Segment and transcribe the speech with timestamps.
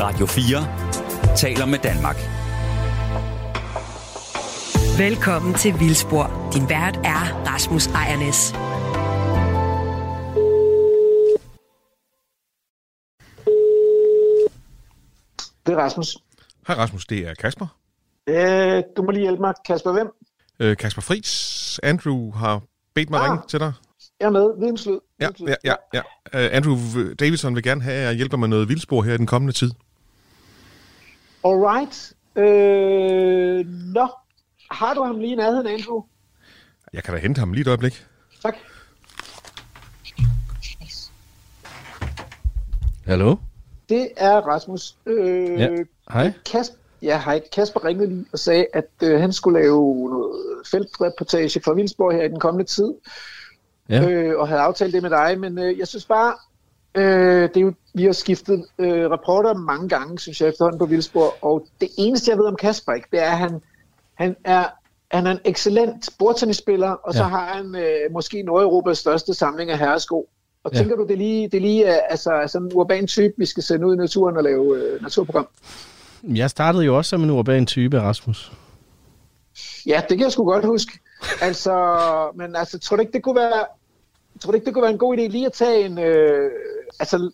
[0.00, 2.16] Radio 4 taler med Danmark.
[4.98, 6.50] Velkommen til Vildspor.
[6.54, 8.52] Din vært er Rasmus Ejernes.
[15.66, 16.16] Det er Rasmus.
[16.66, 17.66] Hej Rasmus, det er Kasper.
[18.28, 19.54] Øh, du må lige hjælpe mig.
[19.66, 20.08] Kasper, hvem?
[20.60, 21.80] Øh, Kasper Fris.
[21.82, 22.62] Andrew har
[22.94, 23.30] bedt mig Ah.
[23.30, 23.72] ringe til dig.
[24.20, 24.60] Jeg er med.
[24.60, 24.98] Videnslyd.
[25.20, 25.74] Ja, ja, ja.
[25.94, 26.00] ja.
[26.34, 26.76] Uh, Andrew
[27.20, 29.70] Davidson vil gerne have, at jeg hjælper med noget vildspor her i den kommende tid.
[31.44, 32.12] Alright.
[32.36, 34.08] Øh, nå.
[34.70, 36.02] Har du ham lige i nærheden, Andrew?
[36.92, 38.06] Jeg kan da hente ham lige et øjeblik.
[38.42, 38.54] Tak.
[43.06, 43.36] Hallo?
[43.88, 44.96] Det er Rasmus.
[45.06, 45.68] Øh, Ja.
[46.12, 46.32] Hej.
[46.52, 47.40] Kasper, ja, hej.
[47.52, 50.32] Kasper ringede lige og sagde, at øh, han skulle lave noget
[50.70, 52.94] feltreportage fra Vildsborg her i den kommende tid.
[53.88, 54.08] Ja.
[54.10, 56.34] øh, og havde aftalt det med dig, men øh, jeg synes bare,
[56.94, 60.86] øh, det er jo, vi har skiftet øh, reporter mange gange, synes jeg efterhånden på
[60.86, 63.60] Vildsborg, og det eneste, jeg ved om Kasper, ikke, det er, at han,
[64.14, 64.64] han er
[65.10, 67.28] han er en excellent bordtennisspiller, og så Ja.
[67.28, 70.28] har han øh, måske Nordeuropas største samling af herresko.
[70.64, 70.78] Og Ja.
[70.78, 73.46] tænker du, det er lige, det er lige øh, altså, sådan en urban type, vi
[73.46, 75.48] skal sende ud i naturen og lave øh, naturprogram?
[76.22, 78.52] Jeg startede jo også som en urban type, Rasmus.
[79.86, 80.98] Ja, det kan jeg sgu godt huske.
[81.40, 81.74] Altså,
[82.34, 83.64] men altså, tror du ikke, det kunne være,
[84.40, 86.50] tror du ikke, det kunne være en god idé lige at tage en, øh,
[87.00, 87.30] altså, kan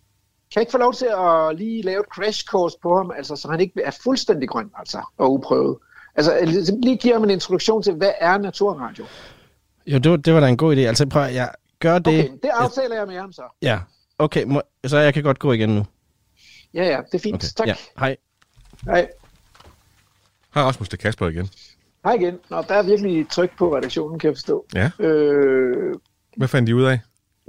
[0.56, 3.48] jeg ikke få lov til at lige lave et crash course på ham, altså, så
[3.48, 5.76] han ikke er fuldstændig grøn, altså, og uprøvet.
[6.14, 6.38] Altså,
[6.82, 9.04] lige give ham en introduktion til, hvad er naturradio?
[9.86, 10.80] Jo, det var, det var da en god idé.
[10.80, 12.24] Altså prøv, at- jeg gør det.
[12.24, 13.42] Okay, det aftaler jeg med ham så.
[13.62, 13.80] Ja,
[14.18, 15.84] okay, må, så jeg kan godt gå igen nu.
[16.74, 17.34] Ja, ja, det er fint.
[17.34, 17.46] Okay.
[17.56, 17.66] Tak.
[17.66, 18.16] Ja, hej.
[18.84, 19.08] Hej.
[20.54, 21.48] Hej Rasmus, det er Kasper igen.
[22.04, 22.38] Hej igen.
[22.50, 24.66] Nå, der er virkelig tryk på redaktionen, kan jeg forstå.
[24.74, 25.94] Ja, Øh,
[26.36, 27.00] hvad fandt de ud af?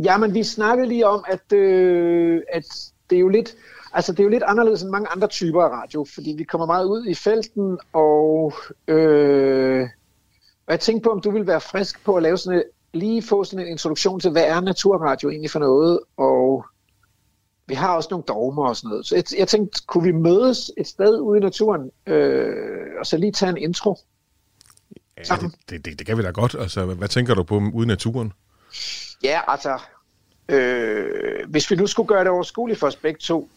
[0.04, 2.66] Jamen, vi snakkede lige om, at, øh, at
[3.10, 3.56] det er jo lidt,
[3.94, 6.68] altså det er jo lidt anderledes end mange andre typer af radio, fordi vi kommer
[6.68, 8.54] meget ud i felten, og,
[8.88, 9.82] øh,
[10.68, 12.64] og jeg tænkte på, om du ville være frisk på at lave sådan et,
[12.94, 16.66] lige få sådan en introduktion til, hvad er naturradio egentlig for noget, og
[17.68, 19.06] vi har også nogle dogmer og sådan noget.
[19.06, 22.54] Så jeg, jeg tænkte, kunne vi mødes et sted ude i naturen, øh,
[23.00, 23.98] og så lige tage en intro?
[25.30, 25.36] Ja,
[25.70, 26.56] det, det, det, kan vi da godt.
[26.60, 28.34] Altså, hvad, hvad tænker du på ude i naturen?
[29.24, 29.80] Ja, altså,
[30.50, 33.50] øh, hvis vi nu skulle gøre det overskueligt for os begge to,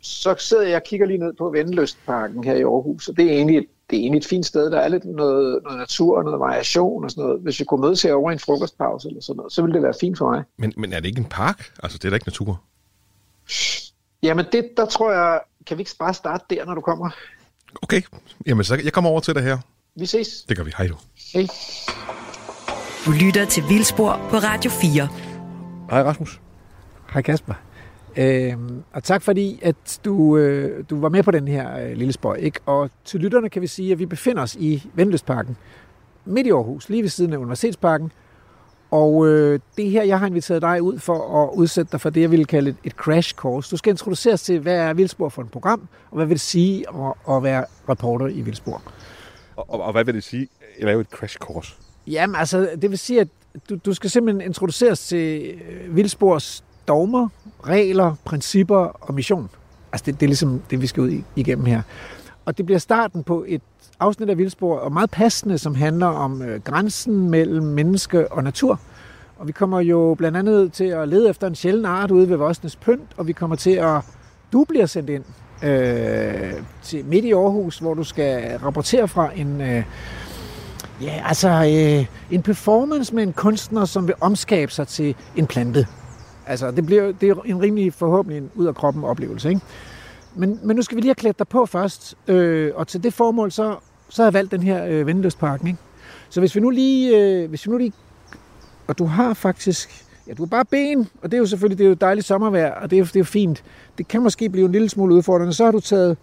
[0.00, 3.32] så sidder jeg og kigger lige ned på Vendeløstparken her i Aarhus, og det er
[3.32, 4.70] egentlig, det er egentlig et fint sted.
[4.70, 7.40] Der er lidt noget, noget natur og noget variation og sådan noget.
[7.40, 9.94] Hvis vi kunne mødes herovre i en frokostpause eller sådan noget, så ville det være
[10.00, 10.42] fint for mig.
[10.58, 11.72] Men, men er det ikke en park?
[11.82, 12.62] Altså, det er da ikke natur.
[14.22, 17.10] Jamen, det, der tror jeg, kan vi ikke bare starte der, når du kommer?
[17.82, 18.02] Okay,
[18.46, 19.58] jamen så jeg kommer over til dig her.
[19.94, 20.42] Vi ses.
[20.48, 20.72] Det gør vi.
[20.76, 20.96] Hej du.
[21.34, 21.46] Hej.
[23.06, 25.08] Du lytter til Vildspor på Radio 4.
[25.90, 26.40] Hej Rasmus.
[27.12, 27.54] Hej Kasper.
[28.16, 32.12] Øhm, og tak fordi, at du, øh, du var med på den her øh, lille
[32.12, 32.34] spøj.
[32.34, 32.60] Ikke?
[32.66, 35.56] Og til lytterne kan vi sige, at vi befinder os i Vendeløsparken,
[36.24, 38.12] midt i Aarhus, lige ved siden af Universitetsparken.
[38.90, 42.10] Og øh, det er her, jeg har inviteret dig ud for at udsætte dig for
[42.10, 43.70] det, jeg ville kalde et, et crash course.
[43.70, 46.84] Du skal introduceres til, hvad er Vildspor for et program, og hvad vil det sige
[46.88, 48.82] at, at være reporter i Vildspor.
[49.56, 50.48] Og, og, og hvad vil det sige?
[50.78, 51.74] Jeg laver et crash course.
[52.06, 53.28] Jamen, altså, det vil sige, at
[53.70, 57.28] du, du skal simpelthen introduceres til øh, Vildspors dogmer,
[57.66, 59.50] regler, principper og mission.
[59.92, 61.82] Altså, det, det er ligesom det, vi skal ud igennem her.
[62.44, 63.62] Og det bliver starten på et
[64.00, 68.80] afsnit af Vildspor, og meget passende, som handler om øh, grænsen mellem menneske og natur.
[69.38, 72.36] Og vi kommer jo blandt andet til at lede efter en sjælden art ude ved
[72.36, 74.00] Vosnes Pynt, og vi kommer til at...
[74.52, 75.24] Du bliver sendt ind
[75.64, 76.52] øh,
[76.82, 79.60] til midt i Aarhus, hvor du skal rapportere fra en...
[79.60, 79.84] Øh,
[81.00, 85.86] Ja, altså øh, en performance med en kunstner, som vil omskabe sig til en plante.
[86.46, 89.60] Altså, det bliver det er en rimelig forhåbentlig en ud af kroppen oplevelse, ikke?
[90.34, 93.14] Men, men nu skal vi lige have klædt dig på først, øh, og til det
[93.14, 93.76] formål, så,
[94.08, 95.78] så har jeg valgt den her øh, Vendeløstparken, ikke?
[96.28, 97.92] Så hvis vi nu lige, øh, hvis vi nu lige,
[98.86, 101.84] og du har faktisk, ja, du har bare ben, og det er jo selvfølgelig, det
[101.84, 103.64] er jo dejligt sommervejr, og det er, det er jo fint.
[103.98, 105.52] Det kan måske blive en lille smule udfordrende.
[105.52, 106.16] Så har du taget,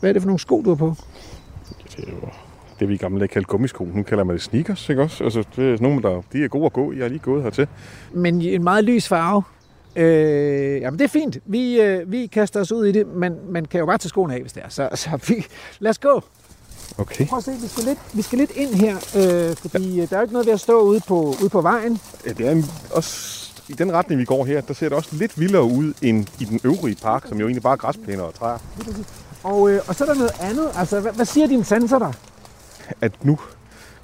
[0.00, 0.94] hvad er det for nogle sko, du har på?
[1.96, 2.28] Det er jo
[2.80, 3.88] det, vi i gamle dage kaldte gummisko.
[3.94, 5.24] Nu kalder man det sneakers, ikke også?
[5.24, 6.92] Altså, det er nogle, der de er gode at gå.
[6.92, 7.68] Jeg har lige gået hertil.
[8.12, 9.42] men i en meget lys farve.
[9.96, 11.38] Øh, jamen det er fint.
[11.46, 14.34] Vi, øh, vi kaster os ud i det, men man kan jo bare tage skoene
[14.34, 14.68] af, hvis det er.
[14.68, 15.46] Så, så vi,
[15.78, 16.24] lad os gå.
[16.98, 17.26] Okay.
[17.26, 20.06] Prøv at se, vi skal lidt, vi skal lidt ind her, øh, fordi ja.
[20.06, 21.98] der er jo ikke noget ved at stå ude på, ude på vejen.
[22.26, 25.40] Ja, det er også i den retning, vi går her, der ser det også lidt
[25.40, 28.58] vildere ud end i den øvrige park, som jo egentlig bare er græsplæner og træer.
[29.42, 30.70] Og, øh, og så er der noget andet.
[30.76, 32.12] Altså, hvad, hvad siger dine sanser der?
[33.00, 33.38] At nu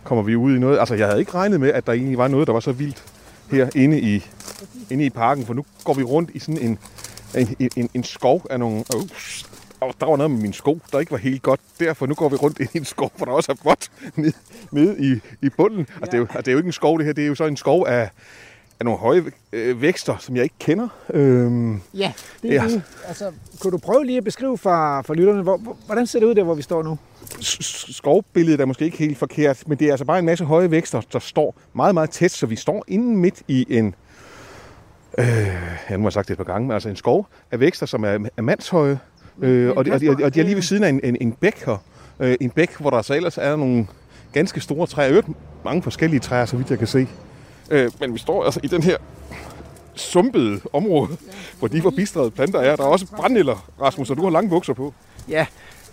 [0.05, 0.79] kommer vi ud i noget...
[0.79, 3.05] Altså, jeg havde ikke regnet med, at der egentlig var noget, der var så vildt
[3.51, 4.27] her inde i,
[4.91, 6.79] inde i parken, for nu går vi rundt i sådan en,
[7.35, 8.85] en, en, en skov af nogle...
[8.95, 9.03] Oh,
[9.81, 11.61] og der var noget med min sko, der ikke var helt godt.
[11.81, 14.33] Derfor nu går vi rundt i en skov, hvor der også er vådt nede,
[14.71, 15.87] nede i, i bunden.
[15.89, 15.95] Ja.
[15.95, 17.13] Altså, det, er jo, altså, det er jo ikke en skov, det her.
[17.13, 18.11] Det er jo så en skov af,
[18.81, 20.89] af nogle høje øh, vækster, som jeg ikke kender.
[21.15, 22.13] Øhm, Ja,
[22.43, 22.81] det er Ja.
[23.09, 23.31] Altså,
[23.61, 26.35] kunne du prøve lige at beskrive for, for lytterne, hvor, hvor- hvordan ser det ud
[26.35, 26.99] der, hvor vi står nu?
[27.41, 31.01] skovbilledet er måske ikke helt forkert, men det er altså bare en masse høje vækster,
[31.13, 33.95] der står meget, meget tæt, så vi står inde midt i en,
[35.19, 35.27] øh,
[35.91, 37.87] ja, nu har jeg sagt det et par gange, men altså en skov af vækster,
[37.87, 38.99] som er, er mandshøje,
[39.43, 41.33] øh, og, de, og, de, og de er lige ved siden af en, en, en
[41.33, 41.77] bæk her.
[42.21, 43.87] Øh, en bæk, hvor der så ellers er nogle
[44.33, 45.29] ganske store træer, øvrigt
[45.65, 47.07] mange forskellige træer, så vidt jeg kan se.
[47.71, 48.97] Øh, men vi står altså i den her
[49.95, 51.17] sumpede område,
[51.59, 52.77] hvor de forbistrede planter er.
[52.77, 54.95] Der er også brændenælder, Rasmus, og du har lange bukser på.
[55.29, 55.47] Ja,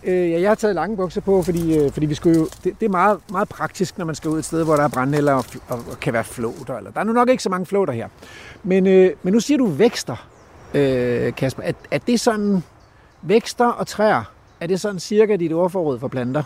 [0.03, 2.79] øh, ja jeg har taget lange bukser på, fordi, øh, fordi vi skulle jo, det,
[2.79, 5.33] det er meget, meget praktisk, når man skal ud et sted, hvor der er brændenælder
[5.33, 6.77] og, og, og kan være flåter.
[6.77, 8.07] Eller, der er nu nok ikke så mange flåter her.
[8.63, 10.27] Men, øh, men nu siger du vækster,
[10.73, 11.63] øh, Kasper.
[11.63, 12.63] Er, er det sådan
[13.21, 14.23] vækster og træer?
[14.59, 16.43] Er det sådan cirka dit ordforråd for planter?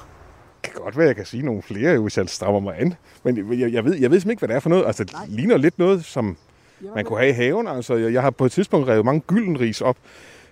[0.63, 2.93] Kan godt være, at jeg kan sige nogle flere, hvis jeg strammer mig an.
[3.23, 4.85] Men jeg, jeg, ved, jeg ved simpelthen ikke, hvad det er for noget.
[4.85, 6.37] Altså, det ligner lidt noget, som
[6.95, 7.67] man kunne have i haven.
[7.67, 9.97] Altså, jeg, jeg har på et tidspunkt revet mange gyldenris op,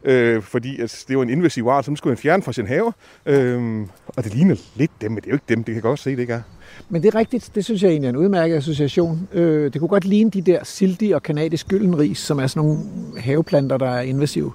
[0.03, 2.93] øh, fordi altså, det var en invasiv art, som skulle man fjerne fra sin have.
[3.25, 5.57] Øh, og det ligner lidt dem, men det er jo ikke dem.
[5.57, 6.41] Det kan jeg godt se, det ikke er.
[6.89, 9.29] Men det er rigtigt, det synes jeg egentlig er en udmærket association.
[9.33, 12.79] Øh, det kunne godt ligne de der sildi og kanadisk gyldenris, som er sådan nogle
[13.17, 14.53] haveplanter, der er invasive.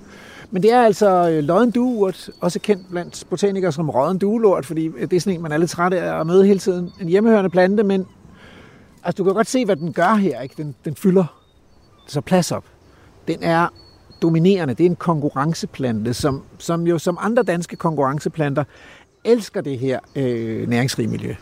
[0.55, 4.87] Men det er altså øh, lodden dueurt, også kendt blandt botanikere som råden duelort, fordi
[4.87, 6.93] øh, det er sådan en, man er lidt træt af at møde hele tiden.
[7.01, 8.07] En hjemmehørende plante, men
[9.05, 10.41] altså, du kan godt se, hvad den gør her.
[10.41, 10.55] Ikke?
[10.57, 11.41] Den, den fylder
[12.07, 12.65] så plads op.
[13.29, 13.69] Den er
[14.23, 14.75] dominerende.
[14.75, 18.65] Det er en konkurrenceplante, som, som jo som andre danske konkurrenceplanter
[19.25, 21.35] elsker det her øh, næringsrige miljø.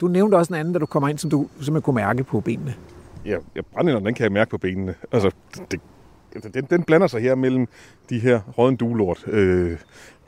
[0.00, 2.40] Du nævnte også en anden, da du kommer ind, som du simpelthen kunne mærke på
[2.40, 2.74] benene.
[3.24, 4.94] Ja, ja brændenælder, den kan jeg mærke på benene.
[5.12, 5.30] Altså,
[5.70, 5.80] det,
[6.54, 7.68] den, den blander sig her mellem
[8.10, 9.24] de her råden duelort.
[9.26, 9.76] Øh,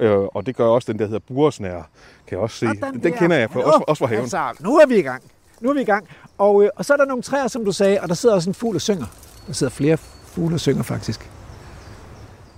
[0.00, 1.82] øh, og det gør også den, der hedder buresnær, kan
[2.31, 2.67] jeg også se.
[2.67, 4.23] Og Den, den der- kender jeg for, også, også fra haven.
[4.23, 5.23] Altså, nu er vi i gang.
[5.61, 6.08] Nu er vi i gang.
[6.38, 8.50] Og, øh, og så er der nogle træer, som du sagde, og der sidder også
[8.50, 9.06] en fugl og synger.
[9.47, 11.31] Der sidder flere fugle og synger, faktisk.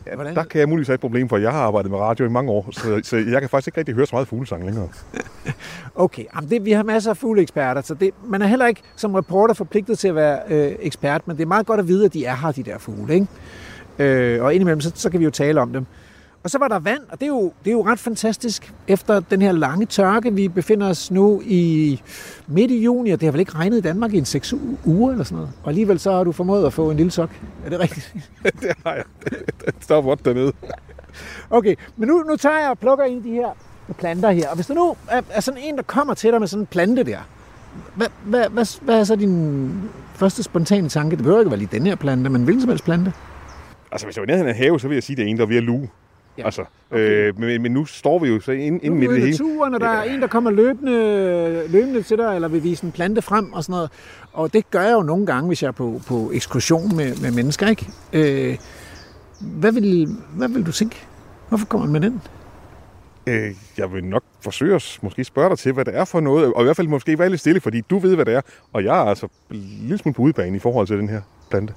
[0.07, 2.27] Ja, Hvordan- der kan jeg muligvis have et problem, for jeg har arbejdet med radio
[2.27, 4.89] i mange år, så, så jeg kan faktisk ikke rigtig høre så meget fuglesang længere.
[5.95, 9.15] Okay, jamen det, vi har masser af fugleeksperter, så det, man er heller ikke som
[9.15, 12.13] reporter forpligtet til at være øh, ekspert, men det er meget godt at vide, at
[12.15, 13.15] de er her, de der fugle.
[13.15, 13.27] Ikke?
[13.99, 15.87] Øh, og indimellem, så, så kan vi jo tale om dem.
[16.45, 18.75] Og så var der vand, og det er, jo, det er jo ret fantastisk.
[18.89, 22.01] Efter den her lange tørke, vi befinder os nu i
[22.47, 24.55] midt i juni, og det har vel ikke regnet i Danmark i en 6
[24.85, 25.53] uger eller sådan noget.
[25.63, 27.31] Og alligevel så har du formået at få en lille sok.
[27.65, 28.15] Er det rigtigt?
[28.63, 29.05] det har jeg.
[29.89, 30.53] Der er vådt dernede.
[31.51, 33.49] Okay, men nu, nu tager jeg og plukker en af de her
[33.99, 34.49] planter her.
[34.49, 36.67] Og hvis der nu er, er sådan en, der kommer til dig med sådan en
[36.67, 37.19] plante der,
[37.95, 39.73] hvad, hvad, hvad, hvad er så din
[40.15, 41.17] første spontane tanke?
[41.17, 43.13] Det behøver ikke være lige den her plante, men hvilken som helst plante.
[43.93, 45.31] Altså, hvis jeg var nede i en have, så vil jeg sige, at det er
[45.31, 45.89] en, der er ved at luge.
[46.37, 46.43] Ja.
[46.43, 46.45] Ja.
[46.47, 47.29] Altså, okay.
[47.29, 49.31] øh, men, men nu står vi jo så inde, inde midt i det hele.
[49.31, 52.93] naturen, og der er en, der kommer løbende, løbende til dig, eller vil vise en
[52.93, 53.91] plante frem og sådan noget.
[54.33, 57.31] Og det gør jeg jo nogle gange, hvis jeg er på, på ekskursion med, med
[57.31, 57.87] mennesker, ikke?
[58.13, 58.59] Øh,
[59.41, 60.97] hvad, vil, hvad vil du tænke?
[61.49, 62.21] Hvorfor kommer man med den?
[63.27, 66.53] Øh, jeg vil nok forsøge at måske spørge dig til, hvad det er for noget,
[66.53, 68.41] og i hvert fald måske være lidt stille, fordi du ved, hvad det er,
[68.73, 71.21] og jeg er altså en lille smule på udebane i forhold til den her
[71.51, 71.75] plante.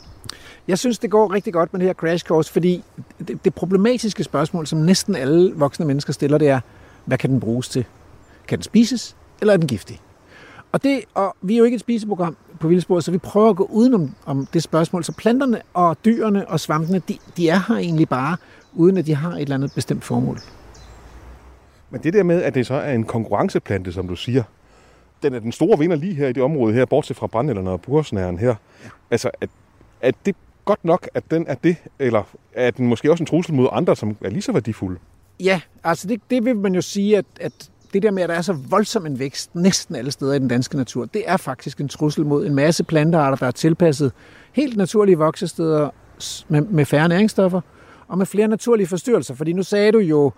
[0.68, 2.84] Jeg synes, det går rigtig godt med det her crash course, fordi
[3.28, 6.60] det, det problematiske spørgsmål, som næsten alle voksne mennesker stiller, det er,
[7.06, 7.86] hvad kan den bruges til?
[8.48, 10.02] Kan den spises, eller er den giftig?
[10.72, 13.56] Og, det, og vi er jo ikke et spiseprogram på Vildspor, så vi prøver at
[13.56, 15.04] gå udenom om det spørgsmål.
[15.04, 18.38] Så planterne og dyrene og svampene, de, de er her egentlig bare,
[18.74, 20.40] uden at de har et eller andet bestemt formål.
[21.90, 24.44] Men det der med, at det så er en konkurrenceplante, som du siger,
[25.24, 27.82] den er den store vinder lige her i det område her, bortset fra brændenælderne og
[27.82, 28.56] bursnæren her.
[28.84, 28.90] Ja.
[29.12, 29.48] Altså, er,
[30.02, 33.54] er det godt nok, at den er det, eller er den måske også en trussel
[33.54, 35.00] mod andre, som er lige så værdifulde?
[35.40, 38.36] Ja, altså det, det vil man jo sige, at, at det der med, at der
[38.36, 41.80] er så voldsom en vækst næsten alle steder i den danske natur, det er faktisk
[41.80, 44.12] en trussel mod en masse plantearter, der er tilpasset
[44.52, 45.90] helt naturlige voksesteder
[46.48, 47.62] med, med færre næringsstoffer
[48.08, 49.36] og med flere naturlige forstyrrelser.
[49.36, 50.32] Fordi nu sagde du jo,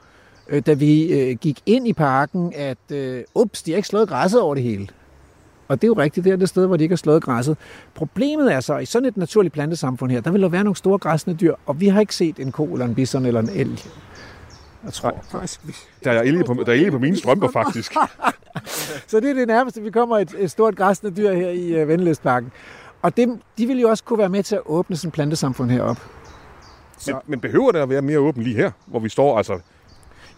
[0.49, 4.09] øh, da vi øh, gik ind i parken, at øh, ups, de har ikke slået
[4.09, 4.87] græsset over det hele.
[5.67, 7.57] Og det er jo rigtigt, det er det sted, hvor de ikke har slået græsset.
[7.95, 10.75] Problemet er så, at i sådan et naturligt plantesamfund her, der vil der være nogle
[10.75, 13.49] store græsne dyr, og vi har ikke set en ko eller en bison eller en
[13.49, 13.85] elg.
[14.83, 15.19] Jeg tror Nej.
[15.31, 15.73] faktisk, vi...
[16.03, 17.93] Der er elde på, der er elde på mine strømper, faktisk.
[19.07, 21.87] Så det er det nærmeste, vi kommer et, et stort græsne dyr her i uh,
[21.87, 22.51] Vendeløsparken.
[23.01, 25.71] Og dem, de vil jo også kunne være med til at åbne sådan et plantesamfund
[25.71, 25.97] herop.
[27.07, 29.37] Men, men behøver det at være mere åben lige her, hvor vi står?
[29.37, 29.59] Altså,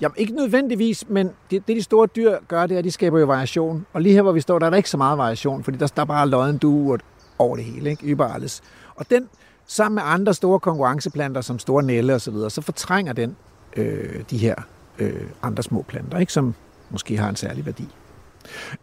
[0.02, 3.20] Jamen ikke nødvendigvis, men det, det de store dyr gør, det er, at de skaber
[3.20, 3.86] jo variation.
[3.94, 5.88] Og lige her, hvor vi står, der er der ikke så meget variation, fordi der
[5.88, 6.98] står bare løgn du
[7.38, 8.16] over det hele, ikke?
[8.16, 8.62] Überalles.
[8.96, 9.30] Og den,
[9.68, 13.36] sammen med andre store konkurrenceplanter, som store nælle og så videre, så fortrænger den
[13.76, 14.56] øh, de her
[15.00, 16.54] øh, andre små planter, ikke, som
[16.90, 17.88] måske har en særlig værdi.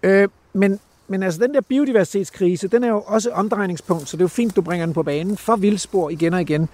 [0.02, 4.24] Øh, men, men altså den der biodiversitetskrise, den er jo også omdrejningspunkt, så det er
[4.24, 6.68] jo fint, du bringer den på banen for vildspor igen og igen.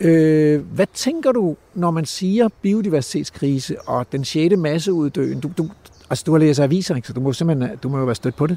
[0.00, 5.40] Øh, hvad tænker du, når man siger biodiversitetskrise og den sjette masseuddøen?
[5.40, 5.70] Du, du,
[6.10, 7.08] altså, du har læst aviser, ikke?
[7.08, 8.56] så du må simpelthen du må jo være stødt på det.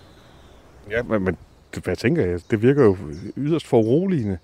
[0.91, 1.37] Ja, men, men
[1.83, 2.39] hvad tænker jeg?
[2.51, 2.97] Det virker jo
[3.37, 4.37] yderst foruroligende.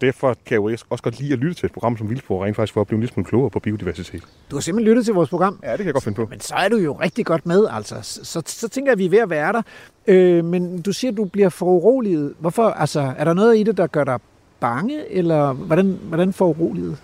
[0.00, 2.56] Derfor kan jeg jo også godt lide at lytte til et program som Vildspor, rent
[2.56, 4.22] faktisk for at blive en lille smule klogere på biodiversitet.
[4.50, 5.60] Du har simpelthen lyttet til vores program.
[5.62, 6.26] Ja, det kan jeg godt finde på.
[6.30, 7.94] Men så er du jo rigtig godt med, altså.
[8.02, 9.62] Så, så, så tænker jeg, at vi er ved at være der.
[10.06, 12.34] Øh, men du siger, at du bliver foruroliget.
[12.38, 12.68] Hvorfor?
[12.68, 14.18] Altså, er der noget i det, der gør dig
[14.60, 16.96] bange, eller hvordan, hvordan foruroliget?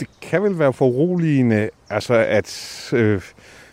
[0.00, 3.22] Det kan vel være foruroligende, altså at, øh,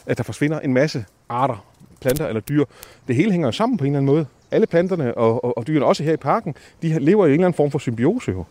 [0.05, 1.65] at der forsvinder en masse arter,
[2.01, 2.65] planter eller dyr.
[3.07, 4.25] Det hele hænger jo sammen på en eller anden måde.
[4.51, 7.45] Alle planterne og, og, og dyrene, også her i parken, de lever i en eller
[7.45, 8.43] anden form for symbiose jo.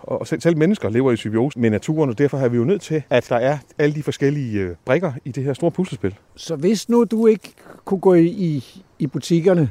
[0.00, 2.82] Og selv, selv mennesker lever i symbiose med naturen, og derfor har vi jo nødt
[2.82, 6.14] til, at der er alle de forskellige øh, brikker i det her store puslespil.
[6.36, 7.52] Så hvis nu du ikke
[7.84, 8.64] kunne gå i,
[8.98, 9.70] i butikkerne,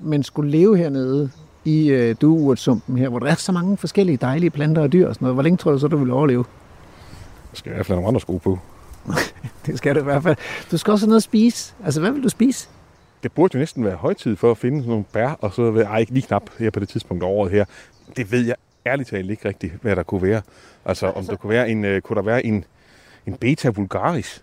[0.00, 1.30] men skulle leve hernede
[1.64, 5.14] i øh, dueurtsumpen her, hvor der er så mange forskellige dejlige planter og dyr og
[5.14, 6.44] sådan noget, hvor længe tror du så, du vil overleve?
[7.52, 8.58] Jeg skal i hvert fald have nogle andre sko på.
[9.66, 10.36] det skal du i hvert fald.
[10.70, 11.74] Du skal også have noget at spise.
[11.84, 12.68] Altså, hvad vil du spise?
[13.22, 15.82] Det burde jo næsten være højtid for at finde sådan nogle bær, og så ved,
[15.82, 17.64] ej, ikke lige knap her på det tidspunkt af året her.
[18.16, 20.42] Det ved jeg ærligt talt ikke rigtigt, hvad der kunne være.
[20.84, 22.64] Altså, om der kunne være en, uh, kunne der være en,
[23.26, 24.42] en beta vulgaris?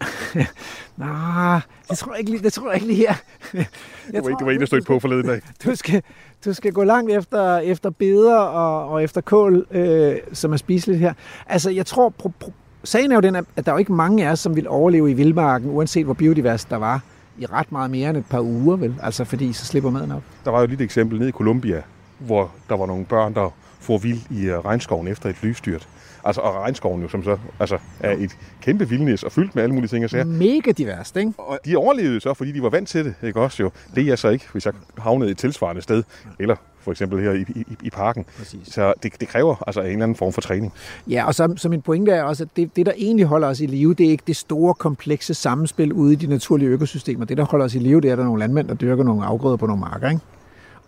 [0.96, 1.60] Nej,
[1.90, 3.14] det tror jeg ikke lige, det tror jeg ikke lige her.
[3.52, 3.66] Jeg
[4.12, 5.40] det var, ikke, det var en, der stod på forleden dag.
[5.64, 6.02] Du skal,
[6.44, 11.00] du skal gå langt efter, efter beder og, og efter kål, øh, som er spiseligt
[11.00, 11.12] her.
[11.46, 12.52] Altså, jeg tror, pro, pro,
[12.84, 15.10] sagen er jo den, at der er jo ikke mange af os, som vil overleve
[15.10, 17.00] i vildmarken, uanset hvor biodivers der var,
[17.38, 18.94] i ret meget mere end et par uger, vel?
[19.02, 20.22] Altså, fordi så slipper maden op.
[20.44, 21.82] Der var jo et eksempel nede i Colombia,
[22.18, 23.50] hvor der var nogle børn, der
[23.80, 25.88] får vild i øh, regnskoven efter et flystyrt.
[26.26, 29.74] Altså, og regnskoven jo som så altså, er et kæmpe vildnis og fyldt med alle
[29.74, 30.24] mulige ting og sager.
[30.24, 31.32] Mega diverst, ikke?
[31.38, 33.70] Og de overlevede så, fordi de var vant til det, ikke også jo.
[33.94, 36.02] Det er jeg så ikke, hvis jeg havnede et tilsvarende sted,
[36.38, 38.24] eller for eksempel her i, i, i parken.
[38.38, 38.60] Præcis.
[38.64, 40.72] Så det, det kræver altså en eller anden form for træning.
[41.06, 43.60] Ja, og så, så min pointe er også, at det, det, der egentlig holder os
[43.60, 47.24] i live, det er ikke det store, komplekse samspil ude i de naturlige økosystemer.
[47.24, 49.04] Det, der holder os i live, det er, at der er nogle landmænd, der dyrker
[49.04, 50.20] nogle afgrøder på nogle marker, ikke?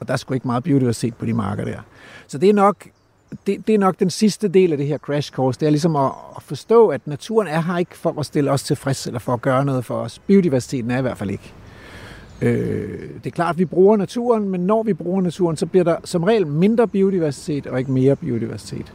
[0.01, 1.79] Og der er sgu ikke meget biodiversitet på de marker der.
[2.27, 2.77] Så det er nok
[3.47, 5.61] det, det er nok den sidste del af det her crash course.
[5.61, 8.63] Det er ligesom at, at forstå, at naturen er her ikke for at stille os
[8.63, 10.19] tilfreds, eller for at gøre noget for os.
[10.19, 11.53] Biodiversiteten er i hvert fald ikke.
[12.43, 15.85] Øh, det er klart, at vi bruger naturen, men når vi bruger naturen, så bliver
[15.85, 18.93] der som regel mindre biodiversitet og ikke mere biodiversitet.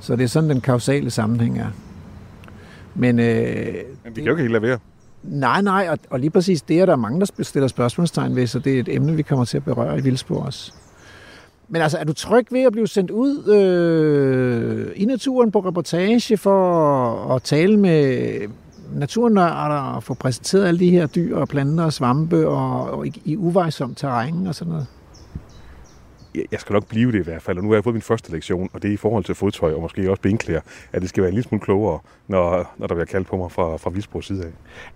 [0.00, 1.70] Så det er sådan, den kausale sammenhæng er.
[2.94, 3.26] Men, øh,
[4.04, 4.78] men vi kan jo ikke helt lade være.
[5.22, 8.58] Nej, nej, og, og lige præcis det er der mange, der stiller spørgsmålstegn ved, så
[8.58, 10.72] det er et emne, vi kommer til at berøre i Vildspor også.
[11.68, 16.36] Men altså, er du tryg ved at blive sendt ud øh, i naturen på reportage
[16.36, 18.28] for at tale med
[18.94, 23.22] naturnørder og få præsenteret alle de her dyr og planter og svampe og, og i,
[23.24, 24.86] i uvejsom terræn og sådan noget?
[26.34, 28.32] Jeg skal nok blive det i hvert fald, og nu har jeg fået min første
[28.32, 30.60] lektion, og det er i forhold til fodtøj og måske også benklæder,
[30.92, 33.52] at det skal være en lille smule klogere, når, når der bliver kaldt på mig
[33.52, 34.50] fra, fra Vildsborgs side af.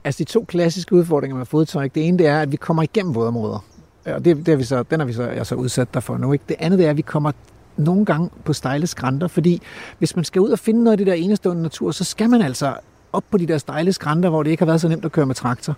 [0.04, 3.14] Altså de to klassiske udfordringer med fodtøj, det ene det er, at vi kommer igennem
[3.14, 3.64] vådområder.
[4.06, 6.32] Og det, det er vi så, den har vi så, jeg så udsat derfor nu.
[6.32, 6.44] Ikke?
[6.48, 7.32] Det andet er, at vi kommer
[7.76, 9.62] nogle gange på stejle skrænter, fordi
[9.98, 12.42] hvis man skal ud og finde noget af det der enestående natur, så skal man
[12.42, 12.74] altså
[13.12, 15.26] op på de der stejle skrænter, hvor det ikke har været så nemt at køre
[15.26, 15.76] med traktor.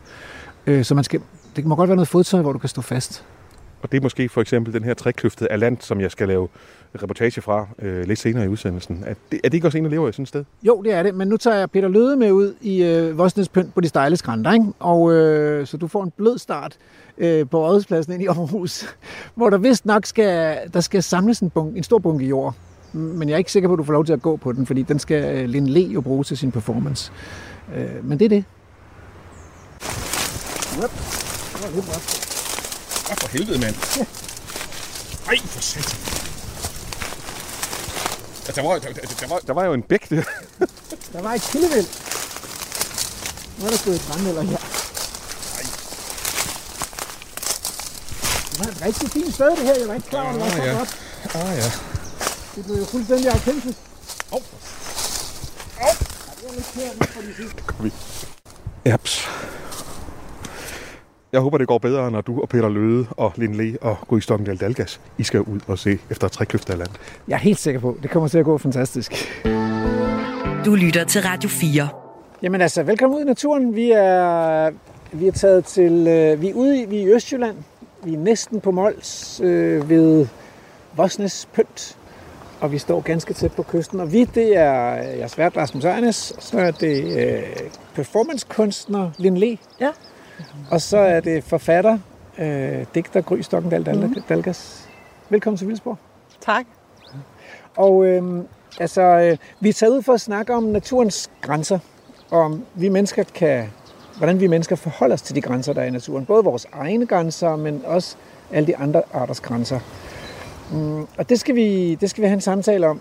[0.66, 1.20] Øh, så man skal,
[1.56, 3.24] det må godt være noget fodtøj, hvor du kan stå fast.
[3.82, 6.48] Og det er måske for eksempel den her trækløftet af land, som jeg skal lave
[7.02, 9.04] reportage fra øh, lidt senere i udsendelsen.
[9.06, 10.44] Er det, er det ikke også en, der lever i sådan et sted?
[10.62, 13.48] Jo, det er det, men nu tager jeg Peter Løde med ud i øh, Vosnes
[13.48, 14.66] Pynt på de stejle skrænter, ikke?
[14.78, 16.76] Og øh, så du får en blød start
[17.18, 18.96] øh, på Rådhuspladsen ind i Aarhus,
[19.34, 22.54] hvor der vist nok skal, der skal samles en, bunke, en stor bunke jord.
[22.92, 24.66] Men jeg er ikke sikker på, at du får lov til at gå på den,
[24.66, 27.12] fordi den skal øh, Lin Le jo bruge til sin performance.
[27.76, 28.44] Øh, men det er det.
[30.82, 30.90] Yep.
[31.52, 32.27] Det var lidt.
[33.08, 33.74] Ja, for helvede, mand.
[33.96, 34.04] Ja.
[35.28, 35.98] Ej, for satan.
[38.46, 40.22] Ja, der, var, der, der, var, der var jo en bæk der.
[41.12, 41.86] der var et kildevæld.
[43.58, 44.58] Nu er der stået et brandmælder her.
[48.50, 49.74] Det var et rigtig fint sted, det her.
[49.74, 50.78] Jeg var ikke klar over, det var så ja.
[50.78, 50.98] godt.
[51.34, 51.70] Ah, ja.
[52.54, 53.78] Det blev jo fuldstændig autentisk.
[54.32, 54.36] Åh.
[54.36, 54.42] Oh.
[55.80, 55.88] Åh.
[55.88, 55.94] Oh.
[56.40, 57.62] Det er lidt kært, for de sidste.
[57.66, 57.92] Kom vi.
[58.84, 59.28] Japs.
[61.32, 64.18] Jeg håber, det går bedre, når du og Peter Løde og Lin Le og Gry
[64.18, 66.88] Stokkendal Dalgas, I skal ud og se efter trækløfter af land.
[67.28, 69.12] Jeg er helt sikker på, det kommer til at gå fantastisk.
[70.64, 71.88] Du lytter til Radio 4.
[72.42, 73.74] Jamen altså, velkommen ud i naturen.
[73.76, 74.70] Vi er,
[75.12, 77.56] vi er taget til, øh, vi er ude i, vi er i Østjylland.
[78.04, 80.26] Vi er næsten på Mols øh, ved
[80.96, 81.96] Vosnes Pynt.
[82.60, 84.00] og vi står ganske tæt på kysten.
[84.00, 87.42] Og vi, det er jeres vært Rasmus Ejnes, så er det øh,
[87.94, 89.90] performancekunstner Lin Le, Ja.
[90.70, 91.98] Og så er det forfatter,
[92.38, 94.88] øh, digter Gry Stokkendal Dal- Dalgas.
[95.28, 95.96] Velkommen til Vildsborg.
[96.40, 96.66] Tak.
[97.76, 98.44] Og øh,
[98.80, 101.78] altså, øh, vi er taget ud for at snakke om naturens grænser,
[102.30, 103.64] og om vi mennesker kan,
[104.18, 106.26] hvordan vi mennesker forholder os til de grænser, der er i naturen.
[106.26, 108.16] Både vores egne grænser, men også
[108.52, 109.80] alle de andre arters grænser.
[110.72, 113.00] Mm, og det skal, vi, det skal vi have en samtale om.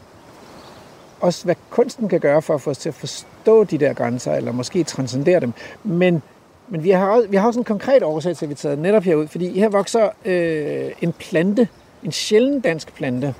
[1.21, 4.33] Også hvad kunsten kan gøre for at få os til at forstå de der grænser,
[4.33, 5.53] eller måske transcendere dem.
[5.83, 6.21] Men,
[6.67, 9.03] men vi, har, vi har også en konkret årsag til, at vi er taget netop
[9.03, 11.67] herud, fordi her vokser øh, en plante,
[12.03, 13.33] en sjælden dansk plante,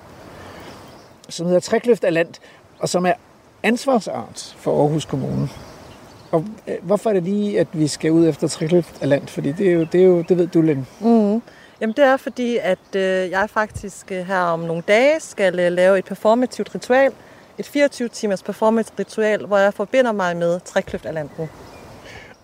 [1.30, 2.34] som hedder Trækløft af Land,
[2.80, 3.14] og som er
[3.64, 5.50] ansvarsart for Aarhus Kommune.
[6.32, 9.28] Og øh, hvorfor er det lige, at vi skal ud efter Trækløft af Land?
[9.28, 10.88] Fordi det er jo, det, er jo, det ved du, Lynn.
[11.00, 11.08] Mm.
[11.08, 11.42] Mm-hmm.
[11.82, 15.72] Jamen det er fordi, at øh, jeg faktisk øh, her om nogle dage skal øh,
[15.72, 17.12] lave et performativt ritual.
[17.58, 21.50] Et 24-timers performativt ritual, hvor jeg forbinder mig med Trækløft af landet.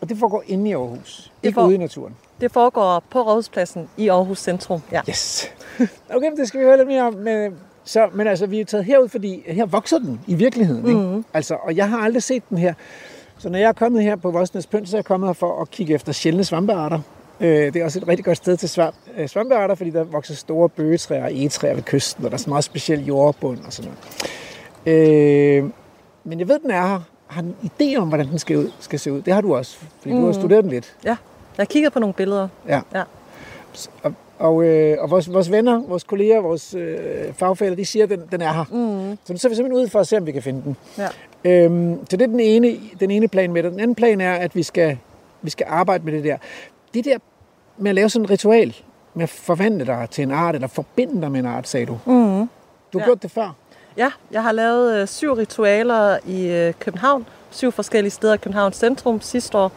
[0.04, 2.16] Og det foregår inde i Aarhus, ikke får- ude i naturen.
[2.42, 4.82] Det foregår på Rådhuspladsen i Aarhus Centrum.
[4.92, 5.02] Ja.
[5.10, 5.52] Yes.
[6.16, 7.14] Okay, det skal vi høre lidt mere om.
[7.14, 10.88] Men, så, men altså, vi er taget herud, fordi her vokser den i virkeligheden.
[10.88, 11.00] Ikke?
[11.00, 11.26] Mhm.
[11.34, 12.74] Altså, og jeg har aldrig set den her.
[13.38, 15.62] Så når jeg er kommet her på Vosnes Pynt, så er jeg kommet her for
[15.62, 17.00] at kigge efter sjældne svampearter.
[17.40, 20.36] Øh, det er også et rigtig godt sted til svamp, øh, svampearter, fordi der vokser
[20.36, 23.92] store bøgetræer og egetræer ved kysten, og der er sådan meget speciel jordbund og sådan
[24.86, 24.98] noget.
[25.08, 25.70] Øh,
[26.24, 27.00] men jeg ved, den er her.
[27.34, 29.22] Har en idé om, hvordan den skal, ud, skal se ud?
[29.22, 30.16] Det har du også, fordi mm.
[30.20, 30.42] du har Mhm.
[30.42, 30.96] studeret den lidt.
[31.06, 31.10] ja.
[31.58, 32.48] Jeg har kigget på nogle billeder.
[32.68, 32.82] Ja.
[32.94, 33.04] Ja.
[34.04, 38.10] Og, og, øh, og vores, vores venner, vores kolleger, vores øh, fagfælder, de siger, at
[38.10, 38.64] den, den er her.
[38.72, 39.18] Mm.
[39.26, 40.76] Så nu ser vi simpelthen ud for at se, om vi kan finde den.
[40.98, 41.08] Ja.
[41.46, 43.72] Øhm, så det er den ene, den ene plan med det.
[43.72, 44.98] Den anden plan er, at vi skal,
[45.42, 46.38] vi skal arbejde med det der.
[46.94, 47.18] Det der
[47.78, 48.76] med at lave sådan et ritual,
[49.14, 52.00] med at forvandle dig til en art, eller forbinde dig med en art, sagde du.
[52.06, 52.14] Mm.
[52.14, 53.06] Du har ja.
[53.06, 53.56] gjort det før.
[53.98, 57.26] Ja, jeg har lavet øh, syv ritualer i øh, København.
[57.52, 59.72] Syv forskellige steder i Københavns centrum sidste år,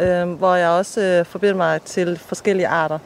[0.00, 2.98] øh, hvor jeg også øh, forbinder mig til forskellige arter.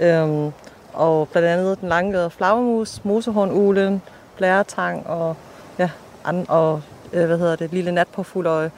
[0.00, 0.52] Øh,
[0.92, 4.02] og blandt andet den langgade flagermus, mosehornuglen,
[4.36, 5.36] blæretang og,
[5.78, 5.90] ja,
[6.24, 8.70] and, og øh, hvad hedder det, lille natpåfugløje.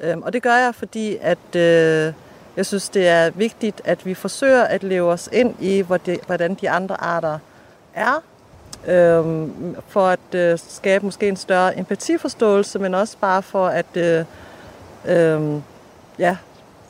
[0.00, 2.12] Øh, og det gør jeg, fordi at, øh,
[2.56, 5.84] jeg synes, det er vigtigt, at vi forsøger at leve os ind i,
[6.26, 7.38] hvordan de andre arter
[7.94, 8.22] er,
[8.86, 14.24] øhm, for at øh, skabe måske en større empatiforståelse, men også bare for at øh,
[15.06, 15.60] øh,
[16.18, 16.36] ja,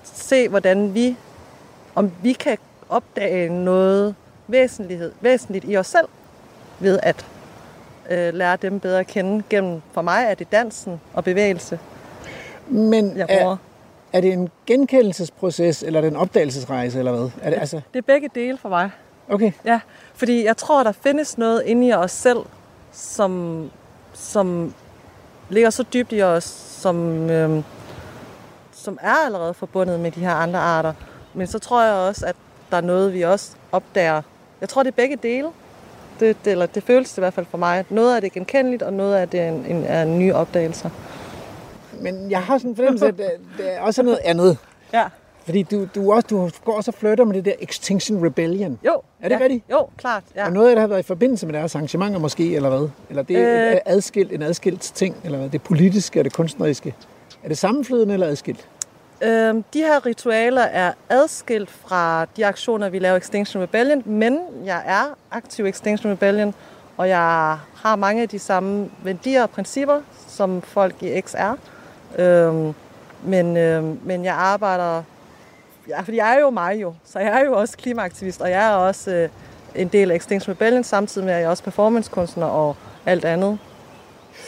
[0.05, 1.17] se, hvordan vi,
[1.95, 4.15] om vi kan opdage noget
[4.49, 6.09] væsentlighed, væsentligt i os selv,
[6.79, 7.27] ved at
[8.11, 11.79] øh, lære dem bedre at kende gennem, for mig er det dansen og bevægelse,
[12.69, 13.57] Men jeg er, bruger.
[14.13, 17.31] er det en genkendelsesproces, eller er det en opdagelsesrejse, eller hvad?
[17.43, 18.91] Er det, altså, Det er begge dele for mig.
[19.29, 19.53] okay.
[19.65, 19.81] Ja,
[20.17, 22.39] fordi jeg tror, der findes noget inde i os selv,
[22.93, 23.71] som,
[24.15, 24.75] som
[25.49, 26.45] ligger så dybt i os,
[26.81, 27.65] som, øhm,
[28.73, 30.93] som er allerede forbundet med de her andre arter.
[31.35, 32.37] Men så tror jeg også, at
[32.71, 34.23] der er noget, vi også opdager.
[34.61, 35.49] Jeg tror, det er begge dele.
[36.21, 37.85] Det, det, eller det føles det i hvert fald for mig.
[37.91, 40.33] Noget af det er genkendeligt, og noget af det er, en, en, er en ny
[40.33, 40.91] opdagelse.
[42.01, 44.59] Men jeg har sådan en fornemmelse, at det, det er også noget andet.
[44.93, 45.05] Ja.
[45.47, 48.79] Fordi du, du, også, du går også og flytter med det der Extinction Rebellion.
[48.85, 49.01] Jo.
[49.21, 49.41] Er det ja.
[49.43, 49.65] rigtigt?
[49.71, 50.23] Jo, klart.
[50.37, 50.47] Ja.
[50.47, 52.89] Og noget af det har været i forbindelse med deres arrangementer måske, eller hvad?
[53.11, 53.73] Eller det er Øh.
[53.73, 53.79] øh...
[53.87, 55.49] adskilt, en adskilt ting, eller hvad?
[55.49, 56.95] Det politiske og det kunstneriske.
[57.45, 58.69] Er det sammenflydende eller adskilt?
[59.23, 64.83] Øhm, de her ritualer er adskilt fra de aktioner, vi laver Extinction Rebellion, men jeg
[64.87, 66.55] er aktiv Extinction Rebellion,
[66.97, 71.55] og jeg har mange af de samme værdier og principper, som folk i X er.
[72.19, 72.75] Øhm,
[73.25, 75.03] men, øhm, men jeg arbejder...
[75.89, 78.73] Ja, fordi jeg er jo mig jo, så jeg er jo også klimaaktivist, og jeg
[78.73, 79.29] er også øh,
[79.75, 83.59] en del af Extinction Rebellion, samtidig med at jeg er også performancekunstner og alt andet.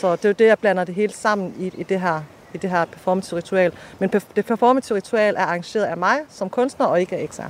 [0.01, 2.23] Så det er jo det, jeg blander det hele sammen i, i det her
[2.55, 3.73] i det her performative ritual.
[3.99, 7.43] Men perf- det performative ritual er arrangeret af mig som kunstner, og ikke af XR.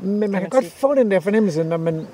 [0.00, 0.74] Men man kan, man godt sige.
[0.76, 2.06] få den der fornemmelse, når man...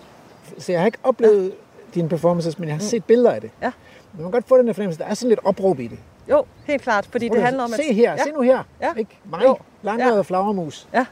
[0.58, 1.50] Så jeg har ikke oplevet ja.
[1.94, 3.50] dine performances, men jeg har set billeder af det.
[3.62, 3.70] Ja.
[4.14, 5.98] Man kan godt få den der fornemmelse, der er sådan lidt opråb i det.
[6.30, 7.76] Jo, helt klart, fordi det handler om, at...
[7.86, 8.62] Se her, ja, se nu her.
[8.80, 8.92] Ja.
[8.96, 9.18] Ikke?
[9.30, 9.40] Mig,
[9.82, 10.20] langhåret Ja.
[10.22, 10.88] flagermus.
[10.94, 11.06] Ja.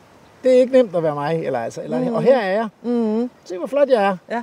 [0.44, 2.14] Det er ikke nemt at være mig, eller altså, eller, Mhm.
[2.14, 2.68] og her er jeg.
[2.82, 4.16] Mm, Se, hvor flot jeg er.
[4.30, 4.42] Ja.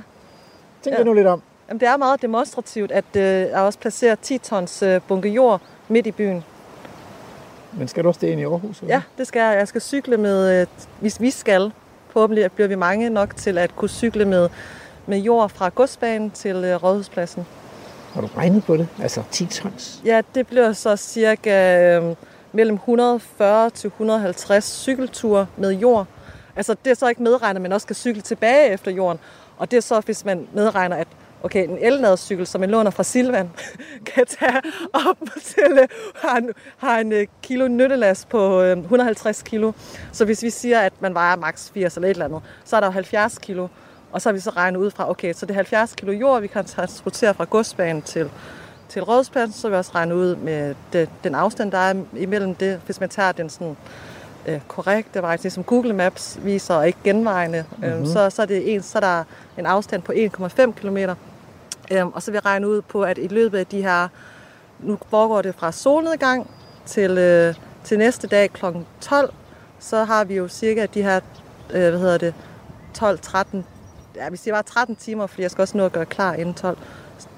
[0.82, 0.98] Tænk Ja.
[0.98, 1.04] ja.
[1.04, 1.42] nu lidt om.
[1.68, 5.60] jamen, det er meget demonstrativt, at øh, jeg også placerer 10 tons øh, bunke jord
[5.88, 6.44] midt i byen.
[7.72, 8.80] Men skal du også det ind i Aarhus?
[8.80, 8.94] Eller?
[8.94, 9.56] Ja, det skal jeg.
[9.58, 10.60] Jeg skal cykle med...
[10.60, 10.66] Øh,
[11.00, 11.72] hvis vi skal,
[12.10, 14.48] forhåbentlig bliver vi mange nok til at kunne cykle med,
[15.06, 17.46] med jord fra godsbanen til øh, Rådhuspladsen.
[18.14, 18.88] Har du regnet på det?
[19.02, 20.02] Altså 10 tons?
[20.04, 22.16] Ja, det bliver så cirka øh,
[22.52, 26.06] mellem 140 til 150 cykelture med jord.
[26.56, 29.20] Altså det er så ikke medregnet, at man også skal cykle tilbage efter jorden.
[29.56, 31.08] Og det er så, hvis man medregner, at
[31.42, 33.50] okay, en elladcykel, som man låner fra Silvan,
[34.14, 39.72] kan tage op til, har en, har en øh, kilo nyttelast på øhm, 150 kilo.
[40.12, 42.80] Så hvis vi siger, at man vejer maks 80 eller et eller andet, så er
[42.80, 43.68] der jo 70 kilo.
[44.14, 46.40] Og så har vi så regnet ud fra, okay, så det er 70 kilo jord,
[46.40, 48.30] vi kan transportere fra godsbanen til,
[48.88, 52.80] til rådspladsen, så vi også regnet ud med det, den afstand, der er imellem det,
[52.86, 53.76] hvis man tager den sådan
[54.46, 58.06] øh, korrekte vej, det som Google Maps viser, og ikke genvejene, mm-hmm.
[58.06, 59.24] så, så, er det en, så er der
[59.58, 60.98] en afstand på 1,5 km.
[61.90, 64.08] Øhm, og så vil jeg regne ud på, at i løbet af de her,
[64.80, 66.50] nu foregår det fra solnedgang
[66.86, 68.64] til, øh, til næste dag kl.
[69.00, 69.34] 12,
[69.78, 71.20] så har vi jo cirka de her,
[71.70, 72.34] øh, hvad hedder det,
[72.98, 73.64] 12-13,
[74.16, 76.54] ja, vi siger bare 13 timer, fordi jeg skal også nå at gøre klar inden
[76.54, 76.78] 12,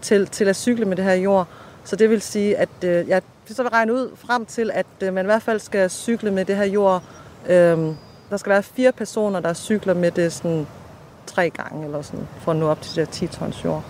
[0.03, 1.49] til, til at cykle med det her jord.
[1.85, 5.15] Så det vil sige, at øh, jeg så vil regne ud frem til, at øh,
[5.15, 7.03] man i hvert fald skal cykle med det her jord.
[7.49, 7.79] Øh,
[8.31, 10.67] der skal være fire personer, der cykler med det sådan
[11.27, 13.85] tre gange, eller sådan, for at nå op til de der 10 tons jord.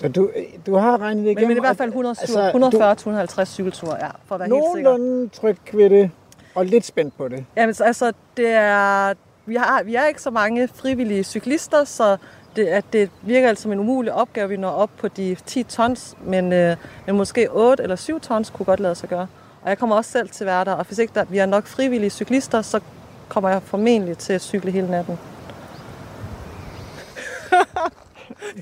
[0.00, 0.30] Så du,
[0.66, 1.48] du har regnet det igennem?
[1.48, 4.90] Men, men i hvert fald 100, altså, 140-150 cykelture, ja, for at være helt sikker.
[4.90, 6.10] Nogenlunde tryg ved det,
[6.54, 7.44] og lidt spændt på det.
[7.56, 9.14] Jamen, altså, det er,
[9.46, 12.16] vi, har, vi er ikke så mange frivillige cyklister, så
[12.56, 15.62] det, at det virker altså som en umulig opgave, vi når op på de 10
[15.62, 16.76] tons, men, øh,
[17.06, 19.26] men måske 8 eller 7 tons kunne godt lade sig gøre.
[19.62, 22.10] Og jeg kommer også selv til der, og hvis ikke der, vi er nok frivillige
[22.10, 22.80] cyklister, så
[23.28, 25.18] kommer jeg formentlig til at cykle hele natten.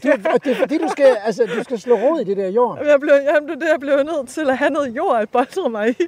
[0.02, 2.48] Du, og det er fordi, du skal, altså, du skal slå rod i det der
[2.48, 2.86] jord.
[2.86, 5.28] Jeg blev, jamen, det er det, jeg blev nødt til at have noget jord at
[5.28, 6.06] boldre mig i.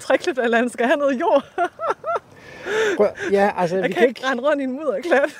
[0.00, 1.44] Træklipperland skal have noget jord.
[2.96, 5.30] Prøv, ja, altså, jeg vi kan, kan ikke rende rundt i en mudderklat.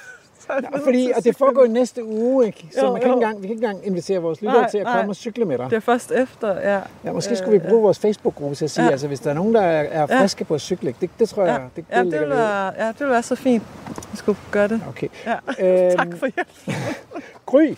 [0.73, 2.69] Ja, fordi, og det foregår i næste uge, ikke?
[2.75, 3.17] Så Jo, man kan jo.
[3.17, 4.97] ikke engang, vi kan ikke engang invitere vores lyttere Nej, til at nej.
[4.97, 5.71] komme og cykle med dig.
[5.71, 6.81] Det er først efter, ja.
[7.05, 8.91] Ja, måske skulle vi bruge vores Facebook-gruppe til at sige, Ja.
[8.91, 10.21] altså hvis der er nogen, der er, er Ja.
[10.23, 12.88] friske på at cykle, det, det tror jeg, det, det, ja, det vil være, ja,
[12.88, 13.62] det vil være så fint,
[14.11, 14.81] vi skulle gøre det.
[14.88, 15.09] Okay.
[15.27, 15.35] Ja.
[15.87, 16.77] Øhm, tak for hjælp.
[17.47, 17.75] Gry,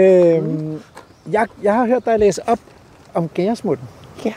[0.00, 0.82] øhm,
[1.32, 2.58] jeg, jeg har hørt dig læse op
[3.14, 3.88] om gæresmutten.
[4.24, 4.32] Ja.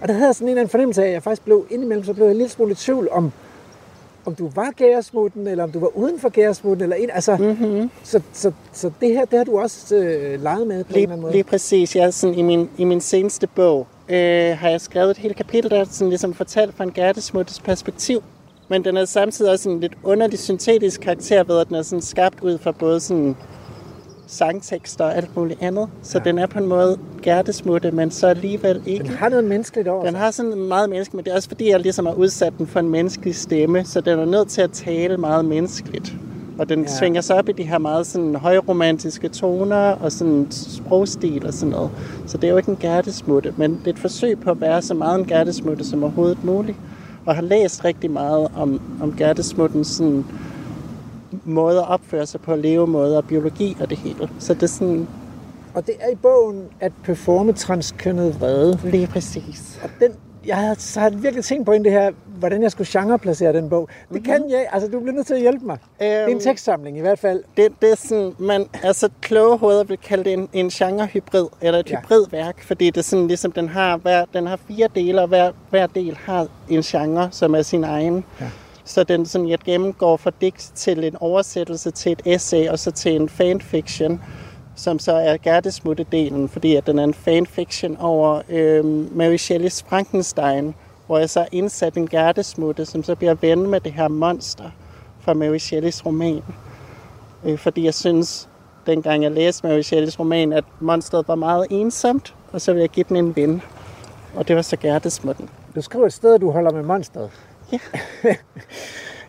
[0.00, 2.04] Og der havde jeg sådan en eller anden fornemmelse af, at jeg faktisk blev indimellem,
[2.04, 3.32] så blev jeg en lille smule i tvivl om,
[4.26, 7.90] om du var gæresmutten, eller om du var uden for gæresmutten, eller ind, altså, mm-hmm.
[8.02, 11.02] så, så, så det her, det har du også øh, leget med på en eller
[11.02, 11.32] anden Lige, måde.
[11.32, 11.96] lige præcis.
[11.96, 15.36] Jeg er sådan, i, min, I min seneste bog øh, har jeg skrevet et helt
[15.36, 18.22] kapitel, der er sådan ligesom fortalt fra en gærtesmuttes perspektiv.
[18.68, 22.02] Men den er samtidig også en lidt underlig syntetisk karakter ved, at den er sådan
[22.02, 23.36] skabt ud fra både sådan
[24.26, 25.88] sangtekster og alt muligt andet.
[26.02, 26.24] Så ja.
[26.24, 29.04] den er på en måde gærtesmutte, men så alligevel ikke.
[29.04, 31.70] Den har noget menneskeligt over Den har sådan meget menneske, men det er også fordi,
[31.70, 34.70] jeg ligesom har udsat den for en menneskelig stemme, så den er nødt til at
[34.70, 36.16] tale meget menneskeligt.
[36.58, 36.86] Og den ja.
[36.98, 41.72] svinger sig op i de her meget sådan højromantiske toner og sådan sprogstil og sådan
[41.72, 41.90] noget.
[42.26, 44.82] Så det er jo ikke en gærtesmutte, men det er et forsøg på at være
[44.82, 46.78] så meget en gærtesmutte som overhovedet muligt.
[47.26, 50.24] Og har læst rigtig meget om, om gærtesmuttens sådan
[51.44, 54.28] måde at opføre sig på, levemåde og biologi og det hele.
[54.38, 55.08] Så det er sådan
[55.74, 58.78] Og det er i bogen at performe transkønnet vrede.
[58.84, 59.80] lige præcis.
[59.84, 60.12] Og den,
[60.46, 63.68] jeg har, så har virkelig tænkt på ind det her, hvordan jeg skulle genreplacere den
[63.68, 63.88] bog.
[63.88, 64.24] Det mm-hmm.
[64.24, 65.78] kan jeg, altså du bliver nødt til at hjælpe mig.
[65.98, 67.42] det er en Øhm, tekstsamling i hvert fald.
[67.56, 71.78] det, det er sådan, man, altså kloge hoveder vil kalde det en, en genrehybrid, eller
[71.80, 72.00] et ja.
[72.00, 75.50] hybridværk, fordi det er sådan ligesom, den har, hver, den har fire dele, og hver,
[75.70, 78.24] hver del har en genre, som er sin egen.
[78.40, 78.46] Ja.
[78.86, 82.90] Så den sådan, jeg gennemgår fra digt til en oversættelse til et essay, og så
[82.90, 84.22] til en fanfiction,
[84.76, 90.74] som så er Gertesmutte-delen, fordi at den er en fanfiction over øhm, Mary Shelleys Frankenstein,
[91.06, 94.70] hvor jeg så har indsat en Gertesmutte, som så bliver ven med det her monster
[95.20, 96.42] fra Mary Shelleys roman.
[97.44, 98.48] Øh, fordi jeg synes,
[98.86, 102.90] dengang jeg læste Mary Shelleys roman, at monstret var meget ensomt, og så ville jeg
[102.90, 103.62] give den en ven.
[104.34, 105.50] Og det var så Gertesmutten.
[105.74, 107.30] Du skriver et sted, du holder med monstret.
[107.72, 107.78] Ja.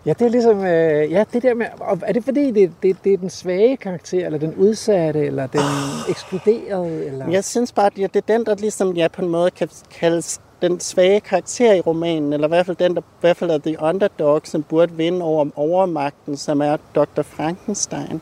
[0.07, 1.65] ja, det er ligesom, øh, ja, det der med,
[2.05, 5.61] er det fordi, det, det, det er den svage karakter, eller den udsatte, eller den
[6.09, 7.29] ekskluderede, eller...
[7.29, 10.41] Jeg synes bare, at det er den, der ligesom ja, på en måde kan kaldes
[10.61, 13.57] den svage karakter i romanen, eller i hvert fald den, der i hvert fald er
[13.57, 17.21] the underdog, som burde vinde over overmagten, som er Dr.
[17.21, 18.21] Frankenstein.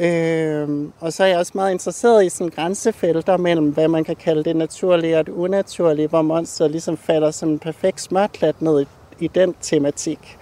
[0.00, 0.60] Ja.
[0.60, 4.16] Øhm, og så er jeg også meget interesseret i sådan grænsefelter mellem, hvad man kan
[4.16, 8.80] kalde det naturlige og det unaturlige, hvor monsteret ligesom falder som en perfekt smørklat ned
[8.80, 8.86] i,
[9.22, 10.38] i den tematik.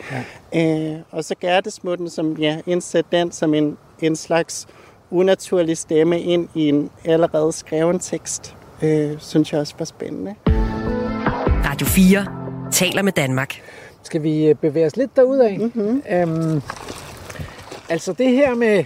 [0.53, 0.93] Ja.
[0.93, 4.69] Øh, og så Gertesmutten, som ja, indsætter den som en, en slags
[5.11, 10.35] unaturlig stemme ind i en allerede skreven tekst, øh, synes jeg også var spændende.
[11.65, 12.27] Radio 4
[12.73, 13.63] taler med Danmark.
[14.03, 15.59] Skal vi øh, bevæge os lidt derudad?
[15.59, 16.03] Mm-hmm.
[16.11, 16.63] Øhm,
[17.89, 18.85] altså det her med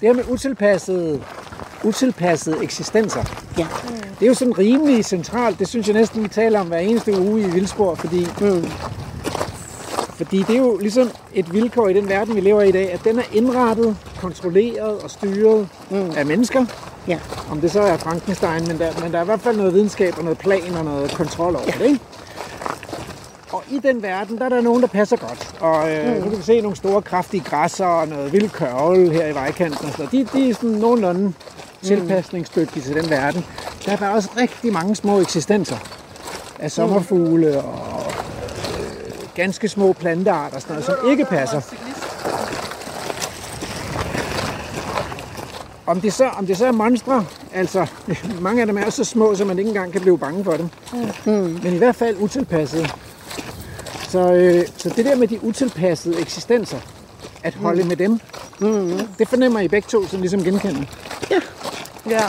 [0.00, 1.22] det her med utilpassede,
[1.84, 3.24] utilpassede eksistenser.
[3.58, 3.66] Ja.
[4.18, 5.58] Det er jo sådan rimelig centralt.
[5.58, 8.64] Det synes jeg næsten, vi taler om hver eneste uge i Vildsborg, fordi Mm.
[10.18, 12.92] Fordi det er jo ligesom et vilkår i den verden, vi lever i i dag,
[12.92, 16.10] at den er indrettet, kontrolleret og styret mm.
[16.16, 16.64] af mennesker.
[17.08, 17.18] Ja.
[17.50, 20.14] Om det så er Frankenstein, men der, men der er i hvert fald noget videnskab
[20.18, 22.00] og noget plan og noget kontrol over det, ikke?
[23.52, 25.54] Og i den verden, der er der nogen, der passer godt.
[25.60, 26.22] Og øh, mm.
[26.22, 29.86] nu kan vi se nogle store, kraftige græsser og noget vild kørvel her i vejkanten
[29.86, 30.08] og sådan.
[30.12, 31.32] De, de er sådan nogenlunde
[31.82, 33.44] tilpasningsdygtige til den verden.
[33.86, 35.76] Der er bare også rigtig mange små eksistenser
[36.58, 38.12] af sommerfugle og
[38.78, 41.60] øh, ganske små plantearter og sådan noget, som ikke passer.
[45.86, 47.86] Om det, så, om det så er monstre, altså
[48.40, 50.52] mange af dem er også så små, så man ikke engang kan blive bange for
[50.52, 50.68] dem.
[51.26, 51.60] Mm.
[51.62, 52.88] Men i hvert fald utilpassede.
[54.08, 56.78] Så, øh, så det der med de utilpassede eksistenser,
[57.42, 57.88] at holde mm.
[57.88, 58.20] med dem,
[58.60, 59.00] mm.
[59.18, 60.84] det fornemmer I begge to som ligesom genkender.
[62.06, 62.22] Ja.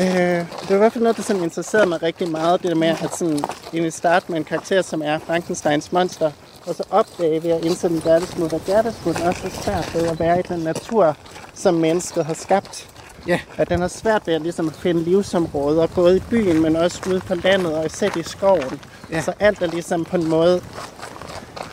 [0.00, 2.76] Øh, det var i hvert fald noget, der sådan interesserede mig rigtig meget, det der
[2.76, 6.30] med at sådan, egentlig starte med en karakter, som er Frankensteins monster,
[6.66, 10.20] og så opdage ved at indse den Gertesmut, at Gertesmut også er svært ved at
[10.20, 11.16] være i den natur,
[11.54, 12.88] som mennesket har skabt.
[13.26, 13.40] Ja.
[13.56, 17.00] At den har svært ved at, ligesom, at finde livsområder, både i byen, men også
[17.10, 18.80] ude på landet og især i skoven.
[19.10, 19.20] Ja.
[19.20, 20.60] Så alt er ligesom på en måde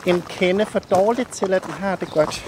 [0.05, 2.45] en kende for dårligt til, at den har det godt.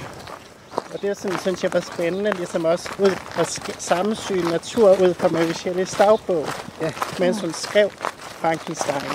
[0.93, 5.27] Og det sådan, synes jeg var spændende, ligesom også ud at sammensyne natur ud fra
[5.27, 6.47] Mary Shelley's dagbog,
[6.81, 6.91] Ja.
[7.19, 9.11] mens hun skrev Frankenstein.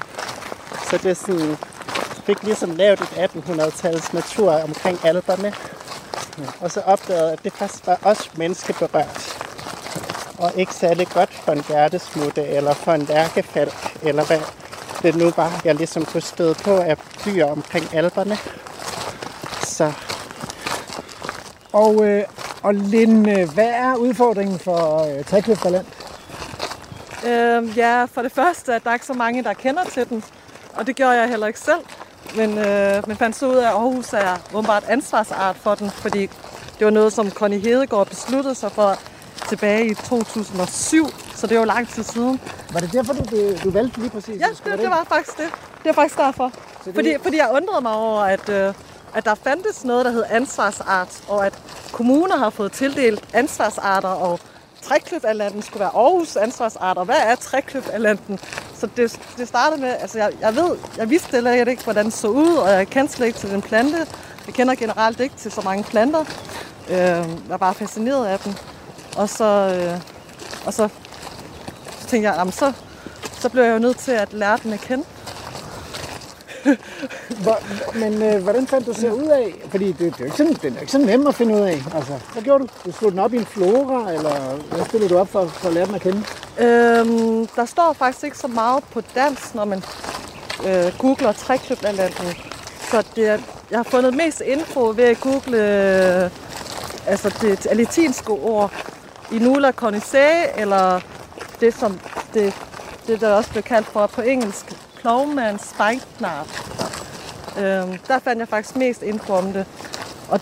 [0.90, 1.56] Så det er sådan,
[2.24, 5.54] fik ligesom lavet et 1800-tals natur omkring alberne,
[6.60, 9.38] og så opdagede at det faktisk var også menneskeberørt.
[10.38, 14.40] Og ikke særlig godt for en hjertesmutte, eller for en lærkefalk, eller hvad
[15.02, 18.38] det nu var, jeg ligesom kunne støde på af dyr omkring alberne.
[19.66, 19.92] Så
[21.72, 22.22] Og, øh,
[22.62, 25.86] og Linn, øh, hvad er udfordringen for øh, Trækløfterland?
[27.26, 30.24] Øhm, ja, for det første, at der er ikke så mange, der kender til den.
[30.74, 31.80] Og det gjorde jeg heller ikke selv.
[32.36, 36.20] Men, øh, men fandt så ud af, at Aarhus er åbenbart ansvarsart for den, fordi
[36.78, 38.94] det var noget, som Connie Hedegaard besluttede sig for
[39.48, 42.40] tilbage i 2007, så det er jo lang tid siden.
[42.72, 43.22] Var det derfor, du,
[43.64, 44.40] du valgte lige præcis?
[44.40, 45.46] Ja, det, det var faktisk det.
[45.78, 46.52] Det var faktisk derfor.
[46.84, 48.74] det- Fordi, fordi jeg undrede mig over, at, øh,
[49.14, 51.58] at der fandtes noget, der hed ansvarsart, og at
[51.92, 54.40] kommuner har fået tildelt ansvarsarter, og
[54.82, 58.38] Trækløbalanden skulle være Aarhus ansvarsart, og hvad er Trækløbalanden?
[58.74, 62.14] Så det, det startede med, altså jeg, jeg ved, jeg vidste slet ikke, hvordan det
[62.14, 64.06] så ud, og jeg kendte slet ikke til den plante.
[64.46, 66.24] Jeg kender generelt ikke til så mange planter.
[66.90, 68.52] Øh, jeg er bare fascineret af dem.
[69.16, 70.00] Og så, øh,
[70.66, 70.88] og så,
[72.00, 72.72] så tænkte jeg, jamen, så,
[73.40, 75.04] så blev jeg jo nødt til at lære den at kende.
[77.42, 77.58] Hvor,
[77.98, 79.54] men øh, hvordan fandt du så ud af?
[79.70, 81.60] Fordi det, det er jo ikke sådan, den er ikke så nem at finde ud
[81.60, 81.82] af.
[81.94, 82.68] Altså, hvad gjorde du?
[82.84, 85.74] Du slog den op i en flora, eller hvad stillede du op for, for at
[85.74, 86.22] lære den at kende?
[86.58, 89.82] Øhm, der står faktisk ikke så meget på dansk, når man
[90.66, 92.26] øh, googler trækløblandanten.
[92.90, 93.38] Så det er,
[93.70, 96.30] jeg har fundet mest info ved at google øh,
[97.06, 98.72] altså det latinske ord
[99.32, 101.00] Inula corniceae, eller
[101.60, 102.00] det, som
[102.34, 102.54] det,
[103.06, 104.66] det der også bliver kaldt for på engelsk
[105.02, 106.46] Plowman spikenard.
[107.58, 109.66] Øhm, der fandt jeg faktisk mest info om det.
[110.28, 110.40] Og,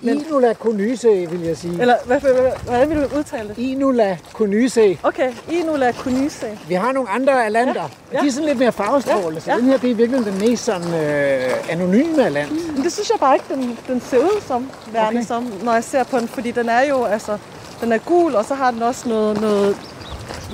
[0.00, 0.20] Men...
[0.26, 1.80] Inula conysae, vil jeg sige.
[1.80, 2.32] eller hvad, hvad,
[2.64, 3.58] hvordan vil du udtale det?
[3.58, 4.98] Inula conysae.
[5.02, 6.58] Okay, Inula corniceae.
[6.68, 7.74] Vi har nogle andre alander.
[7.74, 8.20] Ja, ja.
[8.22, 9.56] De er sådan lidt mere farvestrålende, Ja, så ja.
[9.56, 12.52] den her det er virkelig den mest sådan, øh, anonyme alant.
[12.74, 15.26] Men det synes jeg bare ikke, den, den ser ud som, værende okay.
[15.26, 16.28] som, når jeg ser på den.
[16.28, 17.38] Fordi den er jo, altså,
[17.80, 19.76] den er gul, og så har den også noget, noget,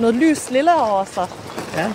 [0.01, 1.27] noget lys lilla over sig.
[1.77, 1.93] Ja.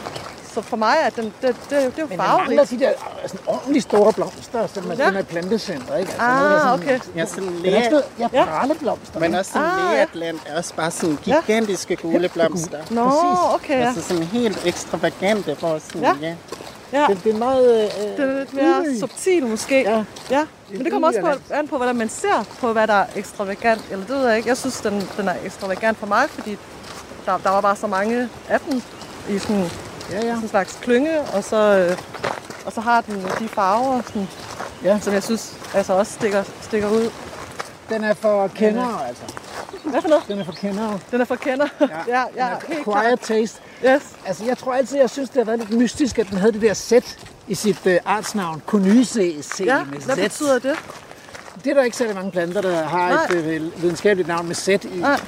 [0.58, 2.70] Så for mig er den, det, det, det er jo Men den mangler farverigt.
[2.72, 5.06] de der øh, sådan ordentligt store blomster, som er Ja.
[5.06, 5.12] ja.
[5.12, 6.12] med plantecenter, ikke?
[6.12, 7.00] Altså, Ah, noget, sådan, okay.
[7.15, 8.46] ja, sådan er sådan ja, Ja.
[8.46, 9.20] praleblomster.
[9.20, 9.98] Men også sådan Ah, ja.
[9.98, 11.36] Leatland er også bare sådan Ja.
[11.46, 12.78] gigantiske gule blomster.
[12.89, 13.39] Nå, præcis.
[13.56, 13.86] okay, ja.
[13.88, 16.15] Altså sådan helt ekstravagante, hvor sådan, Ja.
[16.22, 16.36] ja.
[16.93, 17.06] ja.
[17.10, 17.72] Det, det er meget...
[17.84, 19.00] Øh, Det er lidt mere ydmyg.
[19.00, 19.82] subtil måske.
[19.82, 20.04] Ja.
[20.30, 20.46] ja.
[20.72, 23.82] Men det kommer også på, an på, hvordan man ser på, hvad der er ekstravagant.
[23.91, 24.50] Eller det ved jeg ikke.
[24.50, 26.58] Jeg synes, den, den er ekstravagant for mig, fordi
[27.26, 28.82] der, der var bare så mange af dem
[29.30, 29.70] i sådan
[30.12, 30.22] Ja, ja.
[30.22, 31.56] sådan en slags klynge, og så,
[31.91, 31.98] øh,
[32.65, 34.28] og så har den de farver, sådan,
[34.84, 35.00] Ja.
[35.00, 37.12] som jeg synes altså også stikker, stikker ud.
[37.89, 39.24] Den er for kendere, altså.
[39.84, 40.24] Hvad for noget?
[40.28, 41.00] Den er for kendere.
[41.12, 41.67] Den er for kender.
[41.82, 43.20] Ja, ja, ja helt quiet klart.
[43.20, 43.60] taste.
[43.86, 44.02] Yes.
[44.26, 46.62] Altså, jeg tror altid, jeg synes, det har været lidt mystisk, at den havde det
[46.62, 48.62] der sæt i sit uh, artsnavn.
[48.65, 50.20] Conysae C Ja, med hvad Z.
[50.20, 50.76] betyder det?
[51.63, 53.24] Det er der ikke særlig mange planter, der har Nej.
[53.24, 54.78] et øh, videnskabeligt navn med Z i.
[54.96, 55.20] Nej.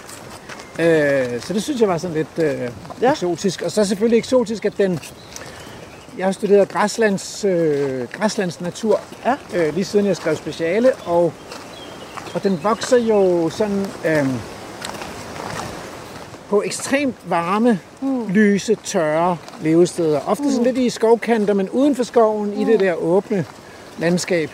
[0.80, 2.70] Øh, så det synes jeg var sådan lidt øh,
[3.02, 3.12] ja.
[3.12, 3.62] Eksotisk.
[3.62, 5.00] Og så selvfølgelig eksotisk, at den...
[6.18, 9.36] Jeg har studeret græslands, øh, græslands natur, Ja.
[9.56, 11.34] øh, lige siden jeg skrev speciale, og,
[12.34, 14.26] og den vokser jo sådan øh,
[16.50, 18.28] på ekstremt varme, mm.
[18.28, 20.20] lyse, tørre levesteder.
[20.28, 23.46] Ofte sådan lidt i skovkanter, men uden for skoven, i det der åbne
[23.98, 24.52] landskab.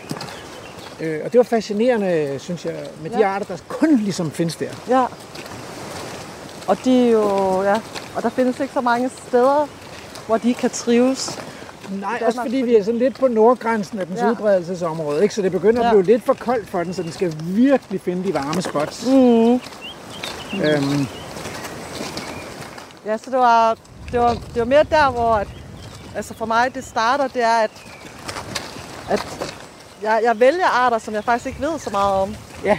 [1.00, 3.28] Øh, og det var fascinerende, synes jeg, med de Ja.
[3.28, 4.70] arter, der kun ligesom findes der.
[4.88, 5.04] Ja.
[6.68, 7.74] Og de er jo, ja,
[8.16, 9.66] og der findes ikke så mange steder,
[10.26, 11.38] hvor de kan trives.
[11.90, 14.30] Nej, Danmark, også fordi vi er sådan lidt på nordgrænsen af dens Ja.
[14.30, 15.34] udbredelsesområde, ikke?
[15.34, 15.88] så det begynder Ja.
[15.88, 19.06] at blive lidt for koldt for den, så den skal virkelig finde de varme spots.
[19.06, 19.52] Mm.
[20.64, 21.06] Øhm,
[23.06, 23.76] Ja, så det var,
[24.12, 25.48] det var, det var mere der, hvor at,
[26.16, 27.70] altså for mig det starter, det er, at,
[29.10, 29.26] at
[30.02, 32.36] jeg, jeg vælger arter, som jeg faktisk ikke ved så meget om.
[32.64, 32.78] Ja.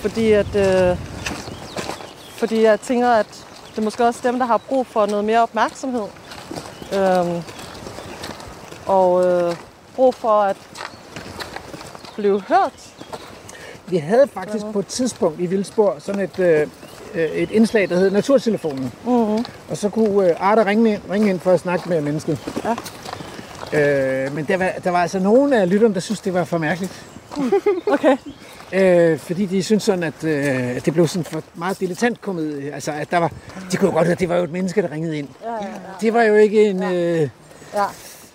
[0.00, 0.96] Fordi at, øh,
[2.40, 5.42] fordi jeg tænker, at det er måske også dem, der har brug for noget mere
[5.42, 6.06] opmærksomhed.
[6.94, 7.42] Øhm,
[8.86, 9.56] og øh,
[9.96, 10.56] brug for at
[12.16, 12.72] blive hørt.
[13.86, 16.66] vi havde faktisk på et tidspunkt i Vildsborg sådan et, øh,
[17.14, 18.92] øh, et indslag, der hed Naturtelefonen.
[19.04, 19.44] Mm-hmm.
[19.70, 22.38] Og så kunne øh, arter ringe ind, ringe ind for at snakke med mennesket.
[22.64, 24.26] Ja.
[24.26, 26.58] Øh, men der var, der var altså nogen af lytterne, der synes det var for
[26.58, 27.06] mærkeligt.
[27.86, 28.16] Okay.
[28.72, 32.70] Øh, fordi de synes sådan, at, øh, det blev sådan for meget dilettant kommet.
[32.74, 33.32] Altså, at der var,
[33.72, 35.28] de kunne jo godt høre, at det var jo et menneske, der ringede ind.
[35.44, 35.72] Ja, ja, ja.
[36.00, 37.20] Det var jo ikke en, øh,
[37.74, 37.84] ja.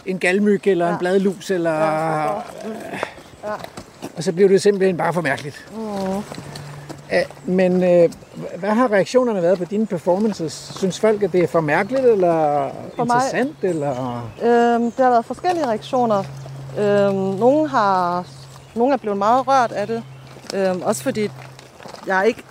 [0.06, 0.92] en galmyg eller ja.
[0.92, 1.00] en Ja.
[1.00, 1.52] bladlus.
[1.52, 2.24] Eller, Ja,
[3.44, 3.54] Ja.
[4.18, 5.66] Og så blev det simpelthen bare for mærkeligt.
[5.76, 6.22] Mm.
[7.12, 8.10] Æh, men øh,
[8.60, 10.74] hvad har reaktionerne været på dine performances?
[10.78, 13.56] Synes folk, at det er for mærkeligt, eller For mig- interessant?
[13.62, 13.92] Eller...
[14.44, 16.24] Øhm, der har været forskellige reaktioner.
[16.80, 18.26] Øhm, nogle, har,
[18.76, 20.04] nogle er blevet meget rørt af det.
[20.56, 21.32] Øhm, også fordi
[22.08, 22.44] jeg ikke...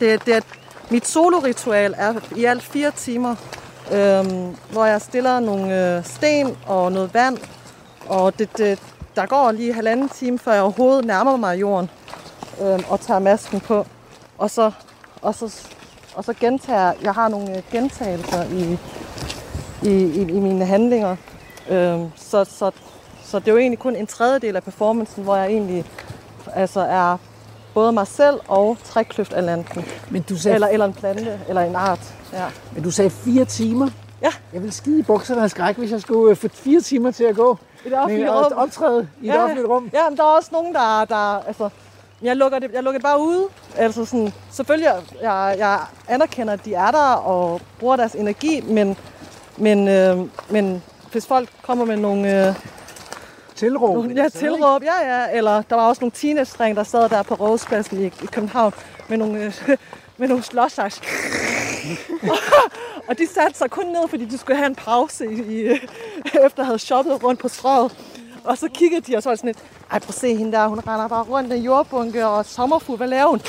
[0.00, 0.44] Det, det
[0.90, 3.34] mit soloritual er i alt fire timer,
[3.92, 7.38] øhm, hvor jeg stiller nogle øh, sten og noget vand.
[8.06, 8.78] Og det, det,
[9.16, 11.90] der går lige halvanden time, før jeg overhovedet nærmer mig jorden
[12.60, 13.86] øhm, og tager masken på.
[14.38, 14.70] Og så,
[15.22, 15.62] og så,
[16.14, 17.14] og så gentager jeg.
[17.14, 18.78] Har nogle øh, gentagelser i,
[19.82, 21.16] i, i, i mine handlinger.
[21.68, 22.70] Øhm, så, så,
[23.24, 25.84] så det er jo egentlig kun en tredjedel af performancen, hvor jeg egentlig
[26.54, 27.16] altså er
[27.78, 29.84] både mig selv og trækløftalanten.
[30.10, 32.14] Men du sagde, Eller, eller en plante, eller en art.
[32.32, 32.44] Ja.
[32.74, 33.88] men du sagde fire timer?
[34.22, 34.30] Ja.
[34.52, 37.24] Jeg vil skide i bukserne af skræk, hvis jeg skulle øh, få fire timer til
[37.24, 37.58] at gå.
[37.84, 38.52] I det offentlige med rum.
[38.56, 39.90] optræde i et Ja, offentligt rum.
[39.92, 41.68] Ja, men der er også nogen, der, der altså,
[42.22, 43.44] jeg lukker, det, jeg lukker det bare ude.
[43.76, 44.90] Altså sådan, selvfølgelig,
[45.22, 48.96] jeg, jeg anerkender, at de er der og bruger deres energi, men,
[49.56, 50.18] men, øh,
[50.50, 52.54] men hvis folk kommer med nogle, øh,
[53.58, 53.94] Tilråb.
[53.94, 57.34] nogle ja, tilråb, ja, ja, eller der var også nogle teenage der sad der på
[57.34, 58.72] Rådhuspladsen i, i København
[59.08, 59.52] med nogle, øh,
[60.18, 60.42] med nogle
[60.86, 61.02] ice.
[63.08, 65.66] og de satte sig kun ned, fordi de skulle have en pause, i, i,
[66.46, 67.96] efter at have shoppet rundt på strøget.
[68.44, 70.52] Og så kiggede de, og så var det sådan lidt, ej, prøv at se hende
[70.52, 73.40] der, hun render bare rundt i jordbunke og sommerfugl, hvad laver hun?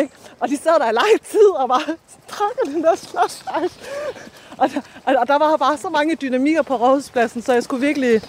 [0.00, 0.12] Ikke?
[0.40, 1.96] Og de sad der i lang tid og bare
[2.28, 3.44] trækker den der ice.
[4.58, 7.86] Og, der- og, og der var bare så mange dynamikker på Rådhuspladsen, så jeg skulle
[7.86, 8.22] virkelig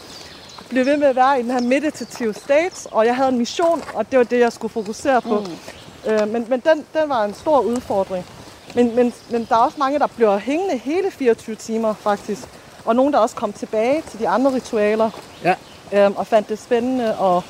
[0.69, 3.83] blive ved med at være i den her meditative state, og jeg havde en mission,
[3.93, 5.39] og det var det, jeg skulle fokusere på.
[6.05, 6.11] Mm.
[6.11, 8.25] Øh, men men den, den var en stor udfordring.
[8.75, 12.41] Men, men, men der er også mange, der bliver hængende hele 24 timer, faktisk.
[12.85, 15.09] Og nogen, der også kom tilbage til de andre ritualer,
[15.43, 15.55] Ja.
[15.93, 17.43] øhm, og fandt det spændende, og,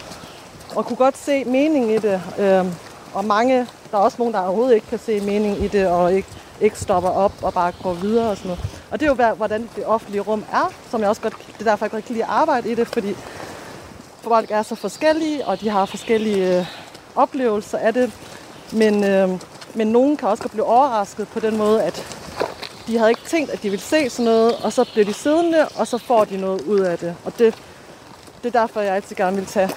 [0.76, 2.22] og kunne godt se mening i det.
[2.40, 2.72] Øhm,
[3.14, 3.58] og mange,
[3.92, 6.28] der er også nogen, der overhovedet ikke kan se mening i det, og ikke,
[6.62, 8.66] ikke stopper op og bare går videre og sådan noget.
[8.92, 11.70] Og det er jo, hvordan det offentlige rum er, som jeg også godt, det er
[11.70, 13.16] derfor, jeg godt kan lide at arbejde i det, fordi
[14.22, 16.66] folk er så forskellige, og de har forskellige øh,
[17.16, 18.12] oplevelser af det.
[18.74, 19.30] Men, øh,
[19.74, 22.18] men nogen kan også godt blive overrasket på den måde, at
[22.88, 25.68] de havde ikke tænkt, at de ville se sådan noget, og så bliver de siddende,
[25.76, 27.16] og så får de noget ud af det.
[27.26, 27.56] Og det,
[28.44, 29.70] det er derfor, jeg altid gerne vil tage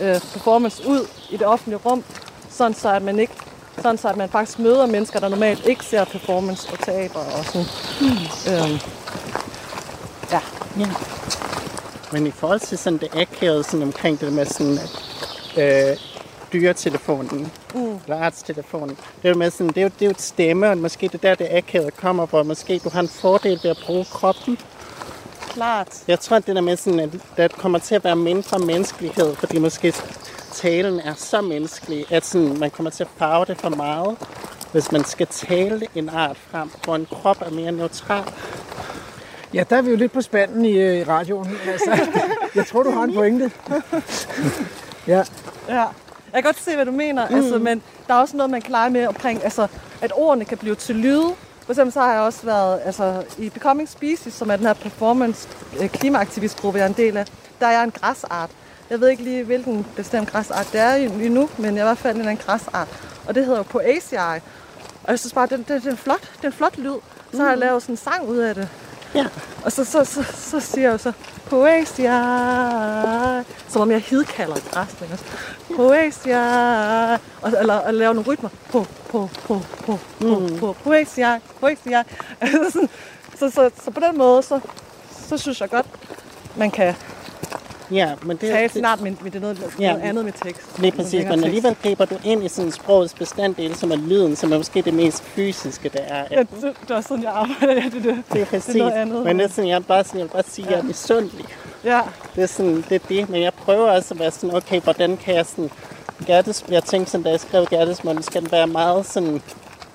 [0.00, 2.04] øh, performance ud i det offentlige rum,
[2.50, 3.34] sådan så at man ikke
[3.78, 7.44] sådan så at man faktisk møder mennesker, der normalt ikke ser performance og teater og
[7.44, 7.66] sådan.
[8.48, 8.78] Øhm,
[10.30, 10.40] ja.
[10.78, 10.86] Ja.
[12.12, 15.96] Men i forhold til sådan det akavede sådan omkring det med sådan, at øh,
[16.52, 17.98] dyretelefonen, mm.
[18.04, 20.70] eller artstelefonen, det er jo med sådan, det er jo, det er jo et stemme,
[20.70, 23.70] og måske det er der, det akavede kommer, hvor måske du har en fordel ved
[23.70, 24.58] at bruge kroppen.
[25.48, 26.02] Klart.
[26.08, 29.34] Jeg tror, at det der med sådan, at der kommer til at være mindre menneskelighed,
[29.34, 29.94] fordi måske
[30.52, 34.16] talen er så menneskelig, at sådan, man kommer til at farve det for meget,
[34.72, 38.24] hvis man skal tale en art frem, hvor en krop er mere neutral.
[39.54, 41.58] Ja, der er vi jo lidt på spanden i, øh, i radioen.
[41.66, 42.08] Altså,
[42.54, 43.50] jeg tror, du har en pointe.
[45.06, 45.24] Ja,
[45.68, 45.84] Ja,
[46.32, 47.34] jeg kan godt se, hvad du mener, mm.
[47.34, 49.66] altså, men der er også noget, man kan lege med omkring, altså,
[50.00, 51.34] at ordene kan blive til lyde.
[51.64, 54.72] For eksempel så har jeg også været altså, i Becoming Species, som er den her
[54.72, 55.48] performance
[55.80, 57.26] øh, klimaaktivistgruppe, jeg er en del af.
[57.60, 58.50] Der er jeg en græsart.
[58.92, 61.98] Jeg ved ikke lige, hvilken bestemt græsart det er lige nu, men jeg i hvert
[61.98, 62.88] fald en eller anden græsart.
[63.26, 64.40] Og det hedder jo Poaceae.
[65.04, 66.94] Og jeg synes bare, det, det, det, er en flot, det er en flot lyd.
[67.34, 68.68] Så har jeg lavet sådan en sang ud af det.
[69.14, 69.26] Ja.
[69.64, 71.12] Og så, så, så, så siger jeg jo så,
[71.46, 72.12] poesia,
[73.68, 74.88] som om jeg hidkalder et græs?
[75.76, 76.42] Poesia,
[77.42, 78.48] og, eller, og laver nogle rytmer.
[78.70, 80.58] Po, po, po, po, po, Mm.
[80.58, 82.02] po, poesia, poesia.
[82.72, 82.88] Sådan,
[83.38, 84.60] så, så, så på den måde, så,
[85.28, 85.86] så synes jeg godt,
[86.56, 86.94] man kan
[87.92, 89.92] Ja, men det, tale det, sin art, men, men det er noget, Ja.
[89.92, 90.78] noget andet med tekst.
[90.78, 93.96] Lige Noget præcis, men alligevel griber du ind i sådan en sprogets bestanddel, som er
[93.96, 96.24] lyden, som er måske det mest fysiske, der er.
[96.30, 97.74] Ja, det, det er også sådan, jeg arbejder.
[97.82, 98.22] Ja, det, er det.
[98.32, 98.74] Det er præcis.
[98.74, 99.24] noget andet.
[99.24, 101.44] Men det er sådan, jeg, er bare, sådan, jeg bare sige, at jeg er misundelig.
[101.84, 102.00] Ja,
[102.36, 103.28] Det er sådan, det er det.
[103.30, 105.70] Men jeg prøver også at være sådan, okay, hvordan kan jeg sådan...
[106.26, 109.42] Gerdes, jeg tænkte sådan, da jeg skrev Gertesmånden, skal den være meget sådan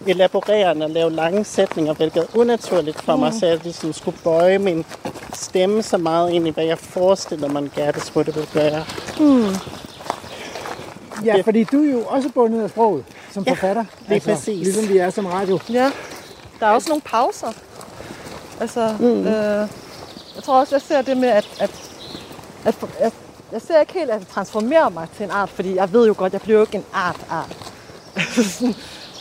[0.07, 4.57] elaborerende og lave lange sætninger, hvilket er unaturligt for mig, så jeg ligesom skulle bøje
[4.57, 4.85] min
[5.33, 8.85] stemme så meget ind i, hvad jeg forestiller mig, en Gertesmåtte vil gøre.
[11.25, 13.85] Ja, fordi du er jo også bundet af sproget som Ja, forfatter.
[14.07, 14.65] lige præcis.
[14.67, 15.59] Ligesom vi er som radio.
[15.69, 15.91] ja.
[16.59, 17.51] Der er også nogle pauser.
[18.59, 19.05] Altså, mm.
[19.05, 19.67] øh,
[20.35, 21.71] jeg tror også, jeg ser det med, at, at,
[22.65, 23.13] at, at
[23.51, 26.13] jeg ser ikke helt, at jeg transformerer mig til en art, fordi jeg ved jo
[26.17, 27.57] godt, jeg bliver jo ikke en art-art.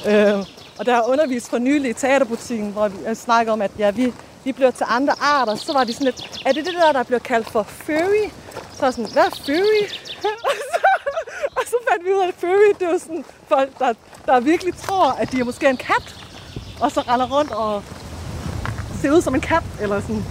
[0.07, 0.47] Øh,
[0.79, 3.91] og der er undervist for nylig i teaterbutikken, hvor vi øh, snakker om, at ja,
[3.91, 4.12] vi,
[4.45, 5.55] vi bliver til andre arter.
[5.55, 8.31] Så var de sådan lidt, er det det der, der bliver kaldt for furry?
[8.72, 9.83] Så var sådan, hvad er furry?
[10.49, 10.87] og, så,
[11.57, 13.93] og så fandt vi ud af, at furry, det er sådan folk, der,
[14.27, 16.16] der virkelig tror, at de er måske en kat,
[16.81, 17.83] og så render rundt og
[19.01, 20.24] ser ud som en kat, eller sådan.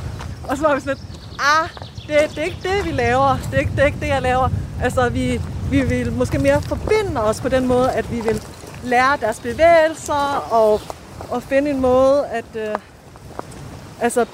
[0.50, 1.08] Og så var vi sådan lidt,
[1.40, 1.70] ah,
[2.08, 3.38] det, det er ikke det, vi laver.
[3.52, 4.50] Det er ikke det, er ikke det jeg laver.
[4.84, 5.42] Altså, vi,
[5.72, 8.44] vi vil måske mere forbinde os på den måde, at vi vil
[8.86, 10.82] lære deres bevægelser og,
[11.30, 12.76] og finde en måde at øh,
[14.02, 14.26] altså,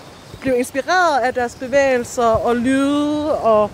[0.41, 3.71] blive inspireret af deres bevægelser og lyde og,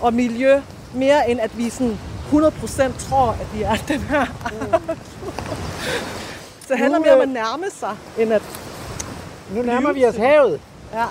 [0.00, 0.60] og miljø,
[0.94, 1.98] mere end at vi sådan
[2.32, 4.26] 100% tror, at vi er den her.
[6.60, 8.42] Så det handler mere om øh, at nærme sig, end at...
[9.54, 10.60] Nu nærmer vi os havet.
[10.94, 11.04] Ja.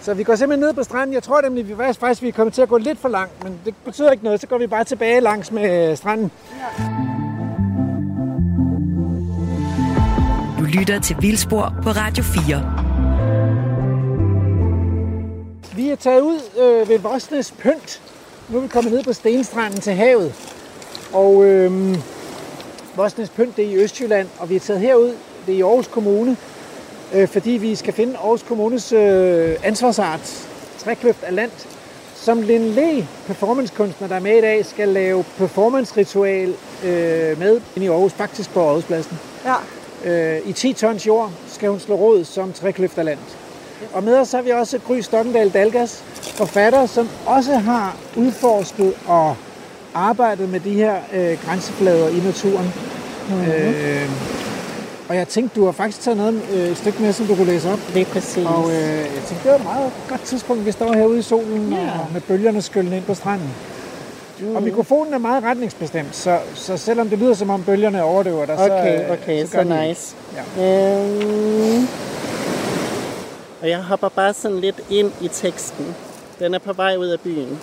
[0.00, 1.14] Så vi går simpelthen ned på stranden.
[1.14, 3.44] Jeg tror nemlig, vi faktisk, faktisk vi er kommet til at gå lidt for langt,
[3.44, 4.40] men det betyder ikke noget.
[4.40, 6.30] Så går vi bare tilbage langs med øh, stranden.
[6.88, 7.21] Du
[10.72, 12.42] lytter til Vildspor på Radio 4.
[15.76, 18.02] Vi er taget ud øh, ved Vosnes Pynt.
[18.48, 20.34] Nu er vi kommet ned på Stenstranden til havet.
[21.12, 21.96] Og øh,
[22.96, 25.12] Vosnes Pynt, det er i Østjylland, og vi er taget herud,
[25.46, 26.36] det er i Aarhus Kommune,
[27.14, 30.48] øh, fordi vi skal finde Aarhus Kommunes øh, ansvarsart,
[30.78, 31.50] trækløft af land,
[32.14, 36.54] som Lin Le, performancekunstner, der er med i dag, skal lave performance-ritual
[36.84, 39.18] øh, med inde i Aarhus, faktisk på Aarhuspladsen.
[39.44, 39.54] Ja.
[40.04, 43.18] Øh, I 10 tons jord skal hun slå råd som trækløft af land.
[43.92, 49.36] Og med os har vi også Gry Stokkendal Dalgas, forfatter, som også har udforsket og
[49.94, 52.72] arbejdet med de her øh, grænseflader i naturen.
[53.28, 53.46] Mm-hmm.
[53.52, 54.10] Øh,
[55.08, 57.46] og jeg tænkte, du har faktisk taget noget, øh, et stykke med, som du kunne
[57.46, 57.78] læse op.
[57.94, 58.46] Det er præcis.
[58.46, 61.72] Og øh, jeg tænkte, det var et meget godt tidspunkt, vi står herude i solen
[61.72, 61.78] Ja.
[61.78, 63.50] og med bølgerne skyllende ind på stranden.
[64.42, 64.56] Mm.
[64.56, 68.58] Og mikrofonen er meget retningsbestemt, så, så selvom det lyder som om bølgerne overdøver dig,
[68.58, 70.16] så, Okay, øh, okay, så, gør de- nice.
[70.58, 70.94] Ja.
[70.98, 71.86] Øhm,
[73.62, 75.94] og jeg hopper bare sådan lidt ind i teksten.
[76.38, 77.58] Den er på vej ud af byen.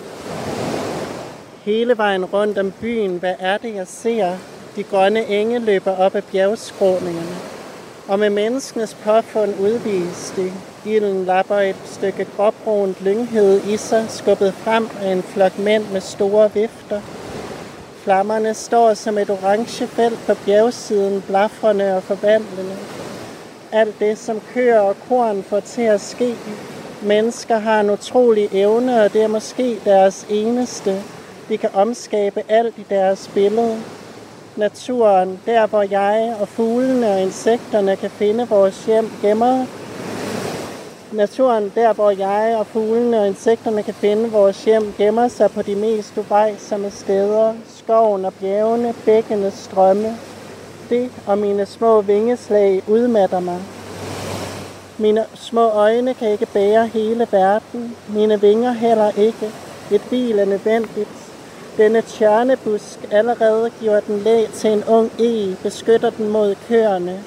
[1.64, 4.32] Hele vejen rundt om byen, hvad er det, jeg ser?
[4.76, 7.36] De grønne enge løber op ad bjergskråningerne.
[8.08, 10.52] Og med menneskenes påfund udvist de.
[10.84, 16.00] Ilden lapper et stykke gråbrunt lynghed i sig, skubbet frem af en flok mænd med
[16.00, 17.00] store vifter.
[18.04, 22.76] Flammerne står som et orange felt på bjergsiden, blafrende og forvandlende.
[23.72, 26.34] Alt det, som køer og korn får til at ske.
[27.02, 31.02] Mennesker har en utrolig evne, og det er måske deres eneste.
[31.48, 33.76] De kan omskabe alt i deres billede.
[34.56, 39.66] Naturen, der hvor jeg og fuglene og insekterne kan finde vores hjem, gemmer
[41.12, 45.62] Naturen, der hvor jeg og fuglene og insekterne kan finde vores hjem, gemmer sig på
[45.62, 47.54] de mest uvejsomme steder.
[47.68, 50.16] Skoven og bjergene, bækkene, strømme.
[50.90, 53.58] Det og mine små vingeslag udmatter mig.
[54.98, 57.96] Mine små øjne kan ikke bære hele verden.
[58.08, 59.50] Mine vinger heller ikke.
[59.90, 61.08] Et hvil er nødvendigt.
[61.76, 67.20] Denne tjørnebusk allerede giver den læ til en ung e, beskytter den mod køerne.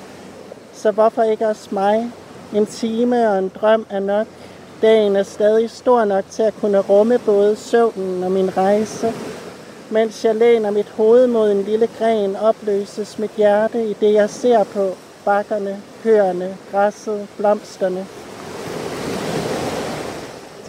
[0.74, 2.12] Så hvorfor ikke også mig?
[2.56, 4.28] En time og en drøm er nok.
[4.82, 9.14] Dagen er stadig stor nok til at kunne rumme både søvnen og min rejse.
[9.90, 14.30] Mens jeg læner mit hoved mod en lille gren, opløses mit hjerte i det, jeg
[14.30, 14.90] ser på.
[15.26, 18.06] Bakkerne, køerne, græsset, blomsterne.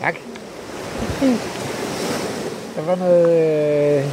[0.00, 0.14] Tak.
[2.76, 4.04] Der var noget, øh,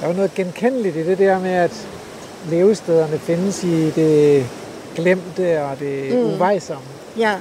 [0.00, 1.88] der var noget genkendeligt i det der med, at
[2.50, 4.46] levestederne findes i det
[4.96, 6.34] glemte og det mm.
[6.34, 6.82] uvejsomme.
[7.18, 7.36] Ja,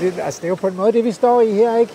[0.00, 1.92] det, altså, det er jo på en måde det, vi står i her, ikke?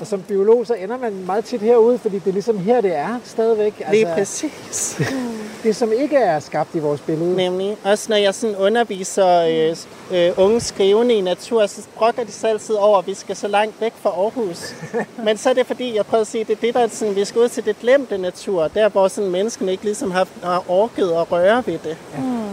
[0.00, 2.94] Og som biolog, så ender man meget tit herude, fordi det er ligesom her, det
[2.94, 3.74] er stadigvæk.
[3.78, 5.00] Altså, Lige præcis.
[5.62, 7.36] det, som ikke er skabt i vores billede.
[7.36, 7.76] Nemlig.
[7.84, 9.76] Også når jeg sådan underviser øh,
[10.18, 13.48] øh, unge skrivende i natur, så brokker de sig altid over, at vi skal så
[13.48, 14.74] langt væk fra Aarhus.
[15.26, 16.88] Men så er det fordi, jeg prøver at sige, at det er det, der er
[16.88, 20.28] sådan, vi skal ud til det glemte natur, der hvor sådan menneskene ikke ligesom har,
[20.42, 21.96] har orket at røre ved det.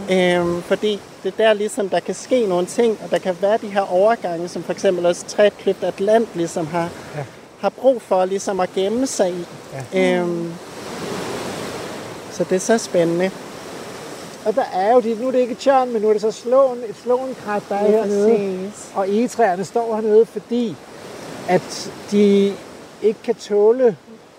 [0.08, 0.38] Ja.
[0.38, 3.58] Øhm, fordi det er der ligesom, der kan ske nogle ting, og der kan være
[3.62, 7.24] de her overgange, som for eksempel også Trætklypt Atlant ligesom har, ja.
[7.60, 9.46] har brug for ligesom at gemme sig i.
[9.92, 10.18] Ja.
[10.20, 10.52] Øhm,
[12.30, 13.30] så det er så spændende.
[14.44, 16.30] Og der er jo de, nu er det ikke tjørn, men nu er det så
[16.30, 18.30] slåen, et slåenkrat, der er Lige hernede.
[18.30, 18.90] præcis.
[18.94, 20.76] Og egetræerne står hernede, fordi
[21.48, 22.52] at de
[23.02, 23.96] ikke kan tåle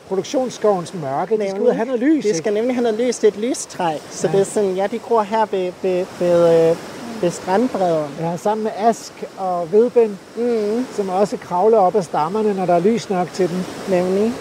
[0.08, 1.38] produktionsskovens mørke.
[1.38, 2.24] De skal ud og have noget lys.
[2.24, 2.38] De ikke?
[2.38, 3.18] skal nemlig have noget lys.
[3.18, 4.02] Det er et lystræk.
[4.12, 4.34] Så ja.
[4.34, 6.78] det er sådan, ja, de gror her ved, ved, ved, øh,
[7.22, 8.08] ved strandbredden.
[8.20, 12.74] Ja, sammen med ask og vedbind, Mm, som også kravler op ad stammerne, når der
[12.74, 13.58] er lys nok til dem.
[13.90, 14.34] nemlig.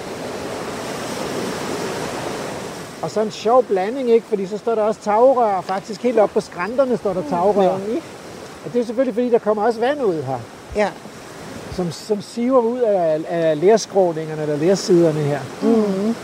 [3.02, 4.26] Og så en sjov blanding, ikke?
[4.28, 7.78] Fordi så står der også tagrør, og faktisk helt op på skrænterne står der tagrør.
[7.78, 8.02] Nemlig.
[8.64, 10.38] Og det er selvfølgelig, fordi der kommer også vand ud her,
[10.76, 10.88] Ja.
[11.76, 15.40] Som, som siver ud af, af lærskråningerne eller lærsiderne her.
[15.62, 16.14] Mm.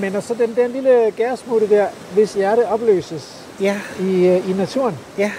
[0.00, 4.52] Men og så den, den lille gærsmutte der, hvis hjerte opløses Ja, i, øh, i
[4.52, 4.98] naturen.
[5.18, 5.32] ja.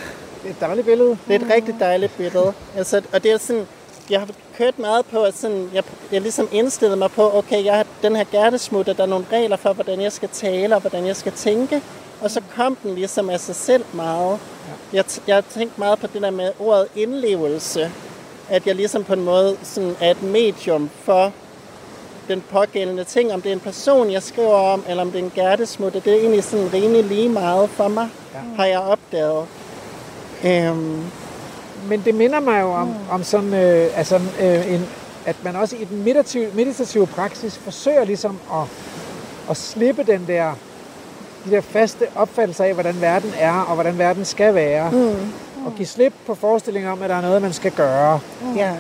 [0.44, 1.10] Det er et dejligt billede.
[1.28, 2.54] Det er et rigtig dejligt billede.
[2.78, 3.68] Altså, og det er sådan,
[4.10, 4.28] jeg har
[4.58, 8.16] kørt meget på, at sådan, jeg, jeg ligesom indstillet mig på, okay, jeg har den
[8.16, 11.32] her gærtesmutter, der er nogle regler for, hvordan jeg skal tale og hvordan jeg skal
[11.32, 11.82] tænke.
[12.22, 14.40] Og så kom den ligesom af sig selv meget.
[14.94, 17.92] Jeg, t- jeg har tænkt meget på det der med ordet indlevelse.
[18.50, 21.32] At jeg ligesom på en måde sådan er et medium for
[22.28, 23.34] den pågældende ting.
[23.34, 26.02] Om det er en person, jeg skriver om, eller om det er en gærtesmutte.
[26.06, 28.40] Det er egentlig sådan rimelig lige meget for mig, ja.
[28.56, 29.46] har jeg opdaget.
[30.46, 31.04] Øhm,
[31.90, 34.90] Men det minder mig jo om, om sådan, øh, altså, øh, en,
[35.26, 38.68] at man også i den meditative, meditative praksis forsøger ligesom at,
[39.50, 40.54] at slippe den der,
[41.46, 44.92] de der faste opfattelser af, hvordan verden er og hvordan verden skal være.
[44.92, 45.32] Mm.
[45.66, 48.20] Og give slip på forestillinger om, at der er noget, man skal gøre.
[48.56, 48.72] ja.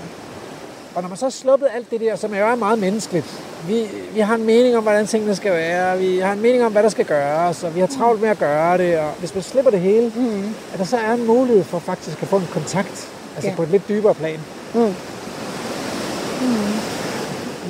[0.96, 3.84] Og når man så har sluppet alt det der, som jo er meget menneskeligt, vi,
[4.14, 6.84] vi har en mening om, hvordan tingene skal være, vi har en mening om, hvad
[6.84, 9.72] der skal gøres, og vi har travlt med at gøre det, og hvis man slipper
[9.72, 10.54] det hele, mm.
[10.74, 13.56] at der så er en mulighed for faktisk at få en kontakt, altså Ja.
[13.56, 14.40] på et lidt dybere plan.
[14.74, 14.94] Mm.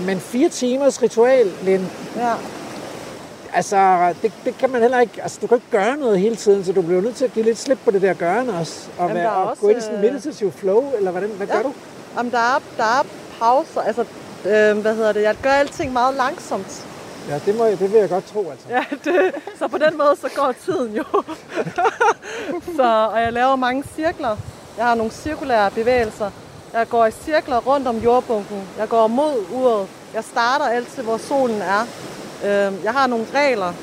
[0.05, 1.85] Men fire timers ritual, Lind,
[2.15, 2.33] Ja.
[3.53, 6.65] Altså det, det kan man heller ikke, altså du kan ikke gøre noget hele tiden,
[6.65, 9.07] så du bliver nødt til at give lidt slip på det der gørende også, og,
[9.07, 11.47] Jamen, være, og også, gå ind i sådan en øh, meditativ flow, eller hvordan, hvad
[11.47, 11.55] Ja.
[11.55, 11.73] gør du?
[12.17, 13.03] Jamen, der er, der er
[13.39, 13.81] pauser.
[13.81, 14.01] Altså,
[14.45, 15.21] øh, hvad hedder det?
[15.21, 16.85] Jeg gør alting meget langsomt.
[17.29, 18.65] Ja, det, må, jeg- det vil jeg godt tro, altså.
[18.69, 21.03] Ja, det, så på den måde, så går tiden jo.
[22.77, 24.37] så, og jeg laver mange cirkler.
[24.77, 26.31] Jeg har nogle cirkulære bevægelser.
[26.73, 28.61] Jeg går i cirkler rundt om jordbunken.
[28.77, 29.87] Jeg går mod uret.
[30.13, 31.87] Jeg starter altid, hvor solen er.
[32.43, 33.73] Øh, jeg har nogle regler,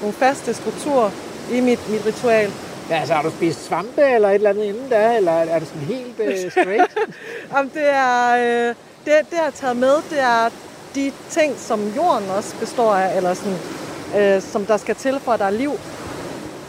[0.00, 1.10] nogle faste strukturer
[1.52, 2.52] i mit, mit ritual.
[2.90, 5.68] Ja, altså har du spist svampe eller et eller andet inden da, eller er det
[5.68, 6.98] sådan helt uh, straight?
[7.52, 10.48] Jamen, det er, øh, det, det jeg har taget med, det er
[10.94, 13.58] de ting, som jorden også består af, eller sådan,
[14.16, 15.72] øh, som der skal til for, at der er liv.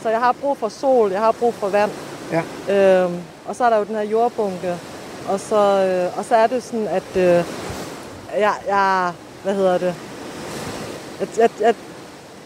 [0.03, 1.91] Så jeg har brug for sol, jeg har brug for vand.
[2.31, 2.41] Ja.
[2.75, 3.15] Øhm,
[3.45, 4.75] og så er der jo den her jordbunke.
[5.29, 7.43] Og så, øh, og så er det sådan, at øh,
[8.39, 9.11] jeg, jeg,
[9.43, 9.95] hvad hedder det,
[11.19, 11.75] jeg, jeg, jeg,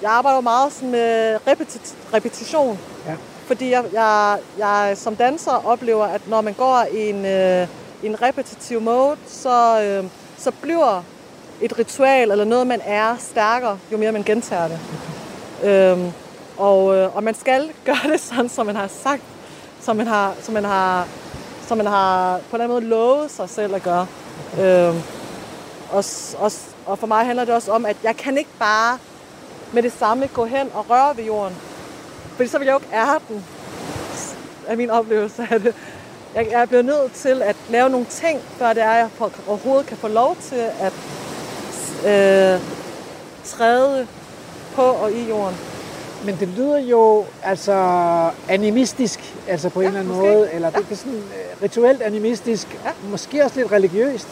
[0.02, 2.80] jeg arbejder jo meget sådan med repetit, repetition.
[3.08, 3.16] Ja.
[3.48, 7.68] Fordi jeg, jeg, jeg som danser oplever, at når man går i en, øh,
[8.04, 11.04] en repetitiv mode, så, øh, så bliver
[11.62, 14.80] et ritual eller noget, man er stærkere, jo mere man gentager det.
[15.64, 16.12] Øhm,
[16.58, 19.24] og, øh, og man skal gøre det sådan, som man har sagt,
[19.82, 21.08] som man har, som man har,
[21.68, 24.08] som man har på en eller anden måde lovet sig selv at gøre.
[24.60, 25.02] Øhm,
[25.92, 26.04] og,
[26.38, 26.52] og,
[26.86, 28.98] og for mig handler det også om, at jeg kan ikke bare
[29.74, 31.56] med det samme gå hen og røre ved jorden.
[32.36, 33.46] Fordi så vil jeg jo ikke ære den,
[34.68, 35.76] af min oplevelse af det.
[36.36, 39.10] Jeg, jeg bliver nødt til at lave nogle ting, før det er, at jeg
[39.48, 40.94] overhovedet kan få lov til at
[42.06, 42.60] øh,
[43.46, 44.08] træde
[44.76, 45.56] på og i jorden.
[46.26, 47.74] Men det lyder jo altså
[48.50, 50.34] animistisk, altså på en Ja, eller anden måske.
[50.34, 52.90] måde, eller det er sådan uh, rituelt animistisk, Ja.
[53.10, 54.28] måske også lidt religiøst.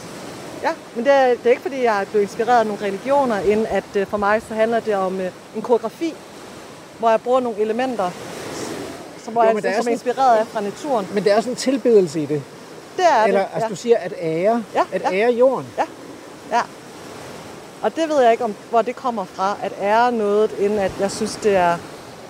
[0.64, 3.36] Ja, men det er, det er ikke, fordi jeg er blevet inspireret af nogle religioner,
[3.38, 6.14] end at øh, for mig så handler det om øh, en koreografi,
[6.99, 8.12] hvor jeg bruger nogle elementer,
[9.24, 11.07] som, hvor Jo, jeg, der er som er sådan- inspireret af fra naturen.
[11.14, 12.43] Men det er også en tilbedelse i det.
[12.97, 13.70] Det er Eller det, altså ja.
[13.70, 15.14] du siger at ære, Ja, at ja.
[15.18, 15.68] ære jorden.
[15.78, 16.62] ja.
[17.82, 20.91] Og det ved jeg ikke, om, hvor det kommer fra, at ære noget, end at
[20.99, 21.78] jeg synes, det er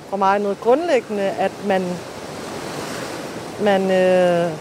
[0.10, 1.86] for mig noget grundlæggende, at man,
[3.62, 4.52] man, øh,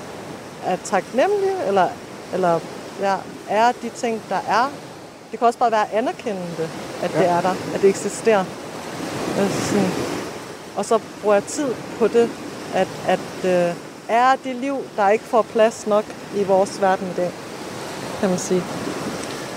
[0.67, 1.89] er taknemmelig, eller,
[2.35, 2.61] eller
[3.01, 3.17] ja,
[3.49, 4.71] er de ting, der er.
[5.31, 6.69] Det kan også bare være anerkendende,
[7.03, 7.19] at ja.
[7.19, 8.45] det er der, at det eksisterer.
[9.39, 9.91] Altså sådan.
[10.77, 12.31] Og så bruger jeg tid på det,
[12.75, 13.75] at, at øh,
[14.09, 16.05] er det liv, der ikke får plads nok
[16.37, 17.31] i vores verden i dag,
[18.21, 18.63] kan man sige.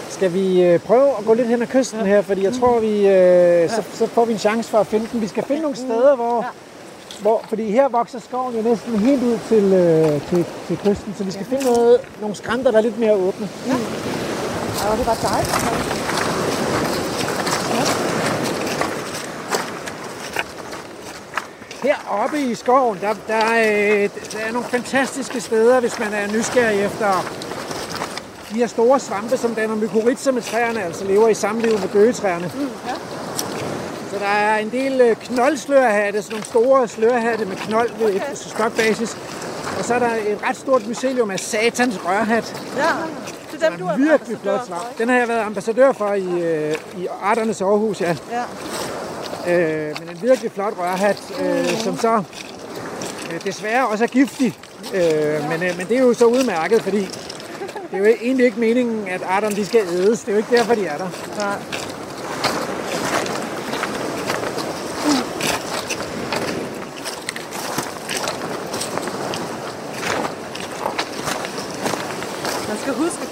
[0.09, 2.05] Skal vi øh, prøve at gå lidt hen ad kysten ja.
[2.05, 5.07] her, fordi jeg tror, vi, øh, så, så får vi en chance for at finde
[5.11, 5.21] den.
[5.21, 6.47] Vi skal finde nogle steder, hvor, ja.
[7.21, 11.23] Hvor fordi her vokser skoven jo næsten helt ud til, øh, til, til kysten, så
[11.23, 13.49] vi skal finde noget, nogle skrænter, der er lidt mere åbne.
[13.67, 13.73] Ja.
[14.91, 15.91] Og det var dejligt.
[21.83, 26.81] Heroppe i skoven, der, der, er, der er nogle fantastiske steder, hvis man er nysgerrig
[26.85, 27.25] efter
[28.49, 32.51] de her store svampe, som danner mykorrhiza med træerne, altså lever i samliv med gøgetræerne.
[32.55, 33.20] Mm, ja.
[34.11, 38.31] Så der er en del øh, knoldslørhatte, sådan nogle store slørhatte med knold ved okay.
[38.31, 39.17] et stokbasis.
[39.79, 42.61] Og så er der et ret stort mycelium af satans rørhat.
[42.77, 42.83] Ja,
[43.51, 44.97] det er dem, du er virkelig flot svamp.
[44.97, 48.15] Den har jeg været ambassadør for i, øh, i Arternes Aarhus, ja.
[48.31, 48.43] ja.
[49.47, 52.23] Øh, men en virkelig flot rørhat, øh, som så
[53.33, 54.57] øh, desværre også er giftig.
[54.93, 56.99] Øh, men, øh, men det er jo så udmærket, fordi
[57.91, 60.19] det er jo egentlig ikke meningen, at arterne de skal ædes.
[60.19, 61.09] Det er jo ikke derfor, de er der.
[61.37, 61.55] Nej.
[72.67, 72.77] Man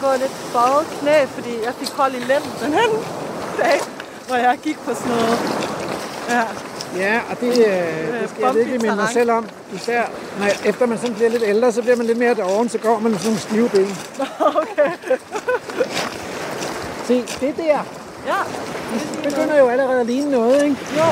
[0.10, 3.00] gå lidt bøjet knæ, fordi jeg fik hold i lænden den anden
[3.58, 3.80] dag,
[4.28, 5.40] hvor jeg gik på sådan noget.
[6.30, 6.42] Ja.
[6.98, 9.46] Ja, og det, øh, det skal jeg virkelig minde mig selv om.
[9.76, 10.04] Især
[10.40, 13.00] når, efter man sådan bliver lidt ældre, så bliver man lidt mere doven, så går
[13.00, 13.98] man med sådan nogle stive ben.
[14.40, 14.92] Okay.
[17.08, 17.80] Se, det der,
[18.28, 18.40] Ja.
[18.94, 20.76] det begynder jo allerede at ligne noget, ikke?
[20.98, 21.04] Jo.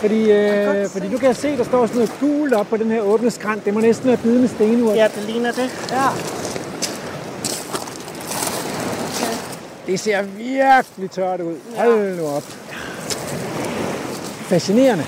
[0.00, 3.00] Fordi, øh, fordi du kan se, der står sådan noget gult op på den her
[3.00, 3.64] åbne skrant.
[3.64, 4.92] Det må næsten være bidende stenur.
[4.92, 5.70] Ja, det ligner det.
[5.90, 6.06] Ja.
[9.86, 11.56] Det ser virkelig tørt ud.
[11.76, 12.42] Hold nu op.
[14.48, 15.04] Fascinerende.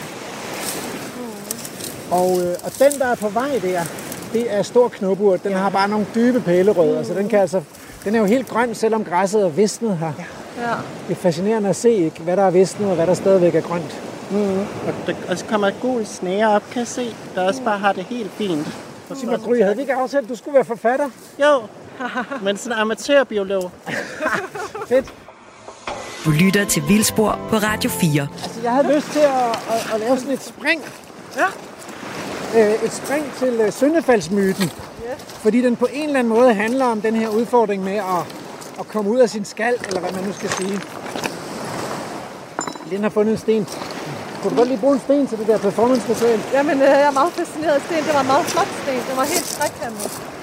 [2.11, 3.81] Og, øh, og den, der er på vej der,
[4.33, 5.45] det er stor knopurt.
[5.45, 7.63] Den har bare nogle dybe pælerødder, så den kan altså...
[8.05, 10.13] Den er jo helt grøn, selvom græsset er visnet her.
[10.59, 10.75] Ja.
[11.09, 13.61] Det er fascinerende at se, ikke, hvad der er visnet og hvad der stadigvæk er
[13.61, 14.01] grønt.
[14.31, 14.59] Mm.
[14.61, 17.79] Og, der, og så kommer et gul snære op, kan jeg se, der også bare
[17.79, 18.67] har det helt fint.
[19.17, 21.11] Sig mig, Gry, havde vi ikke aftalt, at du skulle være forfatter?
[21.41, 21.63] Jo,
[22.43, 23.71] men sådan en amatørbiolog.
[24.89, 25.15] Fedt.
[26.25, 28.29] Du lytter til Vildspor på Radio 4.
[28.45, 30.83] Altså, jeg havde lyst til at, at, at lave sådan et spring.
[31.37, 31.47] Ja.
[32.57, 34.71] Øh, et spring til uh, Søndefaldsmyten.
[35.27, 38.23] Fordi den på en eller anden måde handler om den her udfordring med at,
[38.81, 40.81] at komme ud af sin skal, eller hvad man nu skal sige.
[42.91, 43.67] Den har fundet en sten.
[44.43, 46.43] Kunne du godt lige bruge en sten til det der performance-materiale?
[46.53, 48.05] Jamen, øh, jeg er meget fascineret af sten.
[48.05, 49.01] Det var en meget flot sten.
[49.09, 50.38] Det var helt trækantet.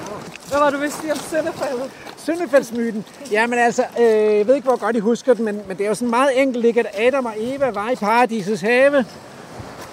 [0.50, 1.92] Hvad var du ville sige om Søndefaldet?
[2.18, 3.06] Søndefaldsmyten.
[3.32, 5.88] Jamen altså, øh, jeg ved ikke, hvor godt I husker den, men, men det er
[5.88, 9.06] jo sådan meget enkelt, ikke, at Adam og Eva var i paradisets have.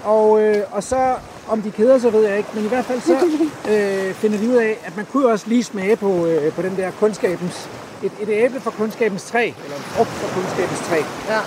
[0.04, 1.14] Og, øh, og så,
[1.48, 3.12] om de keder sig, ved jeg ikke, men i hvert fald så
[3.72, 6.76] øh, finder de ud af, at man kunne også lige smage på, øh, på den
[6.76, 7.68] der kundskabens,
[8.02, 11.00] et, et æble fra kundskabens træ, eller en frugt fra kundskabens træ.
[11.28, 11.40] Ja.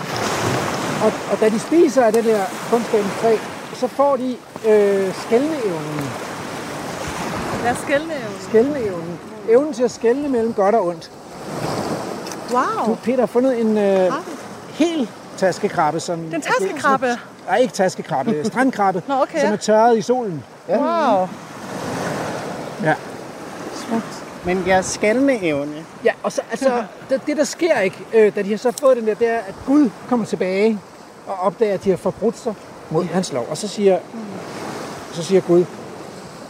[1.06, 3.36] Og, og da de spiser af det der kundskabens træ,
[3.74, 4.38] så får de
[4.70, 6.10] øh, skældneevnen.
[7.62, 8.25] Hvad er skældneevnen?
[8.56, 9.20] Skældneevnen.
[9.50, 11.12] Evnen til at skælne mellem godt og ondt.
[12.52, 12.96] Du, Wow.
[13.04, 14.32] Peter, har fundet en øh, Har du?
[14.84, 16.00] hel taskekrabbe.
[16.00, 17.08] Som, Det er en taskekrabbe?
[17.48, 18.44] Nej, ikke taskekrabbe.
[18.46, 19.54] Strandkrabbe, Nå, okay, som ja.
[19.54, 20.44] er tørret i solen.
[20.70, 20.78] Ja.
[20.78, 21.28] Wow.
[22.84, 22.96] ja.
[24.46, 28.42] Men jeres skældende evne, Ja, og så, altså, det, det der sker ikke, øh, da
[28.42, 30.80] de har så fået den der, det er, at Gud kommer tilbage
[31.28, 32.54] og opdager, at de har forbrudt sig
[32.90, 33.48] mod hans lov.
[33.50, 34.00] Og så siger,
[35.14, 35.66] så siger Gud,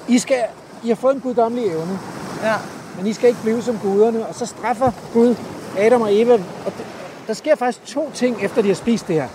[0.08, 0.38] I, skal,
[0.86, 2.00] I har fået en guddommelig evne,
[2.44, 2.54] Ja.
[2.98, 4.26] men I skal ikke blive som guderne.
[4.26, 5.36] Og så straffer Gud
[5.78, 6.34] Adam og Eva.
[6.34, 6.86] Og det,
[7.28, 9.28] der sker faktisk to ting, efter de har spist det her.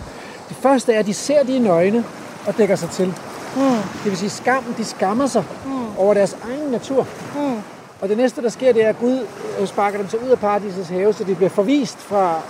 [0.49, 2.05] Det første er, at de ser de nøgne
[2.47, 3.07] og dækker sig til.
[3.57, 3.63] Mm.
[4.05, 5.99] Det vil sige, skammen, de skammer sig mm.
[5.99, 7.07] over deres egen natur.
[7.37, 7.57] Mm.
[8.01, 9.27] Og det næste, der sker, det er, at Gud
[9.61, 12.41] øh, sparker dem så ud af paradisets have, så de bliver forvist fra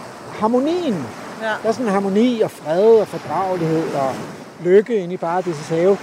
[0.40, 1.06] harmonien.
[1.42, 1.46] Ja.
[1.46, 4.14] Der er sådan en harmoni og fred og fordragelighed og
[4.64, 5.98] lykke inde i paradisets have.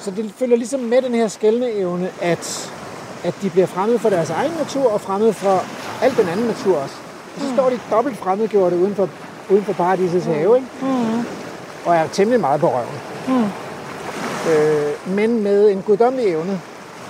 [0.00, 2.72] Så det følger ligesom med den her skældne evne, at,
[3.24, 5.64] at de bliver fremmed for deres egen natur og fremmed for
[6.02, 6.94] al den anden natur også.
[7.36, 9.08] Og så står de dobbelt fremmedgjorte uden for,
[9.50, 10.68] uden for paradisets have, ikke?
[10.82, 11.24] Mm.
[11.84, 13.00] og er temmelig meget på røven.
[13.28, 13.44] Mm.
[14.50, 16.60] Øh, men med en guddommelig evne,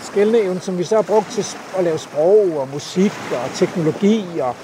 [0.02, 4.24] skældende evne, som vi så har brugt til at lave sprog og musik og teknologi
[4.40, 4.56] og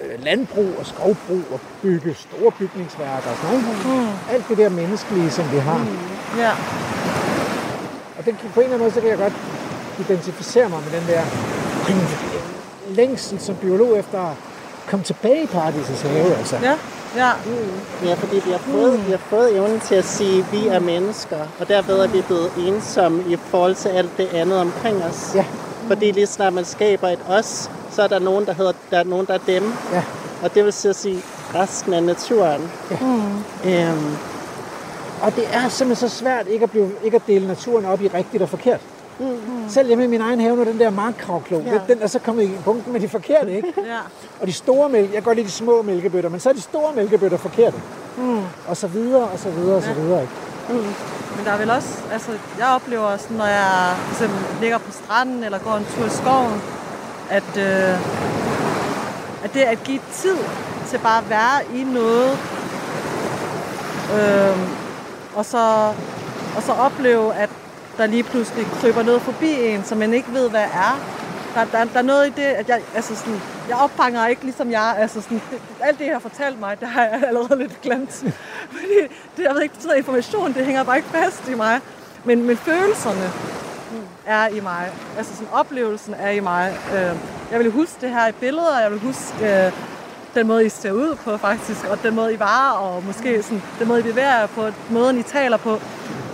[0.00, 4.06] øh, landbrug og skovbrug og bygge store bygningsværker og sådan noget.
[4.06, 4.08] Mm.
[4.30, 5.86] Alt det der menneskelige, som vi har.
[6.38, 6.50] Ja.
[8.24, 9.32] Og det, kan- på en eller anden måde, så kan jeg godt
[10.08, 11.20] identificere mig med den der
[12.88, 14.36] længsel som biolog efter at
[14.90, 16.34] komme tilbage i paradisets have.
[16.36, 16.56] Altså.
[16.62, 16.74] Ja,
[17.16, 17.30] ja.
[18.04, 20.78] Ja, fordi vi har fået, vi har fået evnen til at sige, at vi er
[20.80, 25.32] mennesker, og derved er vi blevet ensomme i forhold til alt det andet omkring os.
[25.34, 25.44] Ja.
[25.88, 29.04] Fordi lige snart man skaber et os, så er der nogen, der hedder, der er
[29.04, 29.72] nogen, der er dem.
[29.92, 30.02] Ja.
[30.42, 31.22] Og det vil sige at sige
[31.54, 32.70] resten af naturen.
[32.90, 32.96] Ja.
[33.90, 34.16] Øhm,
[35.24, 38.08] Og det er simpelthen så svært ikke at, blive, ikke at dele naturen op i
[38.08, 38.80] rigtigt og forkert.
[39.18, 39.68] Mm-hmm.
[39.68, 41.80] Selv hjemme i min egen have, nu den der markkravklo, Ja.
[41.88, 43.68] den er så kommet i punkten med de forkerte, ikke?
[43.92, 43.98] ja.
[44.40, 46.60] Og de store mælk, jeg kan godt lide de små mælkebøtter, men så er de
[46.60, 47.76] store mælkebøtter forkerte.
[48.18, 48.38] Mm.
[48.68, 50.20] Og så videre, og så videre, og så videre.
[50.22, 50.34] Ikke?
[51.36, 54.92] Men der er vel også, altså jeg oplever sådan, når jeg for eksempel ligger på
[54.92, 56.62] stranden eller går en tur i skoven,
[57.30, 57.98] at, øh,
[59.44, 60.36] at det at give tid
[60.86, 62.38] til bare at være i noget,
[64.14, 64.58] øh,
[65.34, 65.92] og, så,
[66.56, 67.50] og så opleve, at
[67.96, 71.00] der lige pludselig kryber noget forbi en, som man ikke ved, hvad er.
[71.54, 74.70] Der, der, der er noget i det, at jeg, altså sådan, jeg opfanger ikke ligesom
[74.70, 77.80] jeg, altså sådan, det, alt det, jeg har fortalt mig, det har jeg allerede lidt
[77.82, 78.10] glemt.
[78.74, 78.98] Fordi
[79.36, 81.80] det, jeg ved ikke, betyder information, det hænger bare ikke fast i mig.
[82.24, 83.30] Men, men følelserne
[84.26, 84.92] er i mig.
[85.16, 86.78] Altså sådan, oplevelsen er i mig.
[86.94, 87.16] Øh,
[87.50, 89.72] jeg vil huske det her i billeder, jeg vil huske øh,
[90.34, 93.62] den måde, I ser ud på faktisk, og den måde, I varer, og måske sådan,
[93.78, 95.80] den måde, I bevæger jer på, måden, I taler på.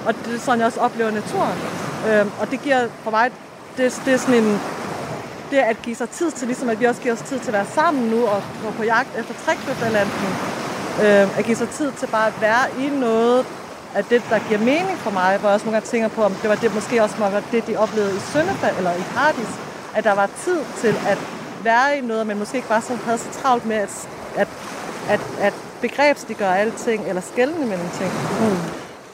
[0.06, 1.58] Og det er sådan, jeg også oplever naturen.
[2.08, 3.30] Øhm, og det giver for mig,
[3.76, 4.60] det, det er sådan en,
[5.50, 7.52] det at give sig tid til, ligesom at vi også giver os tid til at
[7.52, 10.12] være sammen nu og gå på jagt efter trækløfterlanden.
[11.04, 13.46] Øhm, at give sig tid til bare at være i noget
[13.94, 16.34] af det, der giver mening for mig, hvor jeg også nogle gange tænker på, om
[16.34, 19.48] det var det måske også var det, de oplevede i Sønderfald eller i Paradis,
[19.94, 21.18] at der var tid til at
[21.64, 24.48] være i noget, men måske ikke bare så havde så travlt med at, at,
[25.08, 28.10] at, at begrebsliggøre alting, eller skælne mellem ting.
[28.40, 28.56] Mm.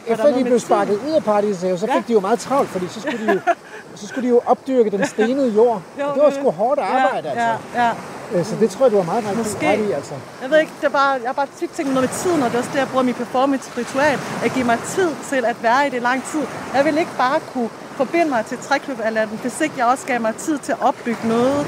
[0.07, 2.03] Efter de blev sparket ud af paradisets have, så fik Ja.
[2.09, 3.41] de jo meget travlt, fordi så skulle de jo,
[4.01, 5.83] så skulle de jo opdyrke den stenede jord.
[6.01, 7.71] Jo, det var sgu hårdt arbejde, ja, altså.
[7.75, 7.93] Ja, ja.
[8.39, 9.71] Øh, Så det tror jeg, du har meget ret Måske.
[9.71, 10.15] ret i, altså.
[10.43, 12.49] Jeg ved ikke, det er bare, jeg har bare tit tænkt noget med tiden, og
[12.51, 14.19] det er også det, jeg bruger mit performance-ritual.
[14.45, 16.43] At give mig tid til at være i det lang tid.
[16.75, 20.35] Jeg vil ikke bare kunne forbinde mig til trækløbalatten, hvis ikke jeg også gav mig
[20.35, 21.67] tid til at opbygge noget,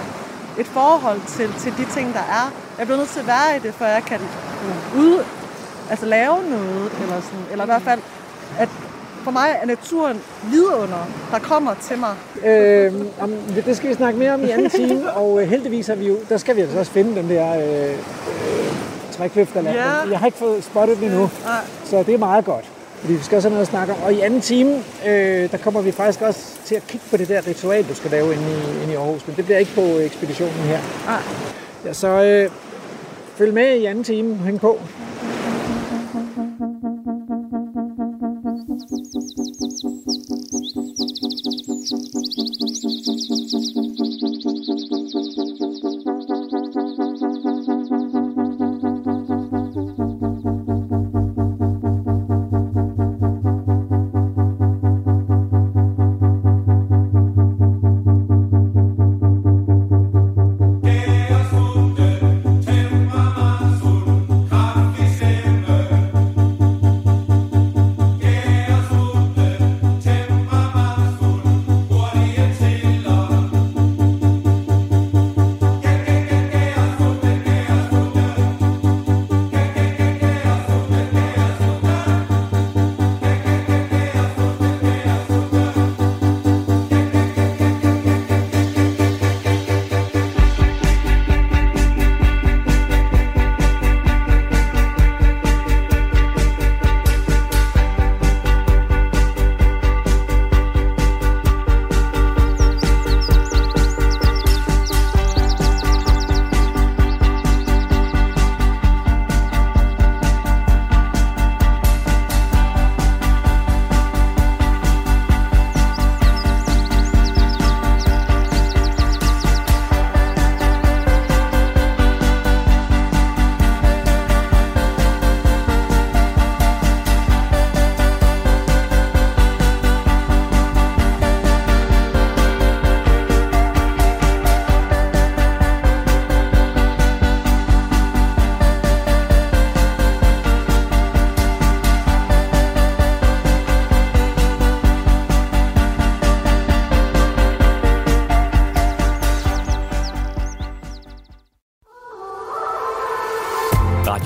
[0.59, 2.53] et forhold til, til de ting, der er.
[2.79, 4.21] Jeg bliver nødt til at være i det, før jeg kan
[4.97, 5.25] ud,
[5.91, 8.01] altså lave noget, eller, sådan, eller i hvert fald,
[8.59, 8.69] at
[9.25, 12.15] for mig er naturen vidunder, der kommer til mig.
[12.45, 13.33] Øh, om,
[13.67, 16.17] det skal vi snakke mere om i anden time, og øh, heldigvis er vi jo,
[16.29, 17.99] der skal vi altså også finde den der øh, øh,
[19.13, 19.77] trækløfterland.
[19.77, 20.11] Ja.
[20.11, 21.55] Jeg har ikke fået spottet den endnu, Nej.
[21.85, 22.65] så det er meget godt.
[23.01, 24.03] Fordi vi skal også have noget at snakke om.
[24.03, 27.29] Og i anden time, øh, der kommer vi faktisk også til at kigge på det
[27.29, 29.27] der ritual, du skal lave inde i, inde i Aarhus.
[29.27, 30.81] Men det bliver ikke på ekspeditionen her.
[31.07, 31.23] Nej.
[31.85, 32.51] Ja, så øh,
[33.37, 34.37] følg med i anden time.
[34.37, 34.81] Hæng på.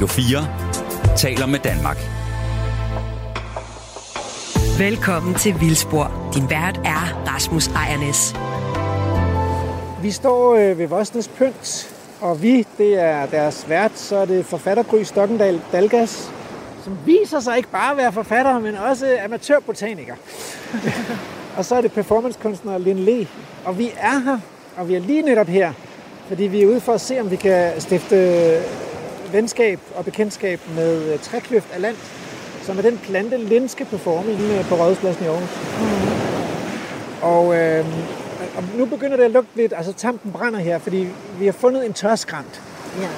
[0.03, 1.97] Radio 4 taler med Danmark.
[4.79, 6.31] Velkommen til Vildspor.
[6.35, 8.35] Din vært er Rasmus Ejernes.
[10.03, 14.47] Vi står øh, ved Vosnes Pynt, og vi, det er deres vært, så er det
[14.47, 16.31] forfatter Gry Stokkendal Dalgas,
[16.85, 20.15] som viser sig ikke bare at være forfatter, men også amatørbotaniker.
[21.57, 23.27] og så er det performancekunstner Lin Le.
[23.65, 24.39] Og vi er her,
[24.77, 25.73] og vi er lige netop her,
[26.29, 28.63] fordi vi er ude for at se, om vi kan stifte
[29.33, 31.97] venskab og bekendtskab med øh, trækløft af land,
[32.63, 35.49] som er den plante, Lin skal performe inde på Rådhuspladsen i Aarhus.
[37.23, 37.87] Og, øh,
[38.57, 41.09] og nu begynder det at lugte lidt, altså tampen brænder her, fordi
[41.39, 42.63] vi har fundet en tørskrant.
[43.01, 43.09] Ja.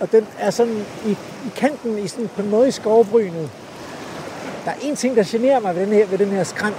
[0.00, 1.10] Og den er sådan i,
[1.46, 3.50] i kanten, i sådan, på en måde i skovbrynet.
[4.64, 6.76] Der er en ting, der generer mig ved den her, ved den her skrant,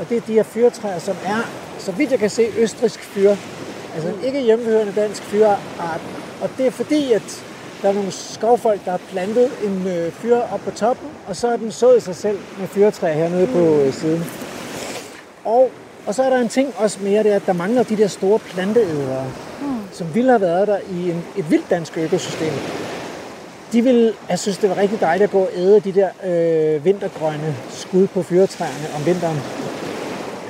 [0.00, 3.36] og det er de her fyrtræer, som er, så vidt jeg kan se, østrisk fyr.
[3.94, 6.00] Altså en ikke hjemmehørende dansk fyrart.
[6.40, 7.44] Og det er fordi, at
[7.82, 11.48] der er nogle skovfolk, der har plantet en øh, fyr op på toppen, og så
[11.48, 14.24] har den sået sig selv med fyrtræer hernede på øh, siden.
[15.44, 15.70] Og,
[16.06, 18.06] og så er der en ting også mere, det er, at der mangler de der
[18.06, 19.24] store planteædere,
[19.60, 19.76] hmm.
[19.92, 22.52] som ville have været der i en, et vildt dansk økosystem.
[23.72, 26.84] De ville, jeg synes, det var rigtig dejligt at gå og æde de der øh,
[26.84, 29.38] vintergrønne skud på fyretræerne om vinteren.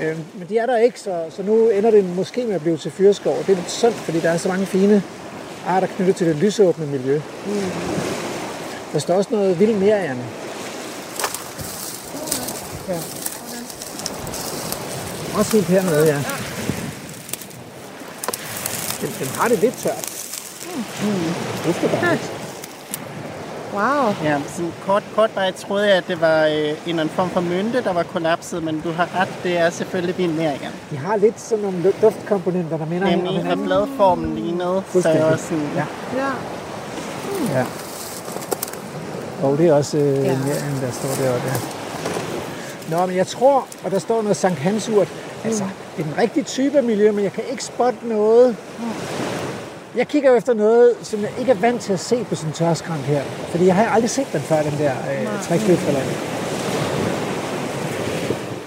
[0.02, 2.76] Øh, men de er der ikke, så, så nu ender det måske med at blive
[2.76, 3.36] til fyreskov.
[3.38, 5.02] Det er lidt synd, fordi der er så mange fine
[5.66, 7.20] arter knyttet til det lysåbne miljø.
[7.46, 7.70] Mm.
[8.92, 10.24] Der står også noget vildt mere, Anne.
[12.88, 12.98] Ja.
[15.34, 16.22] Også helt hernede, ja.
[19.00, 20.12] Den, den har det lidt tørt.
[21.02, 21.34] Mm.
[21.66, 22.41] Det skal bare.
[23.72, 24.14] Wow.
[24.24, 27.30] Ja, sådan kort, kort bare troede jeg, at det var øh, en eller anden form
[27.30, 30.70] for mynte, der var kollapset, men du har ret, det er selvfølgelig igen.
[30.90, 33.66] De har lidt sådan nogle duftkomponenter, der minder om Nemlig, og hinanden.
[33.66, 35.84] bladformen lignede, så jeg også sådan, Ja.
[36.16, 36.28] Ja.
[37.58, 37.64] Ja.
[39.42, 40.32] Og det er også øh, Ja.
[40.32, 41.46] end der står deroppe.
[41.48, 42.96] Ja.
[42.96, 45.08] Nå, men jeg tror, og der står noget Sankt Hansurt.
[45.44, 45.64] Altså,
[45.96, 48.56] det er den rigtige type af miljø, men jeg kan ikke spotte noget.
[49.96, 52.50] Jeg kigger jo efter noget, som jeg ikke er vant til at se på sådan
[52.50, 53.22] en tørskrant her.
[53.22, 56.06] Fordi jeg har aldrig set den før, den der øh, trækløfterland.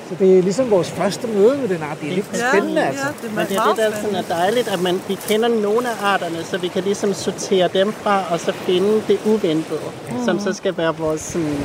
[0.10, 1.98] Så det er ligesom vores første møde med den art.
[2.02, 3.06] Det er lidt Ja, spændende, ja, altså.
[3.22, 5.90] det er Men det er det, der sådan er dejligt, at man, vi kender nogle
[5.90, 9.80] af arterne, så vi kan ligesom sortere dem fra, og så finde det uventede,
[10.12, 10.26] mm.
[10.26, 11.58] som så skal være vores, sådan,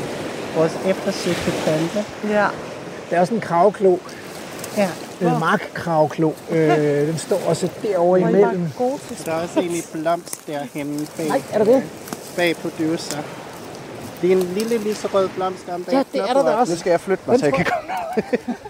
[0.57, 2.05] vores eftersøgte plante.
[2.29, 2.47] Ja.
[3.11, 3.97] Der er også en kravklo.
[4.77, 4.89] Ja.
[5.21, 6.33] En markkravklo.
[6.51, 6.69] Øh,
[7.07, 8.67] den står også derovre imellem.
[9.25, 11.83] Der er også egentlig blomst derhenne bag, Nej, er der det?
[12.37, 13.19] bag producer.
[14.23, 16.73] Det er en lille lyserød blomst om bag Ja, det er der da også.
[16.73, 17.93] Nu skal jeg flytte mig, så jeg kan komme.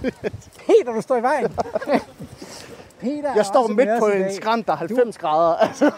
[0.66, 1.46] Peter, du står i vejen.
[3.01, 4.34] Peter er Jeg står midt på i en dag.
[4.34, 5.55] skrant, der er 90 grader.
[5.66, 5.90] Altså.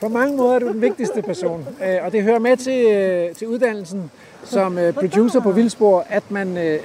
[0.00, 1.66] På mange måder er du den vigtigste person.
[1.84, 4.10] Øh, Og det hører med til, øh, til uddannelsen
[4.44, 6.80] som øh, producer på Vildspor, at man øh,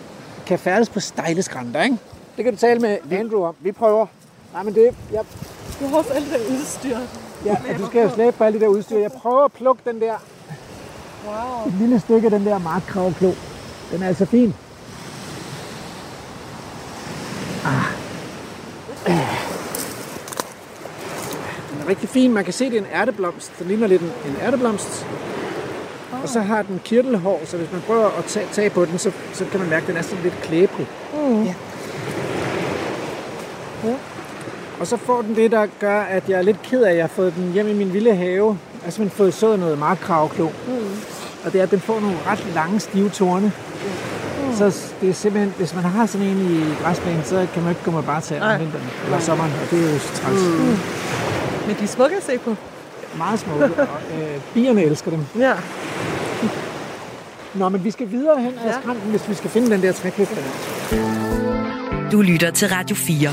[0.46, 1.98] kan færdes på stejle skrænter, ikke?
[2.38, 3.56] Det kan du tale med Andrew om.
[3.60, 4.06] Vi prøver.
[4.54, 4.96] Nej, men det...
[5.14, 5.22] Jeg,
[5.80, 6.98] Du har også alt det udstyr.
[7.46, 8.98] ja, og du skal jo slæbe på alle det der udstyr.
[8.98, 10.14] Jeg prøver at plukke den der
[11.26, 11.68] Wow.
[11.68, 13.32] et lille stykke af den der markkravklo.
[13.92, 14.54] Den er altså fin.
[17.66, 17.84] Ah.
[21.72, 22.34] Den er rigtig fin.
[22.34, 23.52] Man kan se, det er en ærteblomst.
[23.60, 25.06] Den ligner lidt en, en ærteblomst.
[26.24, 29.12] Og så har den kirtelhår, så hvis man prøver at tage, tage på den, så,
[29.34, 30.88] så kan man mærke, at den er sådan lidt klæbrig.
[31.14, 31.44] Mm.
[31.44, 31.54] Ja.
[34.82, 37.04] Og så får den det, der gør, at jeg er lidt ked af, at jeg
[37.04, 38.48] har fået den hjem i min lille have.
[38.48, 40.48] Jeg har simpelthen fået sået noget markkravklo.
[40.68, 40.74] Mm.
[41.46, 43.46] Og det er, at den får nogle ret lange, stive torne.
[44.48, 44.56] Mm.
[44.56, 47.82] Så det er simpelthen, hvis man har sådan en i græsplænen, så kan man ikke
[47.86, 50.42] gå med bare tage om vinteren eller sommeren, og det er jo træls.
[50.42, 50.78] Mm.
[51.68, 52.56] Men de er smukke at se på.
[53.18, 53.88] Meget smukke, og
[54.22, 55.26] øh, bierne elsker dem.
[55.40, 55.54] Ja.
[57.54, 58.82] Nå, men vi skal videre hen ad Ja.
[58.82, 60.36] skrænten, hvis vi skal finde den der trækløfte.
[62.12, 63.30] Du lytter til Radio 4.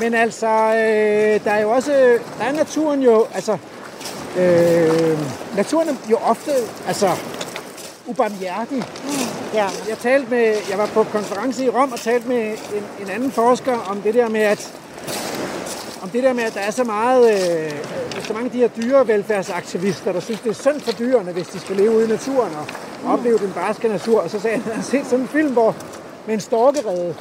[0.00, 3.52] Men altså, øh, der er jo også, der er naturen jo, altså,
[4.38, 5.18] øh,
[5.56, 6.50] naturen er jo ofte,
[6.86, 7.08] altså,
[8.06, 8.84] ubarmhjertig.
[9.54, 9.66] Ja.
[9.88, 13.30] Jeg talte med, jeg var på konference i Rom og talte med en, en anden
[13.32, 14.72] forsker om det der med, at
[16.02, 17.72] om det der med, at der er så meget, øh,
[18.26, 21.60] så mange af de her dyrevelfærdsaktivister, der synes, det er synd for dyrene, hvis de
[21.60, 22.66] skal leve ude i naturen og
[23.04, 23.10] Mm.
[23.10, 24.20] opleve den barske natur.
[24.20, 25.74] Og så sagde han, at han set sådan en film, hvor
[26.26, 27.14] med en storkerede,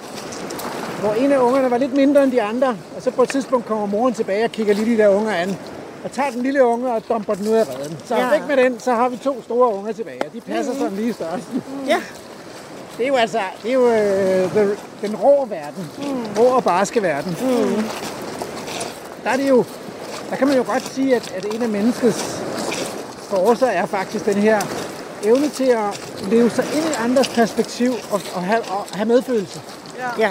[0.99, 3.65] hvor en af ungerne var lidt mindre end de andre, og så på et tidspunkt
[3.65, 5.57] kommer moren tilbage og kigger lige de der unger an,
[6.03, 7.97] og tager den lille unge og dumper den ud af redden.
[8.05, 8.21] Så Ja.
[8.23, 8.29] ja.
[8.29, 11.13] væk med den, så har vi to store unger tilbage, og de passer sådan lige
[11.13, 11.43] størst.
[11.87, 12.01] Ja.
[12.97, 15.89] Det er jo altså, det er jo øh, the, den rå verden.
[15.97, 16.25] Mm.
[16.39, 17.37] Rå og barske verden.
[17.41, 17.83] Mm.
[19.23, 19.65] Der er det jo,
[20.29, 22.43] der kan man jo godt sige, at, at en af menneskets
[23.29, 24.61] forser er faktisk den her
[25.23, 29.61] evne til at leve sig ind i andres perspektiv og, og, have, og have medfølelse.
[30.19, 30.29] Ja.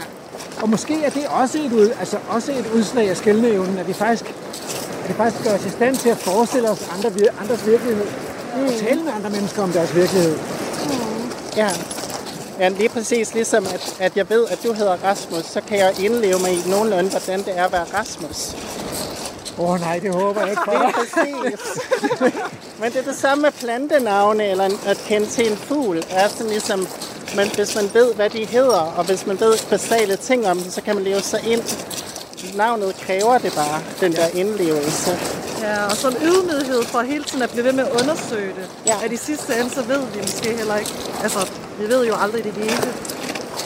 [0.62, 3.92] Og måske er det også et, ud, altså også et udslag af skældneevnen, at vi
[3.92, 4.24] faktisk,
[5.02, 7.10] at det faktisk gør os i stand til at forestille os andre,
[7.40, 8.06] andres virkelighed.
[8.54, 10.38] Og tale med andre mennesker om deres virkelighed.
[11.56, 11.70] Ja.
[12.58, 15.94] Ja, lige præcis ligesom, at, at jeg ved, at du hedder Rasmus, så kan jeg
[16.04, 18.56] indleve mig i nogenlunde, hvordan det er at være Rasmus.
[19.58, 20.92] Åh oh, nej, det håber jeg ikke for dig.
[20.94, 21.60] præcis.
[22.80, 26.02] Men det er det samme med plantenavne, eller at kende til en fugl.
[26.10, 26.86] Er sådan ligesom,
[27.36, 30.70] men hvis man ved, hvad de hedder, og hvis man ved basale ting om dem,
[30.70, 31.62] så kan man leve sig ind.
[32.56, 35.18] Navnet kræver det bare, den der indlevelse.
[35.62, 38.68] Ja, og sådan ydmyghed for hele tiden at blive ved med at undersøge det.
[38.86, 38.94] Ja.
[39.04, 40.90] At i sidste ende, så ved vi måske heller ikke.
[41.22, 41.38] Altså,
[41.78, 42.76] vi ved jo aldrig det hele.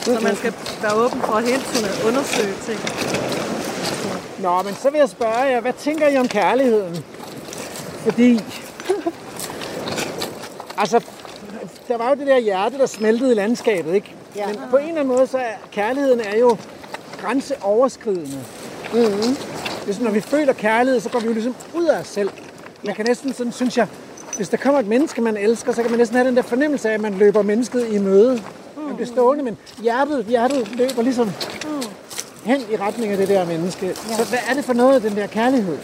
[0.04, 2.80] Så man skal være åben for hele tiden at undersøge ting.
[4.42, 7.04] Nå, men så vil jeg spørge jer, hvad tænker I om kærligheden?
[8.04, 8.40] Fordi,
[10.78, 11.04] altså,
[11.88, 14.14] der var jo det der hjerte, der smeltede i landskabet, ikke?
[14.36, 14.46] Ja.
[14.46, 16.56] Men på en eller anden måde, så er kærligheden er jo
[17.22, 18.44] grænseoverskridende.
[18.92, 19.36] Mm-hmm.
[19.84, 22.30] Hvis når vi føler kærlighed, så går vi jo ligesom ud af os selv.
[22.82, 23.86] Man kan næsten sådan, synes jeg,
[24.36, 26.90] hvis der kommer et menneske, man elsker, så kan man næsten have den der fornemmelse
[26.90, 28.42] af, at man løber mennesket i møde.
[28.76, 31.30] Man bliver stående, men hjertet, hjertet løber ligesom
[32.44, 33.86] hen i retning af det der menneske.
[33.86, 34.16] Ja.
[34.16, 35.78] Så hvad er det for noget, den der kærlighed?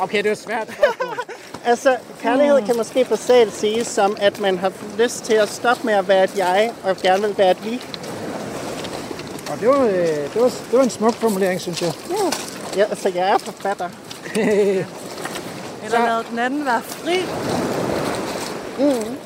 [0.00, 0.68] Okay, det er svært.
[1.64, 5.94] Altså, kærlighed kan måske basalt siges som, at man har lyst til at stoppe med
[5.94, 7.82] at være et jeg, og gerne vil være et vi.
[9.52, 9.92] Og det var, øh,
[10.34, 11.92] det, var, det var en smuk formulering, synes jeg.
[12.76, 13.88] Ja, altså, jeg er forfatter.
[15.84, 17.24] Eller lad den anden være fri.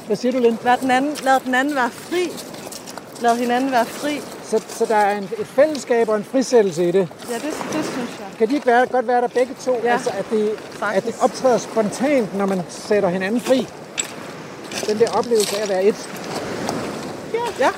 [0.06, 0.58] Hvad siger du, Lind?
[0.64, 2.32] Lad den anden, lad den anden være fri.
[3.20, 4.20] Lad hinanden være fri.
[4.52, 7.08] Så, så der er en, et fællesskab og en frisættelse i det.
[7.30, 8.26] Ja, det, det synes jeg.
[8.38, 9.80] Kan de ikke være, godt være der begge to?
[9.84, 10.50] Ja, altså, at det,
[10.94, 13.68] at det optræder spontant, når man sætter hinanden fri.
[14.88, 16.08] Den der oplevelse af at være et.
[17.58, 17.70] Ja.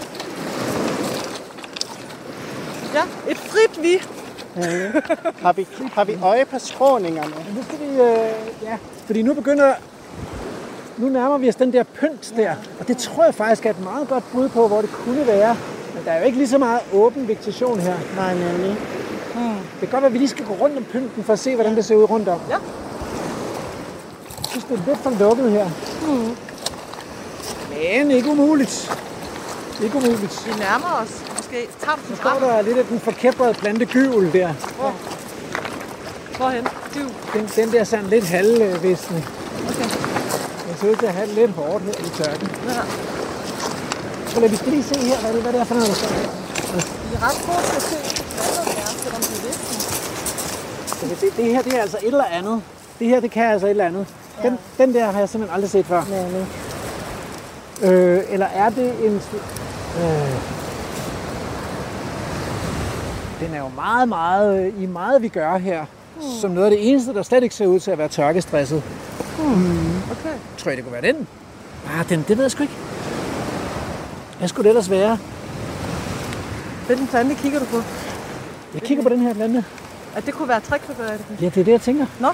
[2.95, 4.03] Ja, et frit vi.
[5.45, 7.35] Har vi, har vi øje på skråningerne?
[7.57, 9.75] Nu skal vi, øh, ja, fordi nu begynder,
[10.97, 13.81] nu nærmer vi os den der pynt der, og det tror jeg faktisk er et
[13.81, 15.57] meget godt bud på, hvor det kunne være.
[15.95, 17.95] Men der er jo ikke lige så meget åben vegetation her.
[18.17, 18.77] Nej, nemlig.
[19.81, 21.55] Det kan godt være, at vi lige skal gå rundt om pynten for at se,
[21.55, 22.41] hvordan det ser ud rundt om.
[22.49, 22.57] Ja.
[24.39, 25.69] Jeg synes, det er lidt for lukket her.
[27.71, 28.99] Men ikke umuligt.
[29.83, 30.47] Ikke umuligt.
[30.47, 34.53] Vi nærmer os måske tamt Så står der lidt af den forkæbrede plante gyvel der.
[36.37, 36.65] Hvorhen?
[36.65, 37.01] Du.
[37.39, 39.25] Den, den der sådan lidt halvvisne.
[39.69, 39.89] Okay.
[40.69, 42.49] Den ser ud til at have lidt hårdt her i tørken.
[42.69, 43.14] Ja.
[44.41, 45.97] Lad vi skal lige se her, hvad det, hvad det er for noget.
[47.11, 47.97] Vi er ret gode til at se,
[48.37, 49.55] hvad det er, selvom vi er
[51.09, 52.63] det, det, det her, det er altså et eller andet.
[52.99, 54.07] Det her, det kan altså et eller andet.
[54.43, 56.03] Den, den der har jeg simpelthen aldrig set før.
[56.11, 56.47] Nemlig.
[57.83, 59.15] Øh, eller er det en...
[60.01, 60.35] Øh,
[63.41, 65.85] den er jo meget, meget øh, i meget, vi gør her.
[66.17, 66.23] Mm.
[66.41, 68.83] Som noget af det eneste, der slet ikke ser ud til at være tørkestresset.
[69.39, 70.35] Okay.
[70.59, 71.27] Tror jeg, det kunne være den?
[71.99, 72.75] Ah, den, det ved jeg sgu ikke.
[74.45, 75.19] Hvad skulle det ellers være?
[76.87, 77.77] Hvilken plante kigger du på?
[78.75, 79.65] Jeg kigger på den her plante.
[80.17, 81.21] At det kunne være trækforbedring.
[81.41, 82.07] Ja, det er det, jeg tænker.
[82.21, 82.29] Nå,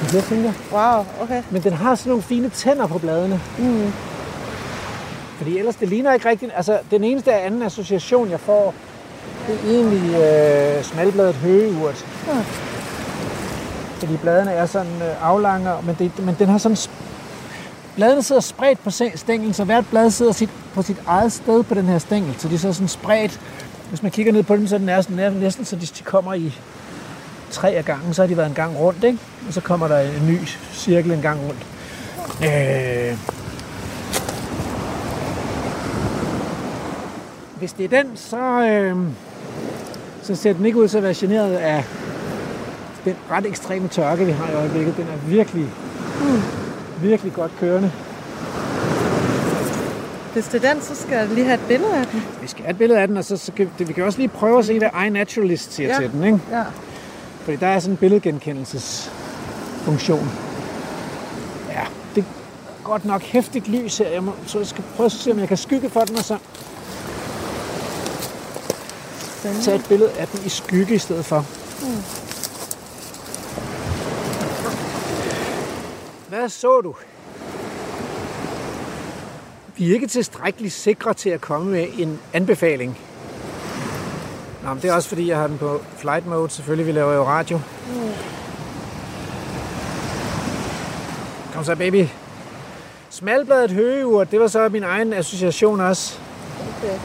[0.00, 0.52] Det er det, jeg tænker.
[0.72, 1.42] wow, okay.
[1.50, 3.40] Men den har sådan nogle fine tænder på bladene.
[3.58, 3.92] Mm.
[5.36, 6.52] Fordi ellers, det ligner ikke rigtigt.
[6.56, 8.74] Altså, den eneste anden association, jeg får,
[9.46, 12.06] det er egentlig øh, smalbladet høgeurt.
[12.28, 12.44] Ja.
[13.98, 16.76] Fordi bladene er sådan øh, aflange, men, det, men den har sådan...
[17.96, 21.62] Bladene sidder spredt på se- stænglen, så hvert blad sidder sit, på sit eget sted
[21.62, 22.34] på den her stængel.
[22.38, 23.40] Så de er sådan spredt.
[23.88, 26.54] Hvis man kigger ned på den, så er den næsten, så de, kommer i
[27.50, 29.18] tre af gangen, så har de været en gang rundt, ikke?
[29.48, 30.38] Og så kommer der en ny
[30.72, 31.66] cirkel en gang rundt.
[32.44, 33.18] Øh,
[37.58, 38.96] hvis det er den, så, øh,
[40.22, 41.84] så ser den ikke ud til at være generet af
[43.04, 44.96] den ret ekstreme tørke, vi har i øjeblikket.
[44.96, 45.66] Den er virkelig,
[46.20, 46.61] Mm
[47.02, 47.92] virkelig godt kørende.
[50.32, 52.22] Hvis det er den, så skal jeg lige have et billede af den.
[52.42, 54.28] Vi skal have et billede af den, og så, så kan, vi kan også lige
[54.28, 55.98] prøve at se, hvad iNaturalist siger Ja.
[56.00, 56.24] til den.
[56.24, 56.40] Ikke?
[56.50, 56.62] Ja.
[57.44, 60.30] Fordi der er sådan en billedgenkendelsesfunktion.
[61.72, 61.80] Ja,
[62.14, 62.24] det er
[62.84, 64.08] godt nok hæftigt lys her.
[64.08, 66.24] Jeg må, så jeg skal prøve at se, om jeg kan skygge for den, og
[66.24, 66.36] så
[69.62, 71.44] tage et billede af den i skygge i stedet for.
[76.32, 76.94] Hvad så du?
[79.76, 82.98] Vi er ikke tilstrækkeligt sikre til at komme med en anbefaling.
[84.62, 86.50] Nå, men det er også fordi, jeg har den på flight mode.
[86.50, 87.60] Selvfølgelig, vi laver jo radio.
[91.54, 92.06] Kom så, baby.
[93.10, 96.18] Smalbladet høgeurt, det var så min egen association også.
[96.78, 96.98] Okay.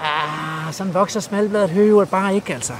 [0.00, 2.72] Ah, sådan vokser smalbladet høgeurt bare ikke, altså.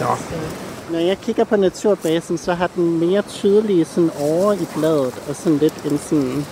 [0.00, 0.16] Nå,
[0.90, 5.36] Når jeg kigger på naturbasen, så har den mere tydelige sådan over i bladet, og
[5.36, 6.44] sådan lidt en sådan...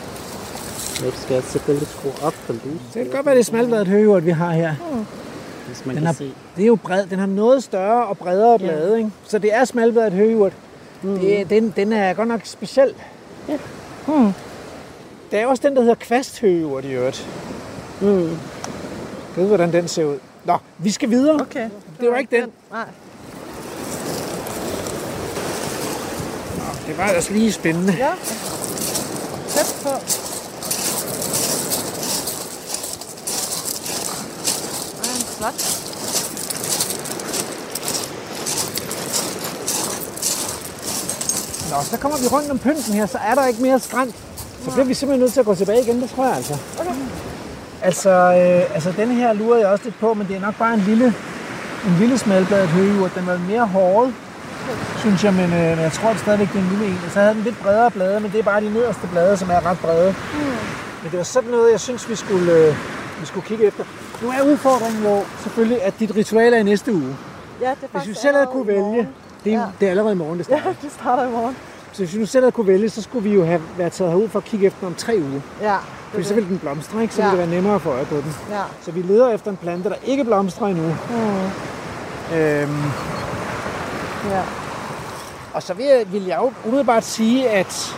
[1.05, 2.61] Nu skal jeg selvfølgelig skrue op for lys,
[2.95, 4.75] det kan godt være, det er smalbladet høgeurt, vi har her.
[5.67, 6.33] hvis man Den kan har, se.
[6.57, 9.11] det er jo bred, den har noget større og bredere blade, ikke?
[9.25, 10.53] Så det er smalbladet høgeurt.
[11.03, 11.19] Mm.
[11.19, 12.95] Det, den, den er godt nok speciel.
[13.49, 13.59] Ja.
[14.07, 14.33] Hmm.
[15.31, 17.29] Der er også den, der hedder kvasthøgeurt i øvrigt.
[18.01, 18.29] Mm.
[18.29, 18.37] Jeg
[19.37, 20.19] ved, hvordan den ser ud.
[20.45, 21.41] Nå, vi skal videre.
[21.41, 21.69] Okay.
[22.01, 22.51] Det var ikke den.
[22.73, 22.85] Nej.
[26.87, 27.93] Det var ellers lige spændende.
[27.99, 28.13] Ja.
[29.49, 29.89] Tæt på.
[29.89, 29.97] Ej,
[35.17, 35.85] en flot.
[41.71, 44.15] Nå, så kommer vi rundt om pynten her, så er der ikke mere skrant.
[44.65, 46.57] Så bliver vi simpelthen nødt til at gå tilbage igen, det tror jeg altså.
[46.81, 46.91] Okay.
[47.83, 50.75] Altså, øh, altså den her lurede jeg også lidt på, men det er nok bare
[50.75, 51.15] en lille,
[51.87, 53.15] en lille smalbladet høgeurt.
[53.15, 54.15] Den var mere hårdet,
[54.99, 56.99] synes jeg, men, øh, jeg tror at stadigvæk, det er en lille en.
[57.11, 59.67] Så havde den lidt bredere blade, men det er bare de nederste blade, som er
[59.67, 60.15] ret brede.
[60.35, 60.39] Mm.
[61.03, 62.75] Men det var sådan noget, jeg synes, vi skulle, øh,
[63.21, 63.85] vi skulle kigge efter.
[64.23, 67.17] Nu er udfordringen jo selvfølgelig, at dit ritual er i næste uge.
[67.61, 69.09] Ja, det er Hvis faktisk vi selv havde kunne vælge,
[69.45, 69.65] det er, Ja.
[69.81, 70.75] det er allerede i morgen, det Ja, starter.
[70.83, 71.57] det starter i morgen.
[71.93, 74.13] Så hvis vi nu selv havde kunne vælge, så skulle vi jo have været taget
[74.13, 75.41] herud for at kigge efter den om tre uger.
[75.63, 75.77] Ja,
[76.13, 77.15] For så ville den blomstre, ikke?
[77.15, 77.29] Så Ja.
[77.31, 78.35] ville det være nemmere at få øje på den.
[78.51, 78.61] Ja.
[78.83, 80.97] Så vi leder efter en plante, der ikke blomstrer endnu.
[81.11, 82.37] Mm.
[82.37, 82.83] Øhm,
[84.31, 84.41] Ja.
[85.55, 87.97] og så vil jeg, vil jeg jo umiddelbart sige, at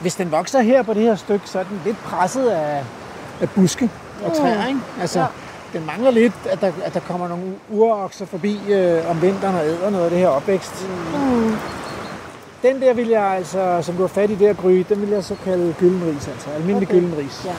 [0.00, 2.84] hvis den vokser her på det her stykke, så er den lidt presset af,
[3.40, 3.90] af buske
[4.24, 4.66] og træer.
[4.66, 4.80] Ikke?
[5.00, 5.26] Altså, Ja.
[5.78, 9.66] den mangler lidt, at der, at der kommer nogle urokser forbi øh, om vinteren og
[9.66, 10.86] æder noget af det her opvækst.
[11.14, 11.56] Mm.
[12.62, 15.24] Den der vil jeg altså, som du har fat i der gry, den vil jeg
[15.24, 17.00] så kalde gyldenris, altså almindelig Okay.
[17.00, 17.42] gyldenris.
[17.44, 17.52] Ja.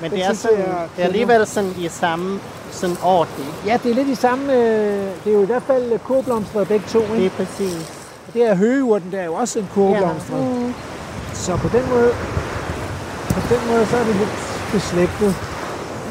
[0.00, 0.64] Men Den det er, sådan, det
[0.98, 2.40] er alligevel sådan i samme
[2.72, 3.46] sådan ordentlig.
[3.66, 6.84] Ja, det er lidt i samme, øh, det er jo i hvert fald koblomstret begge
[6.88, 7.00] to.
[7.00, 7.26] Det Ikke?
[7.26, 7.76] er præcis.
[8.28, 10.38] Og det er høgeurten, der er jo også en koblomstret.
[10.38, 10.66] Ja.
[10.66, 10.74] Mm.
[11.34, 12.10] Så på den måde,
[13.28, 14.34] på den måde, så er det lidt
[14.72, 15.34] beslægtet.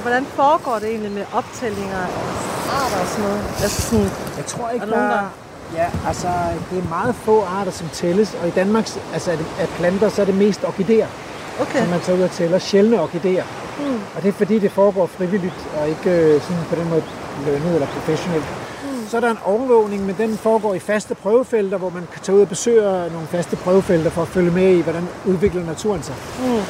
[0.01, 2.11] Hvordan foregår det egentlig med optællinger af
[2.83, 3.43] arter og sådan noget?
[3.61, 5.23] Altså sådan, Jeg tror ikke, Er der der...
[5.75, 6.27] Ja, altså,
[6.71, 8.35] det er meget få arter, som tælles.
[8.41, 11.07] Og i Danmark, altså, af planter, så er det mest orkideer,
[11.61, 11.79] okay.
[11.79, 12.59] som man tager ud og tæller.
[12.59, 13.43] Sjældne orkideer.
[13.79, 13.99] Mm.
[14.15, 17.03] Og det er fordi, det foregår frivilligt, og ikke øh, sådan på den måde
[17.45, 18.45] lønnet eller professionelt.
[18.83, 19.07] Mm.
[19.07, 22.35] Så er der en overvågning, men den foregår i faste prøvefelter, hvor man kan tage
[22.35, 22.81] ud og besøge
[23.15, 26.15] nogle faste prøvefelter for at følge med i, hvordan udvikler naturen sig.
[26.39, 26.61] Mm.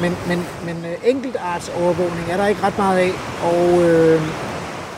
[0.00, 3.12] Men, men, men øh, enkeltartsovervågning er der ikke ret meget af.
[3.44, 4.22] Og, øh,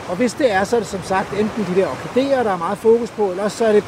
[0.09, 2.57] og hvis det er, så er det som sagt enten de der orkideer, der er
[2.57, 3.83] meget fokus på, eller også så er det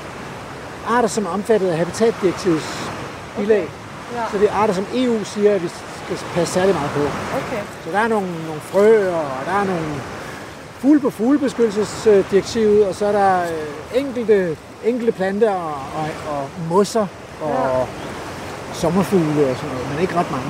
[0.88, 2.90] arter, som er omfattet af habitatdirektivets
[3.38, 3.70] bilag.
[4.16, 4.22] Ja.
[4.32, 7.00] Så det er arter, som EU siger, at vi skal passe særlig meget på.
[7.02, 7.62] Okay.
[7.86, 9.86] Så der er nogle, nogle frøer, og der er nogle
[10.80, 16.08] fugle på fuglebeskyttelsesdirektivet, og så er der øh, enkelte, enkelte planter og, og,
[16.38, 17.08] og mosser
[17.42, 17.86] og Ja.
[18.74, 20.48] sommerfugle og sådan noget, men ikke ret mange.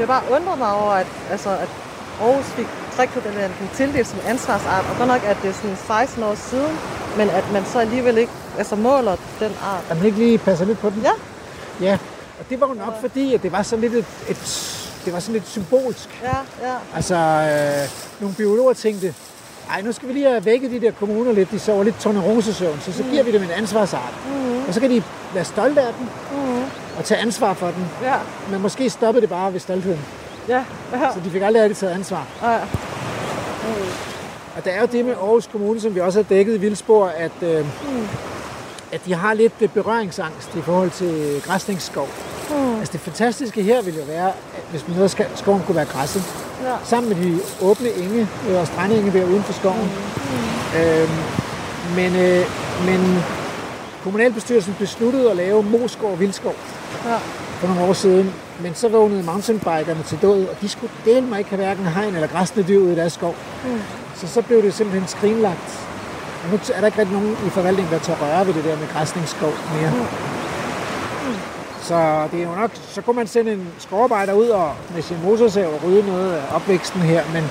[0.00, 1.68] Jeg bare undret mig over, at, altså, at
[2.22, 6.34] Aarhus fik trækryddeleranten tildelt som ansvarsart, og godt nok at det er sådan 16 år
[6.34, 6.78] siden,
[7.16, 9.84] men at man så alligevel ikke altså, måler den art.
[9.90, 11.02] At man ikke lige passer lidt på den?
[11.02, 11.12] Ja.
[11.80, 11.98] Ja,
[12.40, 15.20] og det var jo nok fordi, at det var sådan lidt et, et det var
[15.20, 16.08] sådan lidt symbolsk.
[16.22, 16.74] Ja, ja.
[16.94, 17.88] Altså, øh,
[18.20, 19.14] nogle biologer tænkte,
[19.70, 22.80] ej, nu skal vi lige have vækket de der kommuner lidt, de sover lidt tornerosesøvn,
[22.80, 24.12] så så giver vi dem en ansvarsart.
[24.34, 24.64] Mm.
[24.68, 25.02] Og så kan de
[25.34, 26.62] være stolte af den Mm.
[26.98, 27.86] og tage ansvar for den.
[28.02, 28.14] Ja,
[28.50, 30.00] Men måske stoppede det bare ved stoltheden.
[30.48, 31.12] ja, ja.
[31.14, 32.26] Så de fik aldrig rigtig taget ansvar.
[32.42, 32.58] ja.
[34.56, 37.06] Og der er jo det med Aarhus Kommune, som vi også har dækket i Vildspor,
[37.06, 38.08] at, øh, Mm.
[38.94, 42.08] At de har lidt berøringsangst i forhold til græsningsskov.
[42.50, 42.78] Mm.
[42.78, 46.22] Altså det fantastiske her vil jo være, at hvis man skal, skoven kunne være græsset,
[46.62, 46.74] Ja.
[46.84, 49.90] sammen med de åbne enge øh, og strandenge der uden for skoven.
[49.90, 50.80] Mm.
[50.80, 51.10] Øhm,
[51.96, 52.46] men, øh,
[52.86, 53.18] men
[54.02, 56.54] kommunalbestyrelsen besluttede at lave Moskov og Vildskov
[57.04, 57.16] Ja.
[57.58, 58.34] for nogle år siden.
[58.60, 62.14] Men så vågnede mountainbikerne til død, og de skulle dele mig ikke have hverken hegn
[62.14, 63.34] eller græsne dyr ude i deres skov.
[63.64, 63.80] Mm.
[64.14, 65.80] Så så blev det simpelthen skrinlagt.
[66.50, 68.88] Nu er der ikke rigtig nogen i forvaltningen, der tør røre ved det der med
[68.92, 69.90] græsningsskov mere.
[69.90, 70.06] Mm.
[71.82, 75.16] Så det er jo nok, så kunne man sende en skovarbejder ud og med sin
[75.24, 77.44] motorsav og rydde noget af opvæksten her, men,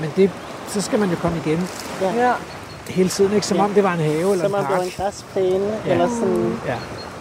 [0.00, 0.30] men det,
[0.68, 1.68] så skal man jo komme igen
[2.00, 2.32] ja.
[2.88, 3.46] hele tiden, ikke?
[3.46, 3.64] Som Ja.
[3.64, 4.86] om det var en have eller Som en om det var park.
[4.86, 5.92] en græsplæne, Ja.
[5.92, 6.60] eller sådan.
[6.66, 6.74] Ja,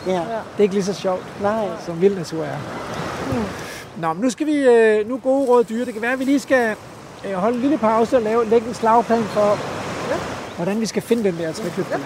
[0.08, 0.14] Ja.
[0.14, 0.20] ja.
[0.20, 1.66] det er ikke lige så sjovt, Nej.
[1.86, 2.58] som vild natur er.
[3.98, 5.86] Nå, men nu skal vi, øh, nu gode råd dyre.
[5.86, 6.76] Det kan være, at vi lige skal
[7.30, 9.58] øh, holde en lille pause og lave, lægge en slagplan for,
[10.64, 11.98] hvordan vi skal finde den der trikøbte ja.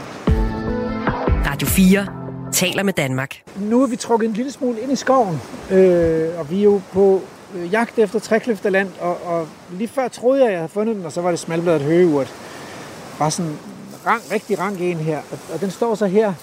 [1.51, 2.07] Radio 4
[2.53, 3.41] taler med Danmark.
[3.55, 6.81] Nu er vi trukket en lille smule ind i skoven, øh, og vi er jo
[6.93, 7.21] på
[7.55, 11.05] øh, jagt efter trækløfterland, og, og lige før troede jeg, at jeg havde fundet den,
[11.05, 12.33] og så var det smalbladet høgeurt.
[13.19, 13.59] Bare sådan en
[14.05, 16.33] rang, rigtig rank en her, og, og den står så her.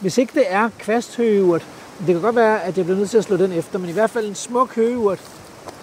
[0.00, 1.66] Hvis ikke det er kvasthøgeurt,
[2.06, 3.92] det kan godt være, at jeg bliver nødt til at slå den efter, men i
[3.92, 5.20] hvert fald en smuk høgeurt.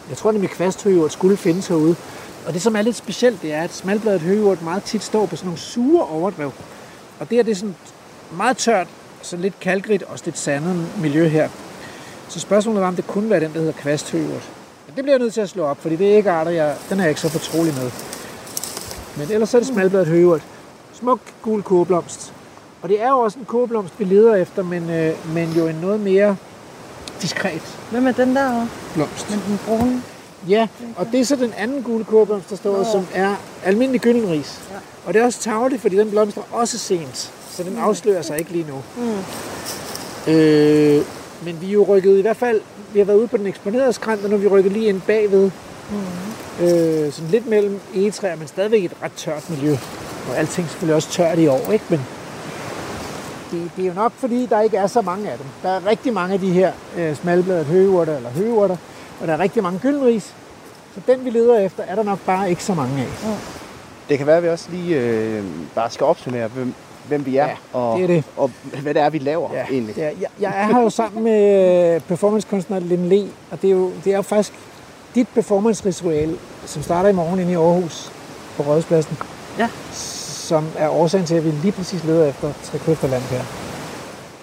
[0.09, 1.95] Jeg tror nemlig, kvasthøgeurt skulle findes herude.
[2.45, 5.35] Og det, som er lidt specielt, det er, at smalbladet høgeurt meget tit står på
[5.35, 6.51] sådan nogle sure overdrev.
[7.19, 7.75] Og det her, det er sådan
[8.31, 8.87] meget tørt,
[9.21, 11.49] så lidt kalkrigt, også lidt sandet miljø her.
[12.29, 14.49] Så spørgsmålet var, om det kunne være den, der hedder kvasthøgeurt.
[14.87, 16.75] Men det bliver jeg nødt til at slå op, fordi det er ikke arter, jeg,
[16.89, 17.91] den er jeg ikke så fortrolig med.
[19.17, 20.41] Men ellers så er det smalbladet høgeurt.
[20.93, 22.33] Smuk gul kogeblomst.
[22.81, 25.75] Og det er jo også en kogeblomst, vi leder efter, men, øh, men jo en
[25.75, 26.37] noget mere
[27.21, 29.29] diskret Hvem er den der blomst.
[29.29, 30.01] med den brune?
[30.49, 33.35] Ja, og det er så den anden gule kogeblomst, der står, som er
[33.65, 34.59] almindelig gyldenris.
[34.71, 34.75] Ja.
[35.05, 38.51] Og det er også tageligt, fordi den blomstrer også sent, så den afslører sig ikke
[38.51, 38.83] lige nu.
[38.97, 40.33] Mm.
[40.33, 41.05] Øh,
[41.45, 42.61] men vi er jo rykket i hvert fald,
[42.93, 45.01] vi har været ude på den eksponerede skrant, og nu er vi rykket lige ind
[45.01, 45.51] bagved.
[45.91, 46.65] Mm.
[46.65, 49.75] Øh, sådan lidt mellem egetræer, men stadigvæk et ret tørt miljø.
[50.29, 51.85] Og alting selvfølgelig også tørt i år, ikke?
[51.89, 52.01] Men
[53.51, 55.47] det, det er jo nok, fordi der ikke er så mange af dem.
[55.63, 58.77] Der er rigtig mange af de her øh, smalbladede høgeurter eller høgeurter,
[59.21, 60.23] og der er rigtig mange gyldenris.
[60.95, 63.07] Så den, vi leder efter, er der nok bare ikke så mange af.
[64.09, 65.43] Det kan være, at vi også lige øh,
[65.75, 66.73] bare skal opsummere, hvem,
[67.07, 68.23] hvem vi er, Ja, og, det er det.
[68.37, 69.95] og hvad det er, vi laver Ja, egentlig.
[69.95, 73.67] det er, jeg, jeg er her jo sammen med øh, performancekunstner Lin Le, og det
[73.67, 74.53] er jo, det er jo faktisk
[75.15, 78.11] dit performance-ritual, som starter i morgen inde i Aarhus
[78.57, 79.17] på Rådhuspladsen.
[79.59, 79.69] Ja.
[79.91, 83.41] Som er årsagen til, at vi lige præcis leder efter Trekøfterland her.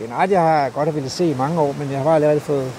[0.01, 2.73] Generelt, jeg har godt have ville se i mange år, men jeg har allerede fået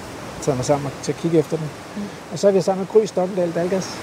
[0.49, 1.69] taget mig sammen til at kigge efter den.
[1.95, 2.01] Mm.
[2.31, 3.97] Og så er vi sammen med Gry Stokkendal Dalgas.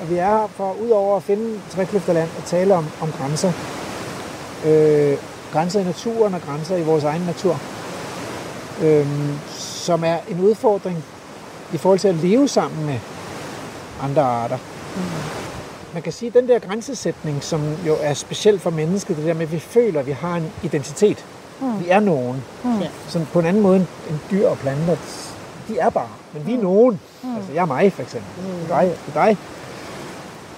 [0.00, 3.52] Og vi er her for, udover at finde Trækløfterland, og tale om, om grænser.
[4.66, 5.16] Øh,
[5.52, 7.60] grænser i naturen og grænser i vores egen natur.
[8.82, 11.04] Øhm, som er en udfordring
[11.72, 12.98] i forhold til at leve sammen med
[14.02, 14.58] andre arter.
[14.96, 15.02] Mm.
[15.92, 19.34] Man kan sige, at den der grænsesætning, som jo er speciel for mennesket, det der
[19.34, 21.24] med, at vi føler, at vi har en identitet.
[21.60, 21.80] Mm.
[21.80, 22.44] Vi er nogen.
[22.64, 22.70] Mm.
[23.08, 23.76] Sådan på en anden måde
[24.10, 24.96] end dyr og planter.
[25.68, 27.00] De er bare, men vi er nogen.
[27.22, 27.36] Mm.
[27.36, 28.30] Altså, jeg er mig, for eksempel.
[28.44, 28.66] Mm.
[28.68, 29.36] Dig, det er dig.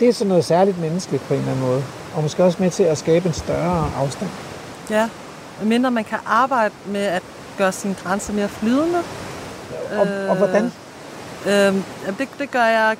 [0.00, 1.84] Det er sådan noget særligt menneskeligt på en eller anden måde.
[2.16, 4.30] Og måske også med til at skabe en større afstand.
[4.90, 5.08] Ja,
[5.62, 7.22] mindre man kan arbejde med at
[7.58, 8.98] gøre sine grænser mere flydende.
[9.92, 10.72] Og, og hvordan?
[11.46, 11.74] Øh,
[12.18, 12.96] det, det gør jeg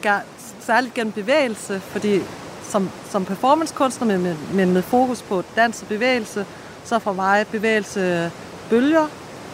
[0.61, 2.21] særligt gennem bevægelse, fordi
[2.69, 6.47] som, som performancekunstner, men med, men med fokus på dans og bevægelse,
[6.85, 8.31] så for mig bevægelse
[8.71, 9.07] bølger,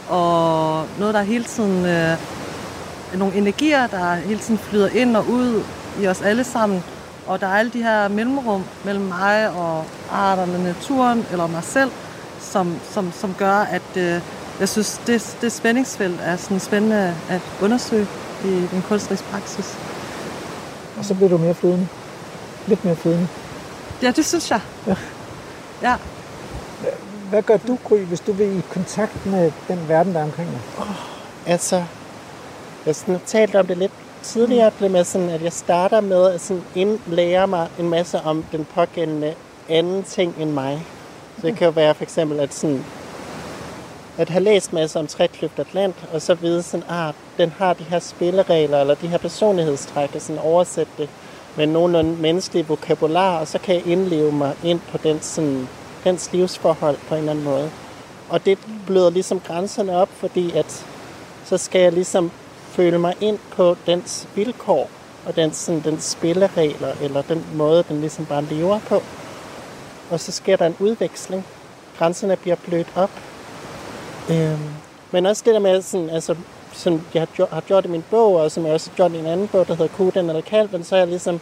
[0.09, 1.87] og noget, der hele tiden...
[1.87, 2.17] Øh,
[3.17, 5.63] nogle energier, der hele tiden flyder ind og ud
[6.01, 6.85] i os alle sammen.
[7.27, 11.91] Og der er alle de her mellemrum mellem mig og arterne, naturen eller mig selv,
[12.41, 14.21] som, som, som gør, at øh,
[14.61, 18.07] jeg synes, det, det spændingsfelt er sådan spændende at undersøge
[18.45, 19.79] i den kunstneriske praksis.
[20.99, 21.89] Og så bliver du mere flydende.
[22.67, 23.29] Lidt mere flydende.
[24.03, 24.61] Ja, det synes jeg.
[24.87, 24.97] Ja.
[25.83, 25.97] Ja.
[27.31, 30.51] Hvad gør du, Gry, hvis du vil i kontakt med den verden, der er omkring
[30.51, 30.87] dig?
[31.47, 31.85] Altså,
[32.87, 33.93] jeg har sådan talt om det lidt
[34.23, 38.45] tidligere, det med sådan, at jeg starter med at sådan indlære mig en masse om
[38.53, 39.35] den pågældende
[39.69, 40.87] anden ting end mig.
[41.41, 42.85] Så det kan jo være for eksempel, at sådan,
[44.19, 47.85] at have læst masser om Trækløft Atlant, og så vide sådan, ah, den har de
[47.85, 51.09] her spilleregler, eller de her personlighedstræk, og sådan oversætte det
[51.57, 55.69] med nogenlunde menneskelig vokabular, og så kan jeg indleve mig ind på den, sådan,
[56.05, 57.71] dens livsforhold på en eller anden måde.
[58.29, 60.87] Og det bløder ligesom grænserne op, fordi at
[61.45, 62.31] så skal jeg ligesom
[62.71, 64.91] føle mig ind på dens vilkår,
[65.27, 69.03] og dens, sådan, dens spilleregler, eller den måde, den ligesom bare lever på.
[70.11, 71.47] Og så sker der en udveksling.
[71.99, 73.11] Grænserne bliver blødt op.
[74.31, 74.75] Øhm,
[75.11, 76.37] men også det der med, sådan, altså,
[76.73, 79.13] som jeg har gjort, har gjort i min bog, og som jeg også har gjort
[79.13, 81.41] i en anden bog, der hedder Kuden eller Kalven, så har jeg ligesom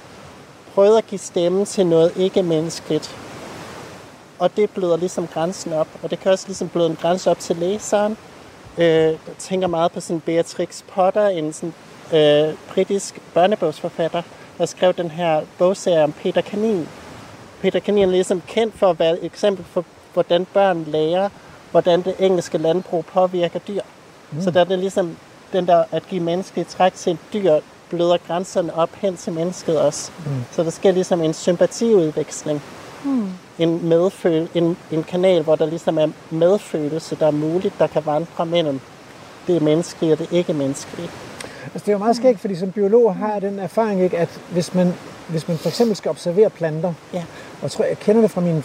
[0.75, 3.17] prøvet at give stemme til noget ikke menneskeligt.
[4.39, 7.39] Og det bløder ligesom grænsen op, og det kan også ligesom bløde en grænse op
[7.39, 8.17] til læseren.
[8.79, 11.75] Øh, jeg tænker meget på sådan Beatrix Potter, en sådan,
[12.13, 14.23] øh, britisk børnebogsforfatter,
[14.59, 16.89] der skrev den her bogserie om Peter Kanin.
[17.61, 21.29] Peter Kanin er ligesom kendt for at være et eksempel for, hvordan børn lærer,
[21.71, 23.81] hvordan det engelske landbrug påvirker dyr.
[24.31, 24.41] Mm.
[24.41, 25.17] Så der er det ligesom
[25.53, 27.61] den der at give menneskeligt træk til et dyr,
[27.91, 30.11] bløder grænserne op hen til mennesket også.
[30.27, 30.45] Mm.
[30.51, 32.63] Så der sker ligesom en sympatiudveksling.
[33.05, 33.33] Hmm.
[33.59, 38.07] En, medføl, en, en kanal, hvor der ligesom er medfølelse, der er muligt, der kan
[38.07, 38.81] vandre mellem
[39.47, 41.11] det menneskelige og det ikke-menneskelige.
[41.65, 44.41] Altså, det er jo meget skægt, fordi som biolog har jeg den erfaring, ikke, at
[44.53, 44.95] hvis man,
[45.29, 47.19] hvis man for eksempel skal observere planter, Ja.
[47.57, 48.63] og jeg tror, jeg kender det fra mine...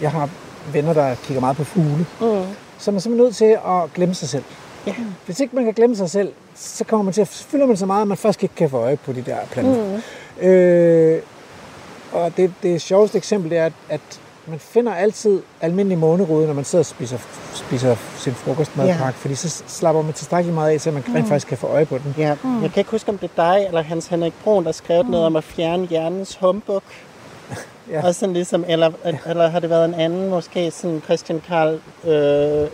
[0.00, 0.28] Jeg har
[0.72, 2.06] venner, der kigger meget på fugle.
[2.20, 2.26] Mm.
[2.78, 4.44] så er man simpelthen nødt til at glemme sig selv.
[4.86, 4.94] Ja.
[5.26, 7.86] Hvis ikke man kan glemme sig selv, så kommer man til at fylde man så
[7.86, 10.00] meget, at man faktisk ikke kan få øje på de der planter.
[10.40, 10.46] Mm.
[10.48, 11.22] Øh,
[12.12, 16.54] og det, det sjoveste eksempel det er, at, at man finder altid almindelig månerude, når
[16.54, 17.18] man sidder og spiser,
[17.54, 19.10] spiser sin frokostmadpakke, ja.
[19.10, 21.98] fordi så slapper man tilstrækkeligt meget af, så man rent faktisk kan få øje på
[21.98, 22.14] den.
[22.18, 22.36] Ja.
[22.42, 22.62] Mm.
[22.62, 25.10] Jeg kan ikke huske, om det er dig eller Hans Henrik Brun, der skrev mm.
[25.10, 26.82] noget om at fjerne hjernens humbug.
[27.90, 28.06] Ja.
[28.06, 28.90] Og sådan ligesom, eller,
[29.26, 32.68] eller har det været en anden, måske sådan Christian Karl, øh,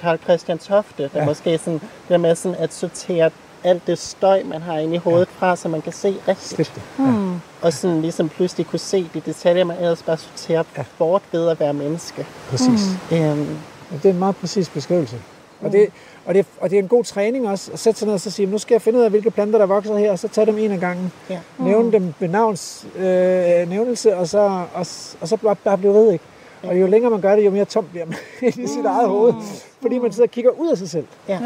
[0.00, 1.18] Karl Christian Tofte, der Ja.
[1.18, 1.24] ja.
[1.24, 3.30] måske sådan, det der med sådan at sortere
[3.64, 6.48] alt det støj, man har inde i hovedet fra, så man kan se rigtigt.
[6.48, 6.82] Slip det.
[6.96, 7.25] Hmm.
[7.62, 10.80] Og sådan ligesom pludselig kunne se de detaljer, man ellers bare sorterer Ja.
[10.80, 10.84] ja.
[10.98, 12.26] bort ved at være menneske.
[12.50, 12.80] Præcis.
[13.10, 13.18] Hmm.
[13.18, 13.56] Øhm,
[13.92, 15.16] Ja, det er en meget præcis beskrivelse.
[15.60, 15.88] Og det,
[16.26, 18.30] og, det, og det er en god træning også, at sætte sig ned og så
[18.30, 20.46] sige, nu skal jeg finde ud af, hvilke planter, der vokser her, og så tage
[20.46, 21.12] dem en af gangen.
[21.30, 21.38] Ja.
[21.58, 24.38] Nævne dem ved navns øh, nævnelse, og så,
[24.74, 24.86] og,
[25.20, 26.24] og så bare, bare blive ved, ikke?
[26.62, 28.16] Og jo længere man gør det, jo mere tom bliver man
[28.64, 29.34] i sit eget hoved,
[29.82, 31.06] fordi man sidder og kigger ud af sig selv.
[31.28, 31.38] Ja.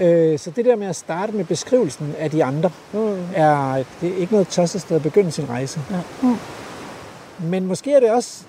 [0.00, 3.18] Øh, så det der med at starte med beskrivelsen af de andre, mm.
[3.34, 5.80] er, det er ikke noget tosset sted at begynde sin rejse.
[5.90, 6.00] Ja.
[6.22, 6.36] Mm.
[7.38, 8.44] Men måske er det også,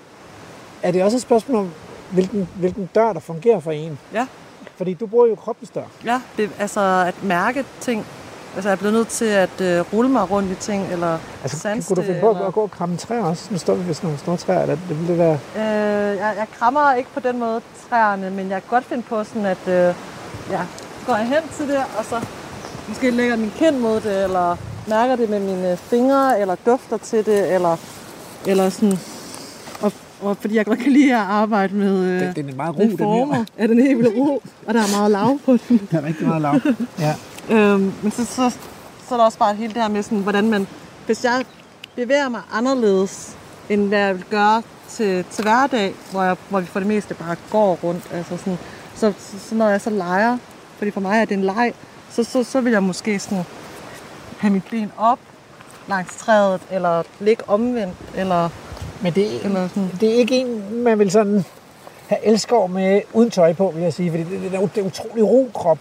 [0.82, 1.70] er det også et spørgsmål om,
[2.10, 3.98] hvilken, hvilken dør, der fungerer for en.
[4.14, 4.26] Ja.
[4.76, 5.82] Fordi du bruger jo kroppens dør.
[6.04, 8.06] Ja, det, altså at mærke ting.
[8.54, 11.58] Altså jeg er blevet nødt til at øh, rulle mig rundt i ting, eller Altså,
[11.58, 12.46] sanse kunne du finde på eller...
[12.46, 13.48] at gå og kramme træer også?
[13.50, 14.66] Nu står vi ved sådan nogle store træer.
[14.66, 15.38] Det, det ville det være...
[15.56, 19.24] Øh, jeg, jeg krammer ikke på den måde træerne, men jeg kan godt finde på
[19.24, 19.94] sådan, at øh,
[20.50, 20.60] ja,
[21.06, 22.26] går jeg hen til det, og så
[22.88, 24.56] måske lægger min kind mod det, eller
[24.88, 27.76] mærker det med mine fingre, eller dufter til det, eller,
[28.46, 28.98] eller sådan...
[29.82, 29.92] Og,
[30.22, 32.82] og fordi jeg godt kan lide at arbejde med, øh, Det, det er meget ro,
[32.82, 33.44] den her.
[33.58, 35.88] Ja, den er helt vildt ro, og der er meget lav på den.
[35.90, 36.60] Der er rigtig meget lav.
[36.98, 37.14] Ja.
[37.50, 38.50] Øhm, men så, så,
[39.08, 40.66] så er der også bare hele det her med, sådan, hvordan man...
[41.06, 41.44] Hvis jeg
[41.96, 43.36] bevæger mig anderledes,
[43.68, 47.14] end hvad jeg vil gøre til, til hverdag, hvor, jeg, hvor vi for det meste
[47.14, 48.58] bare går rundt, altså sådan,
[48.94, 50.38] så, så, så når jeg så leger,
[50.82, 51.72] fordi for mig er det en leg,
[52.10, 53.44] så, så, så vil jeg måske sådan
[54.38, 55.18] have mit ben op
[55.88, 58.48] langs træet, eller ligge omvendt, eller,
[59.02, 59.90] Men det, eller sådan.
[60.00, 61.44] det er ikke en, man vil sådan
[62.06, 64.10] have elskov med uden tøj på, vil jeg sige.
[64.10, 65.78] Fordi det, det, er, det er utrolig ro krop,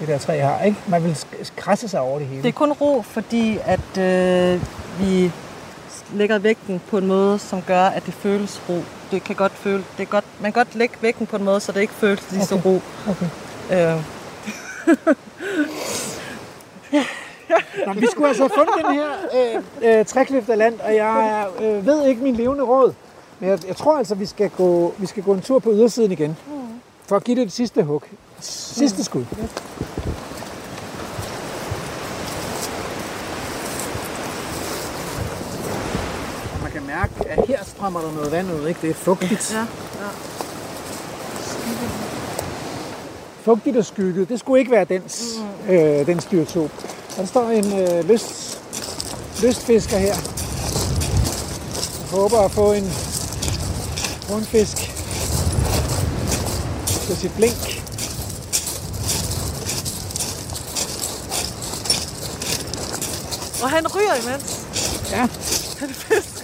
[0.00, 0.62] det der træ har.
[0.62, 0.78] Ikke?
[0.88, 1.18] Man vil
[1.56, 2.42] krasse sig over det hele.
[2.42, 4.60] Det er kun ro, fordi at øh,
[5.00, 5.32] vi
[6.14, 8.82] lægger vægten på en måde, som gør, at det føles ro.
[9.10, 11.60] Det kan godt føle, det er godt, man kan godt lægge vægten på en måde,
[11.60, 12.64] så det ikke føles lige så Okay.
[12.66, 12.80] ro.
[13.10, 13.26] Okay.
[13.96, 14.21] Øh,
[17.86, 21.46] Nå, men vi skulle altså have fundet den her øh, øh, af land, og jeg
[21.62, 22.94] øh, ved ikke min levende råd.
[23.40, 26.12] Men jeg, jeg tror altså, vi skal, gå, vi skal gå en tur på ydersiden
[26.12, 26.36] igen.
[27.08, 28.02] For at give det et sidste hug.
[28.40, 29.24] Sidste skud.
[36.54, 38.68] Og man kan mærke, at her strømmer der noget vand ud.
[38.68, 38.80] Ikke?
[38.82, 39.52] Det er fugtigt.
[39.54, 40.31] ja, ja.
[43.44, 44.28] Fugtigt og skygget.
[44.28, 45.24] Det skulle ikke være dens,
[45.68, 46.70] øh, dens biotop.
[47.10, 48.60] Og der står en øh, lyst,
[49.42, 50.14] lystfisker her.
[52.00, 52.90] Jeg håber at få en
[54.30, 54.76] rundfisk
[57.06, 57.82] til sit blink.
[63.62, 64.60] Og han ryger imens.
[65.12, 65.28] Ja,
[65.80, 66.42] Han fisker.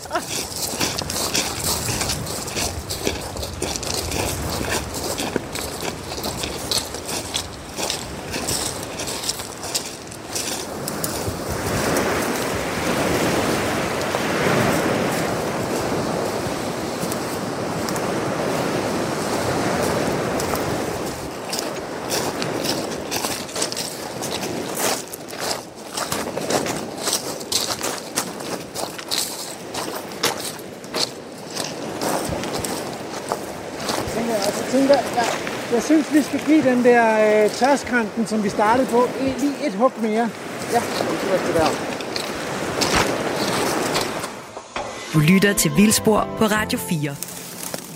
[34.14, 35.26] tænker jeg, og så tænker jeg, jeg,
[35.70, 37.04] jeg synes, vi skal give den der
[37.44, 40.30] øh, tørskranten, som vi startede på, lige et hug mere.
[40.72, 40.80] Ja,
[41.46, 41.68] det der.
[45.14, 47.16] Du lytter til Vildspor på Radio 4.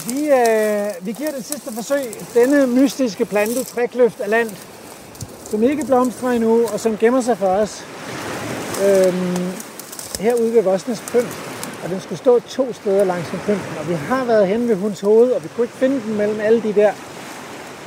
[0.07, 2.05] Vi, øh, vi giver det sidste forsøg.
[2.35, 4.51] Denne mystiske plante, trækløft af land,
[5.51, 7.85] som ikke blomstrer endnu, og som gemmer sig for os.
[8.85, 9.53] Øhm,
[10.21, 11.39] herude ved Vosnes Pynt.
[11.85, 13.79] Og den skulle stå to steder langs med pynten.
[13.81, 16.41] Og vi har været hen ved hunds hoved, og vi kunne ikke finde den mellem
[16.41, 16.93] alle de der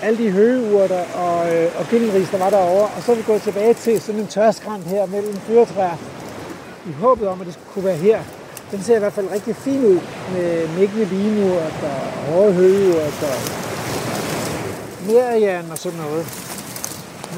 [0.06, 2.90] alle de høgeurter og, øh, og gyldenris, der var derovre.
[2.98, 5.98] Og så er vi gået tilbage til sådan en tørskrant her mellem fyretræer.
[6.90, 8.20] I håbet om, at det kunne være her.
[8.72, 10.00] Den ser i hvert fald rigtig fin ud
[10.34, 13.38] med mækkende Lineurt og hårde høgeurt og
[15.08, 16.26] merian og sådan noget.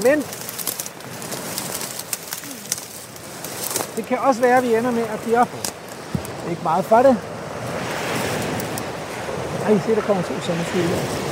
[0.04, 0.24] Men
[3.96, 5.50] det kan også være, at vi ender med at give op.
[6.50, 7.18] Ikke meget for det.
[9.66, 11.27] Ej, se, der kommer to sommerfugle.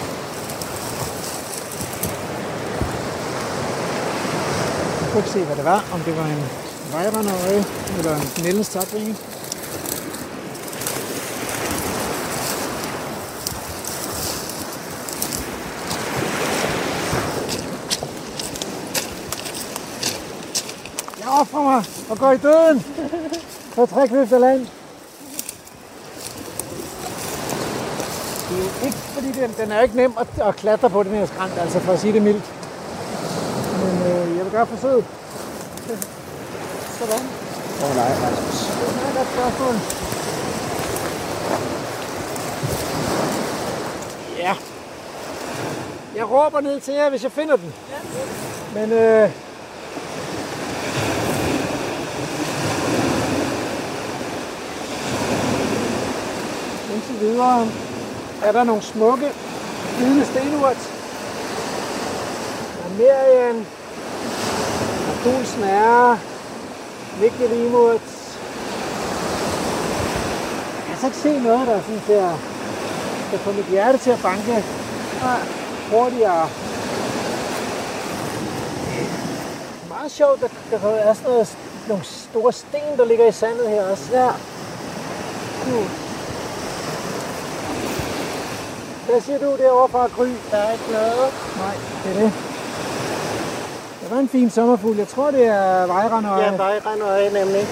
[5.15, 5.85] Kunne ikke se, hvad det var.
[5.93, 6.43] Om det var en
[6.91, 7.63] vejrendøje
[7.97, 9.15] eller en Nelles takvinge.
[21.19, 22.79] Jeg offrer mig og går i døden
[23.73, 24.59] for tre kløfter land.
[24.59, 24.67] Det
[28.51, 31.11] er jo ikke, fordi den, den er jo ikke nem at, at klatre på den
[31.11, 32.43] her skrant, altså for at sige det mildt.
[33.83, 34.24] Men øh,
[34.55, 35.05] gøre forsøget.
[36.99, 37.25] Sådan.
[37.83, 38.57] Åh oh, nej, Rasmus.
[38.79, 39.75] Det er et godt spørgsmål.
[44.37, 44.55] Ja.
[46.15, 47.73] Jeg råber ned til jer, hvis jeg finder den.
[48.73, 49.29] Men øh,
[56.93, 57.67] indtil videre
[58.43, 59.31] er der nogle smukke,
[59.97, 60.91] hvide stenurt.
[62.77, 63.65] Der er Merian,
[65.25, 66.17] der er er,
[67.19, 68.01] Vigtig Limurt.
[70.75, 72.35] Jeg kan altså ikke se noget, der sådan til at,
[73.31, 74.63] der får mit hjerte til at banke
[75.91, 76.49] hurtigere.
[79.73, 81.57] Det er meget sjovt, at der er sådan noget,
[81.87, 84.11] nogle store sten, der ligger i sandet her også.
[84.13, 84.29] Ja.
[85.65, 85.89] Hmm.
[89.09, 90.27] Hvad siger du derovre fra Gry?
[90.51, 91.33] Der er ikke noget.
[91.57, 92.54] Nej, det er det.
[94.05, 94.97] Det var en fin sommerfugl.
[94.97, 96.43] Jeg tror, det er vejrendøje.
[96.43, 97.67] Ja, vejrendøje nemlig.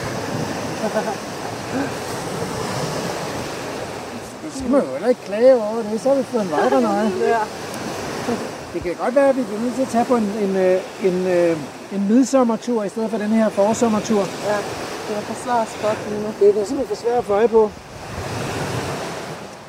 [4.44, 6.02] Det skal man jo heller ikke klage over det.
[6.02, 7.12] Så har vi fået en vejrendøje.
[7.34, 7.40] Ja.
[8.74, 10.82] Det kan godt være, at vi bliver nødt til at tage på en, en, øh,
[11.04, 11.58] en, øh,
[11.92, 14.20] en midsommertur i stedet for den her forsommertur.
[14.20, 14.58] Ja,
[15.08, 16.28] det er for svært spot lige nu.
[16.40, 17.72] Det er simpelthen for svært at få øje på.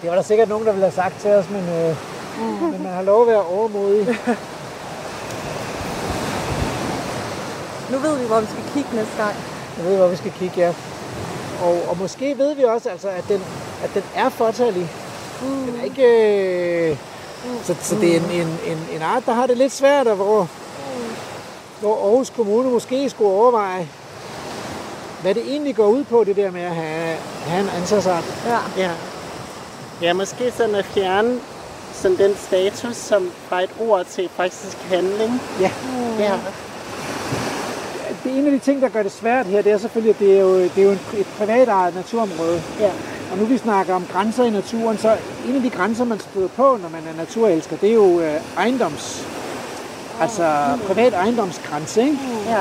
[0.02, 1.96] Det var der sikkert nogen, der ville have sagt til os, men, øh,
[2.38, 2.66] mm.
[2.72, 4.18] men man har lov at være overmodig.
[7.90, 9.34] Nu ved vi, hvor vi skal kigge næste gang.
[9.78, 10.74] Jeg ved, hvor vi skal kigge, ja.
[11.62, 13.44] Og, og måske ved vi også, altså, at, den,
[13.84, 14.90] at den er fortalig.
[15.42, 15.66] Mm.
[15.66, 16.90] Den er ikke...
[16.90, 16.96] Øh,
[17.62, 20.16] så, så det er en, en, en, en art, der har det lidt svært, og
[20.16, 20.48] hvor,
[21.80, 23.88] hvor Aarhus Kommune måske skulle overveje,
[25.22, 27.16] hvad det egentlig går ud på, det der med at have,
[27.46, 28.24] have en ansvarsart.
[28.46, 28.58] Ja.
[28.76, 28.90] Ja.
[30.02, 31.40] Ja, måske sådan at fjerne
[31.92, 35.42] sådan den status som fra et ord til faktisk handling.
[35.60, 35.70] Ja.
[36.18, 36.38] Ja.
[38.34, 40.40] En af de ting, der gør det svært her, det er selvfølgelig, at det er
[40.40, 42.62] jo, det er jo et privatejet naturområde.
[42.80, 42.90] Ja.
[43.32, 45.16] Og nu vi snakker om grænser i naturen, så
[45.48, 48.40] en af de grænser, man støder på, når man er naturelsker, det er jo øh,
[48.56, 49.26] ejendoms...
[50.20, 52.18] Altså privat ejendomsgrænse, ikke?
[52.48, 52.60] Ja.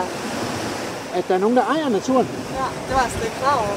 [1.15, 2.27] At der er nogen, der ejer naturen.
[2.59, 3.75] ja, det var jeg slet ikke klar over,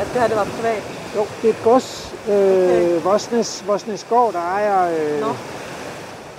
[0.00, 0.82] at det her det var privat.
[1.16, 3.00] Jo, det er et gods, øh, Okay.
[3.02, 5.26] Vosnes, Vosnes Gård, der ejer øh, Nå.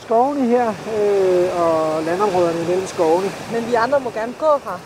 [0.08, 0.68] Skovene her
[0.98, 3.32] øh, og landområderne imellem skovene.
[3.54, 4.80] Men vi andre må gerne gå her.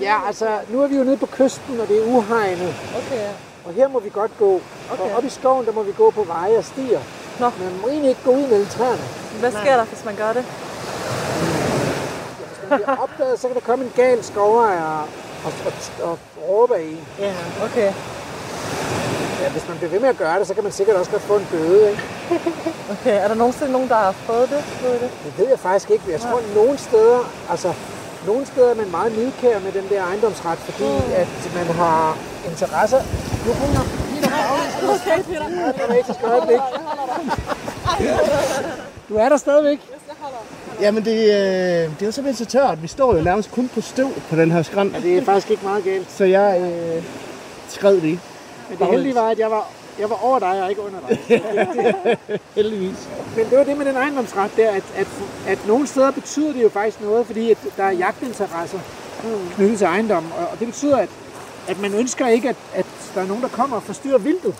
[0.00, 2.74] Ja, altså, nu er vi jo nede på kysten, og det er uhegnet.
[2.98, 3.30] Okay, ja.
[3.66, 4.60] Og her må vi godt gå.
[4.92, 5.02] Okay.
[5.02, 7.00] Og oppe i skoven, der må vi gå på veje og stier.
[7.40, 7.50] Nå.
[7.58, 9.02] Men man må egentlig ikke gå ud mellem træerne.
[9.40, 10.44] Hvad sker der, hvis man gør det?
[12.48, 15.04] Hvis man bliver opdaget, så kan der komme en gal skovejer og,
[15.44, 16.18] og, og, og
[16.48, 17.06] råbe af en.
[17.18, 17.34] Ja,
[17.64, 17.92] okay.
[19.42, 21.22] Ja, hvis man bliver ved med at gøre det, så kan man sikkert også godt
[21.22, 21.90] få en bøde.
[21.90, 22.02] Ikke?
[22.94, 24.64] Okay, er der nogensinde nogen, der har fået det?
[24.82, 25.10] Ved det?
[25.24, 26.02] Det ved jeg faktisk ikke.
[26.06, 27.20] men Jeg tror, at nogle steder,
[27.50, 27.72] altså,
[28.26, 31.12] nogle steder er man meget nidkær med den der ejendomsret, fordi Mm.
[31.22, 32.18] at man har
[32.50, 33.00] interesser.
[33.46, 33.80] Nu Peter
[34.94, 35.44] Okay, Peter.
[38.00, 38.16] Ja.
[39.08, 39.78] Du er der stadigvæk.
[40.80, 42.82] Jamen, det, øh, det er jo simpelthen så tørt.
[42.82, 44.94] Vi står jo nærmest kun på støv på den her skrant.
[44.94, 46.10] Ja, det er faktisk ikke meget galt.
[46.12, 47.02] Så jeg øh,
[47.68, 48.20] skred det.
[48.68, 49.66] Men det heldige var, at jeg var,
[49.98, 51.18] jeg var over dig og ikke under dig.
[52.56, 53.08] Heldigvis.
[53.36, 55.06] Men det var det med den ejendomsret der, at, at,
[55.46, 58.78] at nogle steder betyder det jo faktisk noget, fordi at der er jagtinteresser
[59.54, 60.32] knyttet til ejendom.
[60.38, 61.08] Og, og det betyder, at,
[61.68, 64.54] at man ønsker ikke, at, at der er nogen, der kommer og forstyrrer vildtet.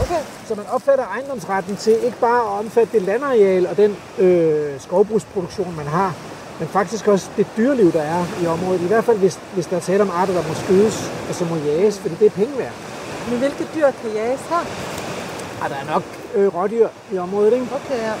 [0.00, 0.20] Okay.
[0.46, 5.76] Så man opfatter ejendomsretten til ikke bare at omfatte det landareal og den øh, skovbrugsproduktion,
[5.76, 6.14] man har,
[6.58, 8.80] men faktisk også det dyreliv, der er i området.
[8.80, 11.46] I hvert fald, hvis, hvis der er tale om arter, der må skydes og som
[11.46, 12.72] må jages, fordi det er penge værd.
[13.30, 14.62] Men hvilke dyr kan jages her?
[15.62, 16.02] Og der er nok
[16.34, 17.66] øh, rådyr i området, ikke?
[17.74, 18.12] Okay, ja.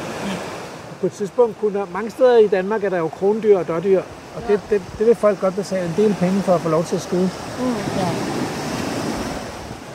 [1.00, 4.02] På et tidspunkt kunne der, mange steder i Danmark er der jo krondyr og dårdyr,
[4.36, 6.84] og det, det, det vil folk godt betale en del penge for at få lov
[6.84, 7.30] til at skyde.
[7.58, 7.74] Mm.
[7.98, 8.08] ja.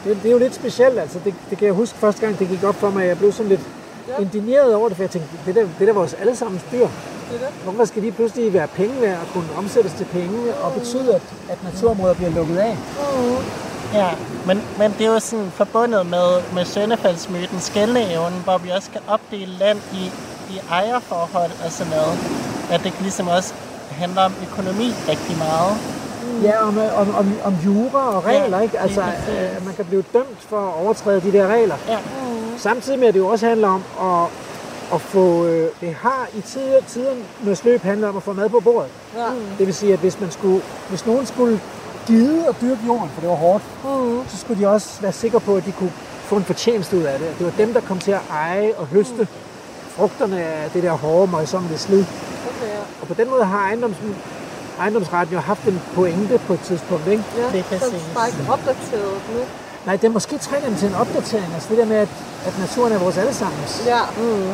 [0.06, 1.20] Det, det er jo lidt specielt, altså.
[1.26, 3.08] Det, det kan jeg huske første gang, det gik op for mig.
[3.08, 3.62] Jeg blev sådan lidt
[4.08, 4.22] Ja.
[4.22, 6.80] indigneret over det, for jeg tænkte, det der, det der er vores allesammens dyr.
[6.80, 6.90] Det
[7.32, 7.48] det.
[7.64, 11.22] Hvorfor skal de pludselig være penge værd og kunne omsættes til penge og betyde, at,
[11.50, 12.78] at naturområder bliver lukket af?
[12.78, 13.36] Mm.
[13.94, 14.10] Ja,
[14.48, 19.02] men, men det er jo sådan forbundet med, med Søndefaldsmyten, skældeevnen, hvor vi også kan
[19.08, 20.12] opdele land i,
[20.54, 22.18] i ejerforhold og sådan noget.
[22.72, 23.54] At det ligesom også
[23.92, 25.78] handler om økonomi rigtig meget.
[26.44, 28.80] Ja, om, om, om, om jura og regler, Ja, ikke?
[28.80, 31.76] Altså, øh, man kan blive dømt for at overtræde de der regler.
[31.88, 31.98] Ja.
[32.58, 34.30] Samtidig med, at det jo også handler om at,
[34.94, 35.46] at få...
[35.46, 38.90] Øh, det har i tider, tidernes løb handlet om at få mad på bordet.
[39.16, 39.26] Ja.
[39.58, 41.60] Det vil sige, at hvis, man skulle, hvis nogen skulle
[42.06, 44.22] gide og dyrke jorden, for det var hårdt, Mm.
[44.30, 45.92] så skulle de også være sikre på, at de kunne
[46.30, 47.28] få en fortjeneste ud af det.
[47.38, 49.28] Det var dem, der kom til at eje og høste
[49.96, 52.00] frugterne af det der hårde, møjsommelige slid.
[52.50, 52.80] Okay, ja.
[53.02, 53.96] Og på den måde har ejendoms,
[54.80, 57.24] ejendomsretten jo haft en pointe på et tidspunkt, ikke?
[57.38, 59.40] Ja, Det er så er bare ikke opdateret nu.
[59.86, 61.54] Nej, det måske trænger den til en opdatering.
[61.54, 62.10] Altså det der med, at,
[62.46, 63.84] at naturen er vores allesammens.
[63.86, 64.00] Ja.
[64.18, 64.52] Mm.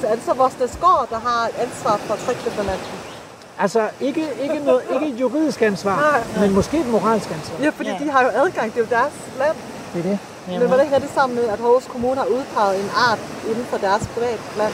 [0.00, 3.15] Så er det så vores Gård, der har et ansvar for Trykløbberlanden?
[3.58, 5.96] Altså ikke, ikke, noget, ikke et juridisk ansvar,
[6.36, 6.46] Nej.
[6.46, 7.56] men måske et moralsk ansvar.
[7.64, 8.04] Ja, fordi Ja.
[8.04, 9.56] de har jo adgang, det er jo deres land.
[9.94, 10.18] Det er det.
[10.48, 13.18] Men hvordan hænger det sammen med, at Aarhus Kommune har udpeget en art
[13.50, 14.72] inden for deres privat land?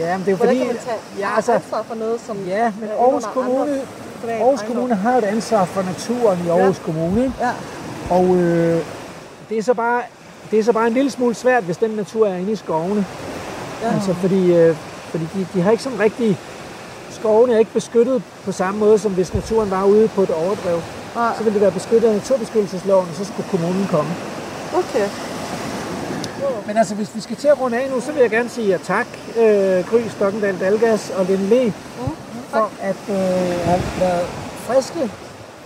[0.00, 0.58] Ja, men det er jo Hvordan fordi...
[0.58, 3.80] kan man tage ja, altså, ansvar for noget, som ja, men Aarhus Kommune,
[4.28, 4.62] Aarhus?
[4.62, 7.24] Kommune har et ansvar for naturen i Aarhus Kommune.
[7.24, 7.34] ikke?
[7.40, 7.50] Ja.
[8.10, 8.82] Og øh,
[9.48, 10.02] det, er så bare,
[10.50, 13.06] det er så bare en lille smule svært, hvis den natur er inde i skovene.
[13.82, 13.92] Ja.
[13.94, 14.76] Altså, fordi, øh,
[15.10, 16.38] fordi de, de har ikke sådan rigtig...
[17.26, 20.78] Skovene er ikke beskyttet på samme måde, som hvis naturen var ude på et overdrev.
[21.14, 21.32] Nej.
[21.36, 24.10] Så ville det være beskyttet af naturbeskyttelsesloven, og så skulle kommunen komme.
[24.74, 25.08] Okay.
[26.66, 28.68] Men altså, hvis vi skal til at runde af nu, så vil jeg gerne sige
[28.68, 29.06] ja, tak,
[29.38, 31.72] øh, Gry Stokkendal Dalgas og Lene Le,
[32.50, 33.16] for at øh,
[33.68, 34.26] have været
[34.66, 35.10] friske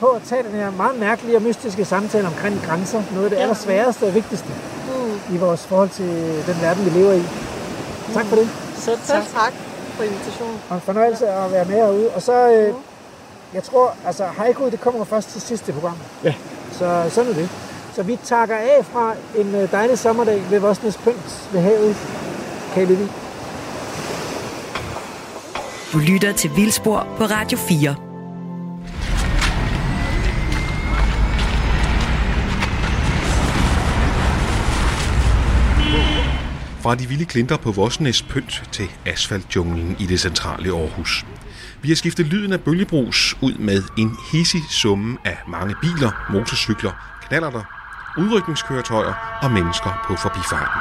[0.00, 3.02] på at tage den her meget mærkelige og mystiske samtale omkring grænser.
[3.12, 4.48] Noget af det allersværeste og vigtigste
[4.88, 5.34] Mm.
[5.34, 6.10] i vores forhold til
[6.46, 7.22] den verden, vi lever i.
[8.14, 8.48] Tak for det.
[8.76, 9.42] Selv Selv tak.
[9.42, 9.69] tak
[10.00, 10.56] for invitationen.
[10.70, 12.10] Og en fornøjelse at være med herude.
[12.14, 12.74] Og så, øh,
[13.54, 15.96] jeg tror, altså haiku, det kommer først til sidste program.
[16.24, 16.34] Ja.
[16.72, 17.48] Så sådan er det.
[17.94, 21.96] Så vi takker af fra en øh, dejlig sommerdag ved Vosnes Pynt ved havet.
[22.74, 23.10] Kan I lide det?
[25.92, 28.09] Du lytter til Vildspor på Radio 4.
[36.82, 41.26] Fra de vilde klinter på Vosnes Pynt til asfaltjunglen i det centrale Aarhus.
[41.82, 46.92] Vi har skiftet lyden af bølgebrus ud med en hissig summe af mange biler, motorcykler,
[47.28, 47.62] knallerter,
[48.18, 50.80] udrykningskøretøjer og mennesker på forbifarten.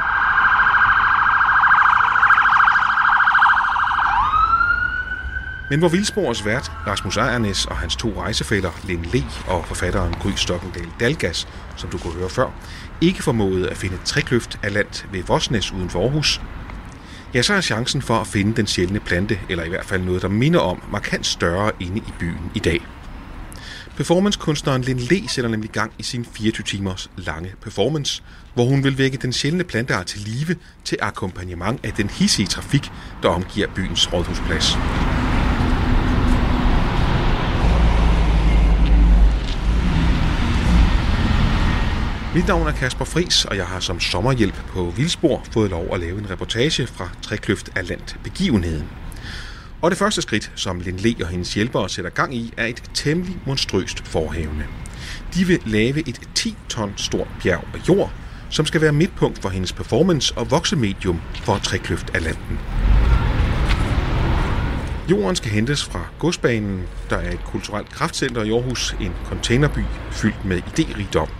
[5.70, 10.30] Men hvor Vildspors vært Rasmus Ejernes og hans to rejsefæller, Len Le og forfatteren Gry
[10.36, 12.50] Stokkendal Dalgas, som du kunne høre før,
[13.00, 16.40] ikke formåede at finde trækløft af land ved Vosnes uden for Aarhus,
[17.34, 20.22] ja, så er chancen for at finde den sjældne plante, eller i hvert fald noget,
[20.22, 22.80] der minder om, markant større inde i byen i dag.
[23.96, 28.22] Performancekunstneren Lin Le sætter nemlig gang i sin 24 timers lange performance,
[28.54, 32.92] hvor hun vil vække den sjældne planteart til live til akkompagnement af den hissige trafik,
[33.22, 34.76] der omgiver byens rådhusplads.
[42.34, 46.00] Mit navn er Kasper Fris, og jeg har som sommerhjælp på Vildspor fået lov at
[46.00, 48.88] lave en reportage fra Trekløft af Land begivenheden.
[49.82, 52.82] Og det første skridt, som Lin Le og hendes hjælpere sætter gang i, er et
[52.94, 54.66] temmelig monstrøst forhævne.
[55.34, 58.12] De vil lave et 10 ton stort bjerg af jord,
[58.50, 62.58] som skal være midtpunkt for hendes performance og voksemedium for Trekløft af Landen.
[65.10, 70.44] Jorden skal hentes fra godsbanen, der er et kulturelt kraftcenter i Aarhus, en containerby fyldt
[70.44, 71.39] med idérigdom.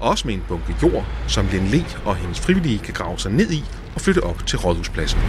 [0.00, 3.50] Også med en bunke jord, som Lin Le og hendes frivillige kan grave sig ned
[3.50, 3.64] i
[3.94, 5.20] og flytte op til rådhuspladsen.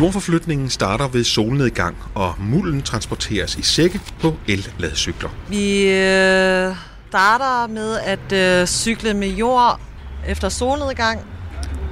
[0.00, 5.30] Jordforflytningen starter ved solnedgang, og mulden transporteres i sække på el-ladcykler.
[5.48, 6.74] Vi øh,
[7.08, 9.80] starter med at øh, cykle med jord
[10.26, 11.20] efter solnedgang.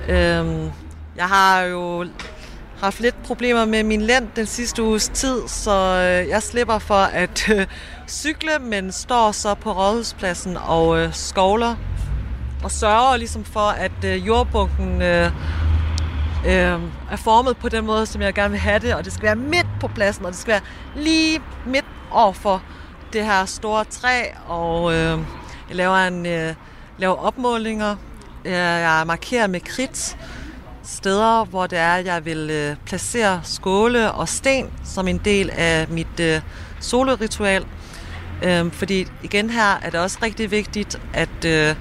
[0.08, 0.70] Øh,
[1.16, 2.06] jeg har jo
[2.84, 6.94] haft lidt problemer med min lænd den sidste uges tid, så øh, jeg slipper for
[6.94, 7.66] at øh,
[8.08, 11.76] cykle, men står så på rådhuspladsen og øh, skovler
[12.64, 15.30] og sørger ligesom for, at øh, jordbunken øh,
[16.46, 16.80] øh,
[17.10, 19.36] er formet på den måde, som jeg gerne vil have det, og det skal være
[19.36, 20.62] midt på pladsen, og det skal være
[20.96, 22.62] lige midt over for
[23.12, 25.18] det her store træ, og øh,
[25.68, 26.54] jeg laver, en, øh,
[26.98, 27.96] laver opmålinger,
[28.44, 30.16] jeg markerer med kridt
[30.84, 35.88] steder, hvor det er, jeg vil øh, placere skåle og sten som en del af
[35.88, 36.40] mit øh,
[36.80, 37.66] soloritual.
[38.42, 41.76] Øh, fordi igen her er det også rigtig vigtigt, at øh,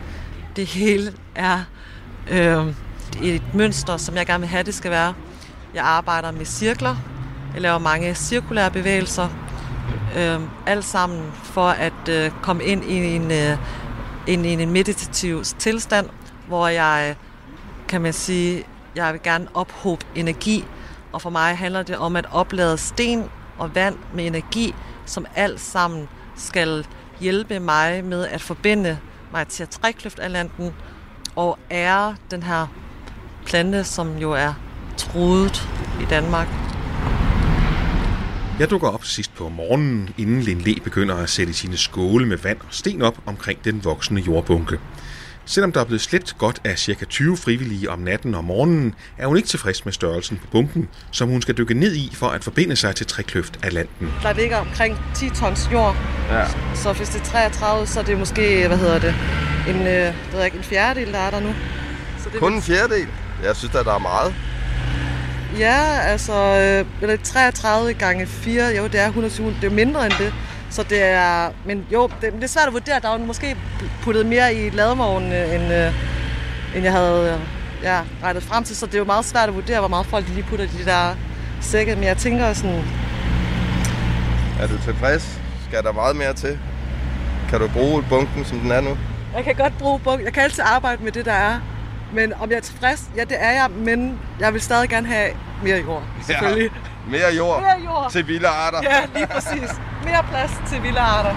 [0.55, 1.59] det hele er
[2.31, 2.67] øh,
[3.23, 5.13] et mønster, som jeg gerne vil have, det skal være.
[5.73, 6.95] Jeg arbejder med cirkler.
[7.53, 9.29] Jeg laver mange cirkulære bevægelser.
[10.17, 13.57] Øh, alt sammen for at øh, komme ind i en, øh,
[14.27, 16.09] ind i en meditativ tilstand,
[16.47, 17.15] hvor jeg,
[17.87, 18.63] kan man sige,
[18.95, 20.65] jeg vil gerne ophobe energi
[21.13, 23.23] Og for mig handler det om at oplade sten
[23.57, 24.75] og vand med energi,
[25.05, 26.85] som alt sammen skal
[27.19, 28.97] hjælpe mig med at forbinde
[29.31, 30.73] mig til Trækløftalanden
[31.35, 32.67] og ære den her
[33.45, 34.53] plante, som jo er
[34.97, 35.69] truet
[36.01, 36.47] i Danmark.
[38.59, 42.57] Jeg dukker op sidst på morgenen, inden Lindlæ begynder at sætte sine skåle med vand
[42.59, 44.79] og sten op omkring den voksende jordbunke.
[45.45, 47.05] Selvom der er blevet slæbt godt af ca.
[47.05, 51.29] 20 frivillige om natten og morgenen, er hun ikke tilfreds med størrelsen på bunken, som
[51.29, 54.13] hun skal dykke ned i for at forbinde sig til Trækløft af landen.
[54.23, 55.95] Der ligger omkring 10 tons jord,
[56.29, 56.45] Ja.
[56.75, 59.15] så hvis det er 33, så er det måske, hvad hedder det,
[59.69, 61.53] en, øh, det ved ikke, en fjerdedel, der er der nu.
[62.23, 63.07] Så det Kun en fjerdedel.
[63.43, 64.33] Jeg synes, at der er meget.
[65.59, 70.13] Ja, altså, øh, eller 33 gange 4, jo, det er 120, det er mindre end
[70.19, 70.33] det.
[70.73, 72.99] Så det er, men jo, det, det er svært at vurdere.
[72.99, 73.57] Der er jo måske
[74.01, 75.93] puttet mere i ladvognen, øh, end, øh,
[76.75, 77.39] end jeg havde øh,
[77.83, 78.75] ja, regnet frem til.
[78.75, 80.85] Så det er jo meget svært at vurdere, hvor meget folk lige putter i de
[80.85, 81.15] der
[81.61, 81.95] sække.
[81.95, 82.83] Men jeg tænker sådan,
[84.61, 85.39] Er du tilfreds?
[85.67, 86.59] Skal der meget mere til?
[87.49, 88.97] Kan du bruge bunken, som den er nu?
[89.35, 90.23] jeg kan godt bruge bunk.
[90.23, 91.59] Jeg kan altid arbejde med det, der er.
[92.13, 95.29] Men om jeg er tilfreds, ja, det er jeg, men jeg vil stadig gerne have
[95.63, 96.69] mere jord, selvfølgelig.
[97.11, 98.11] Mere jord Mere jord.
[98.11, 98.79] til vilde arter.
[98.83, 99.69] Ja, lige præcis.
[100.03, 101.35] Mere plads til vilde arter.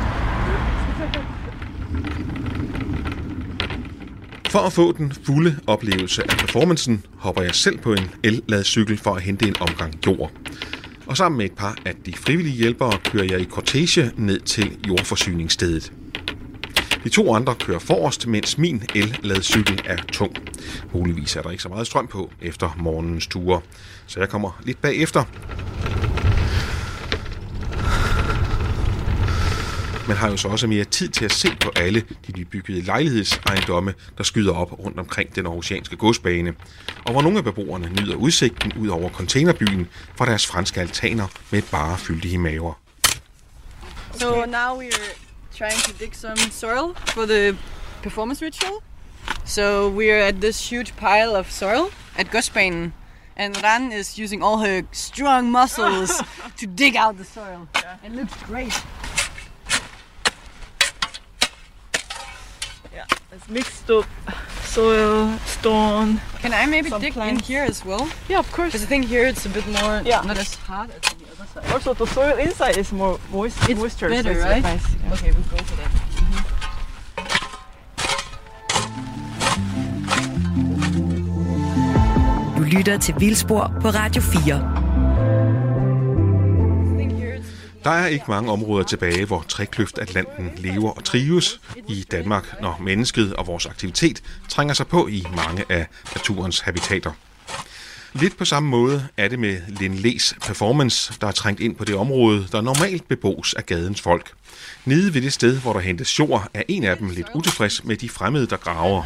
[4.48, 9.14] For at få den fulde oplevelse af performancen, hopper jeg selv på en el-ladcykel for
[9.14, 10.30] at hente en omgang jord.
[11.06, 14.76] Og sammen med et par af de frivillige hjælpere kører jeg i kortege ned til
[14.88, 15.92] jordforsyningsstedet.
[17.06, 20.36] De to andre kører forrest, mens min el-ladcykel er tung.
[20.92, 23.60] Muligvis er der ikke så meget strøm på efter morgenens ture,
[24.06, 25.24] så jeg kommer lidt bagefter.
[30.08, 33.94] Man har jo så også mere tid til at se på alle de nybyggede lejlighedsejendomme,
[34.18, 36.54] der skyder op rundt omkring den aarhusianske godsbane,
[37.04, 41.62] og hvor nogle af beboerne nyder udsigten ud over containerbyen fra deres franske altaner med
[41.62, 42.72] bare fyldige maver.
[44.18, 45.25] So now we're
[45.56, 47.56] trying to dig some soil for the
[48.02, 48.82] performance ritual.
[49.44, 52.92] So we're at this huge pile of soil at Godsbanen.
[53.38, 56.22] And Ran is using all her strong muscles
[56.58, 57.68] to dig out the soil.
[58.04, 58.72] It looks great.
[62.92, 64.06] Yeah, it's mixed up
[64.76, 66.20] soil, stone.
[66.42, 67.32] Can I maybe dig plants.
[67.32, 68.04] in here as well?
[68.28, 68.68] Yeah, of course.
[68.72, 70.20] Because I think here it's a bit more, Yeah.
[70.30, 71.72] not as hard as on the other side.
[71.72, 74.08] Also, the soil inside is more moist, It's moisture.
[74.10, 74.62] better, so it's right?
[74.62, 74.86] Nice.
[75.04, 75.14] Yeah.
[75.14, 75.92] Okay, we'll go for that.
[82.56, 84.75] Du lytter til Vildspor på Radio 4.
[87.86, 92.80] Der er ikke mange områder tilbage, hvor Trækløft Atlanten lever og trives i Danmark, når
[92.80, 97.10] mennesket og vores aktivitet trænger sig på i mange af naturens habitater.
[98.12, 101.94] Lidt på samme måde er det med Lindles performance, der er trængt ind på det
[101.94, 104.30] område, der normalt bebos af gadens folk.
[104.84, 107.96] Nede ved det sted, hvor der hentes jord, er en af dem lidt utilfreds med
[107.96, 109.02] de fremmede, der graver.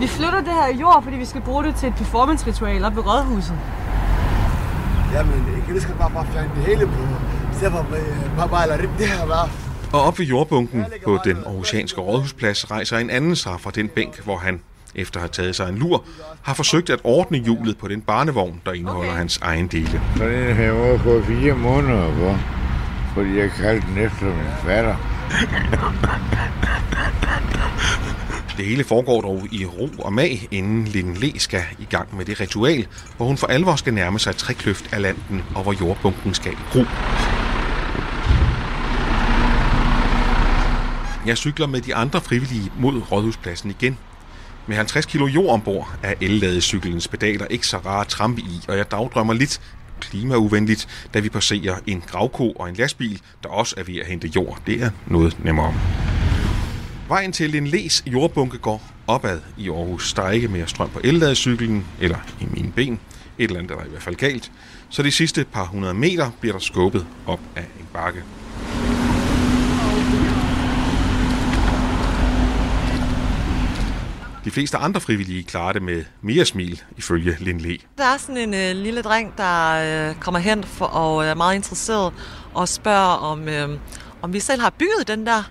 [0.00, 3.06] Vi flytter det her jord, fordi vi skal bruge det til et performance-ritual op ved
[3.06, 3.58] Rådhuset.
[5.12, 7.29] Jamen, lige så godt bare, bare fjerne det hele på.
[7.62, 7.70] Øh.
[9.92, 14.24] Og op ved jordbunken på den aarhusianske rådhusplads rejser en anden sig fra den bænk,
[14.24, 14.60] hvor han,
[14.94, 16.04] efter at have taget sig en lur,
[16.42, 20.02] har forsøgt at ordne hjulet på den barnevogn, der indeholder hans egen dele.
[20.16, 22.36] Så den har jeg gået fire måneder på,
[23.14, 24.34] fordi jeg kaldte den efter min
[24.64, 24.96] fatter.
[28.56, 32.24] Det hele foregår dog i ro og mag, inden Linde Le skal i gang med
[32.24, 36.34] det ritual, hvor hun for alvor skal nærme sig Trækløft af landen, og hvor jordbunken
[36.34, 36.86] skal i brug.
[41.26, 43.98] Jeg cykler med de andre frivillige mod Rådhuspladsen igen.
[44.66, 48.76] Med 50 kilo jord ombord er elladecyklens pedaler ikke så rare at trampe i, og
[48.76, 49.60] jeg dagdrømmer lidt
[50.00, 54.28] klimauvenligt, da vi passerer en gravko og en lastbil, der også er ved at hente
[54.36, 54.62] jord.
[54.66, 55.74] Det er noget nemmere.
[57.08, 60.14] Vejen til en læs jordbunke går opad i Aarhus.
[60.14, 63.00] Der er ikke mere strøm på elladecyklen, eller i mine ben.
[63.38, 64.52] Et eller andet er der i hvert fald galt.
[64.88, 68.22] Så de sidste par hundrede meter bliver der skubbet op af en bakke.
[74.44, 77.78] De fleste andre frivillige klarer det med mere smil, ifølge Lindle.
[77.98, 81.54] Der er sådan en øh, lille dreng, der øh, kommer hen for, og er meget
[81.54, 82.12] interesseret
[82.54, 83.68] og spørger, om, øh,
[84.22, 85.50] om vi selv har bygget den der.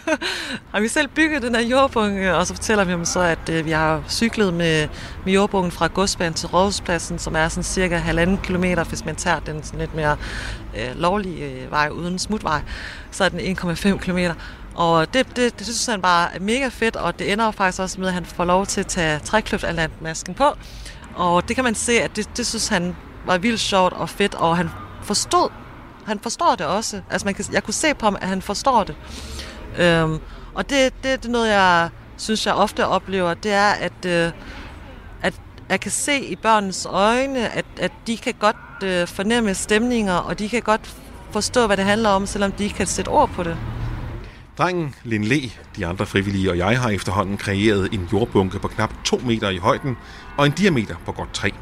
[0.72, 2.34] har vi selv bygget den der jordbunge?
[2.34, 4.88] Og så fortæller vi ham så, at øh, vi har cyklet med,
[5.24, 9.40] med jordbunken fra godsbanen til Rådhuspladsen, som er sådan cirka halvanden kilometer, hvis man tager
[9.40, 10.16] den sådan lidt mere
[10.76, 12.62] øh, lovlige øh, vej uden smutvej.
[13.10, 14.34] Så er den 1,5 kilometer.
[14.74, 18.00] Og det, det, det synes han bare er mega fedt, og det ender faktisk også
[18.00, 19.64] med, at han får lov til at tage trækløft
[20.00, 20.44] masken på.
[21.14, 22.96] Og det kan man se, at det, det synes han
[23.26, 24.70] var vildt sjovt og fedt, og han
[25.02, 25.48] forstod,
[26.06, 27.00] han forstår det også.
[27.10, 28.96] Altså man kan, jeg kunne se på ham, at han forstår det.
[29.78, 30.18] Øhm,
[30.54, 34.32] og det, det, det er noget, jeg synes, jeg ofte oplever, det er, at, øh,
[35.22, 35.34] at
[35.68, 40.38] jeg kan se i børnenes øjne, at, at de kan godt øh, fornemme stemninger, og
[40.38, 40.96] de kan godt
[41.30, 43.56] forstå, hvad det handler om, selvom de ikke kan sætte ord på det.
[44.58, 45.40] Drengen, Lin Le,
[45.76, 49.56] de andre frivillige og jeg har efterhånden kreeret en jordbunke på knap 2 meter i
[49.56, 49.96] højden
[50.38, 51.52] og en diameter på godt 3.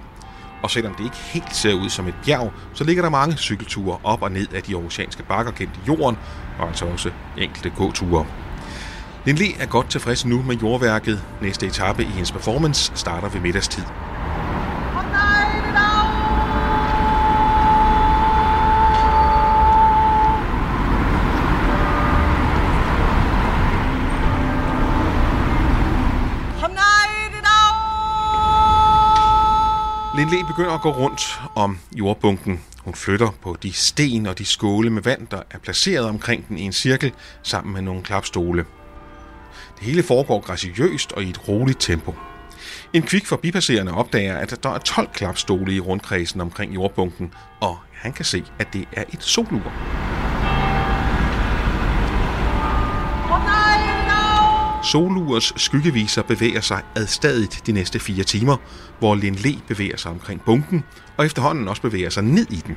[0.62, 3.98] Og selvom det ikke helt ser ud som et bjerg, så ligger der mange cykelture
[4.04, 6.16] op og ned af de oceanske bakker kendt jorden,
[6.58, 8.26] og altså også enkelte gåture.
[9.26, 11.24] Lin Le er godt tilfreds nu med jordværket.
[11.42, 13.84] Næste etape i hendes performance starter ved middagstid.
[30.30, 32.60] Lin Le begynder at gå rundt om jordbunken.
[32.84, 36.58] Hun flytter på de sten og de skåle med vand, der er placeret omkring den
[36.58, 37.12] i en cirkel
[37.42, 38.64] sammen med nogle klapstole.
[39.78, 42.14] Det hele foregår graciøst og i et roligt tempo.
[42.92, 48.12] En kvik forbipasserende opdager, at der er 12 klapstole i rundkredsen omkring jordbunken, og han
[48.12, 49.72] kan se, at det er et solur.
[54.82, 58.56] Solurs skyggeviser bevæger sig adstadigt de næste fire timer,
[58.98, 60.84] hvor Lin Le bevæger sig omkring bunken,
[61.16, 62.76] og efterhånden også bevæger sig ned i den.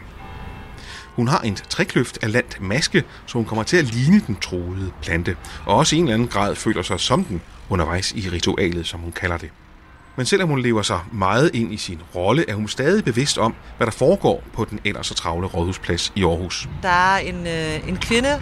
[1.15, 4.91] Hun har en trækløft af landt maske, så hun kommer til at ligne den troede
[5.01, 5.35] plante,
[5.65, 8.99] og også i en eller anden grad føler sig som den undervejs i ritualet, som
[8.99, 9.49] hun kalder det.
[10.15, 13.55] Men selvom hun lever sig meget ind i sin rolle, er hun stadig bevidst om,
[13.77, 16.69] hvad der foregår på den ellers så travle rådhusplads i Aarhus.
[16.81, 18.41] Der er en, øh, en kvinde,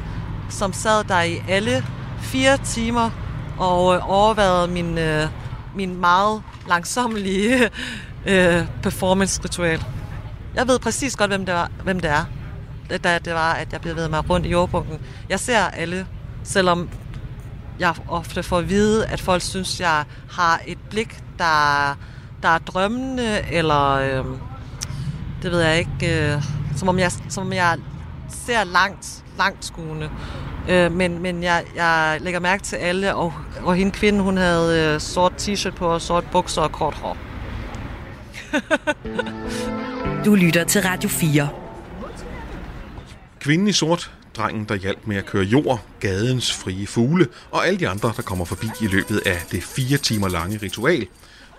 [0.49, 1.85] som sad der i alle
[2.21, 5.27] fire timer og øh, overvejede min, øh,
[5.75, 7.63] min meget langsommelige
[8.25, 9.85] øh, performance-ritual.
[10.55, 12.25] Jeg ved præcis godt, hvem det, var, hvem det er,
[12.97, 14.99] da det var, at jeg bevægede mig rundt i jordbunken.
[15.29, 16.07] Jeg ser alle,
[16.43, 16.89] selvom
[17.79, 21.95] jeg ofte får at vide, at folk synes, jeg har et blik, der,
[22.41, 24.25] der er drømmende, eller øh,
[25.41, 26.43] det ved jeg ikke, øh,
[26.75, 27.77] som, om jeg, som om jeg
[28.29, 30.09] ser langt, langt skuende.
[30.69, 33.33] Øh, men men jeg, jeg lægger mærke til alle, og,
[33.63, 37.17] og hende kvinde, hun havde øh, sort t-shirt på, og sort bukser og kort hår.
[40.25, 41.49] Du lytter til Radio 4.
[43.39, 47.79] Kvinden i sort, drengen, der hjalp med at køre jord, gadens frie fugle og alle
[47.79, 51.07] de andre, der kommer forbi i løbet af det fire timer lange ritual,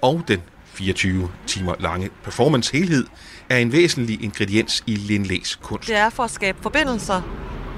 [0.02, 3.06] og den 24 timer lange performance helhed,
[3.48, 5.88] er en væsentlig ingrediens i Lin Le's kunst.
[5.88, 7.22] Det er for at skabe forbindelser.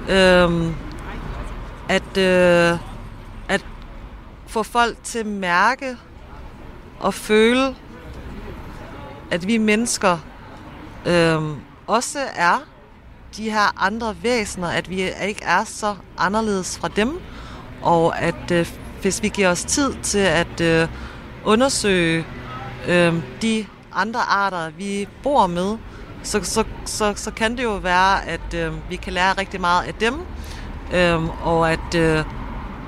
[0.09, 0.73] Øhm,
[1.89, 2.79] at, øh,
[3.49, 3.65] at
[4.47, 5.97] få folk til at mærke
[6.99, 7.75] og føle,
[9.31, 10.17] at vi mennesker
[11.05, 11.41] øh,
[11.87, 12.59] også er
[13.37, 17.19] de her andre væsener, at vi ikke er så anderledes fra dem,
[17.81, 18.67] og at øh,
[19.01, 20.87] hvis vi giver os tid til at øh,
[21.45, 22.25] undersøge
[22.87, 25.77] øh, de andre arter, vi bor med,
[26.23, 29.83] så, så, så, så kan det jo være, at øh, vi kan lære rigtig meget
[29.83, 30.13] af dem,
[30.93, 32.23] Øhm, og, at, øh,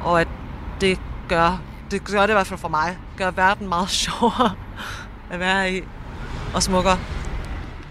[0.03, 0.28] og at
[0.82, 0.99] det
[1.30, 1.61] gør,
[1.91, 4.52] det gør det i hvert fald for mig, gør verden meget sjovere
[5.30, 5.82] at være i
[6.53, 6.98] og smukkere.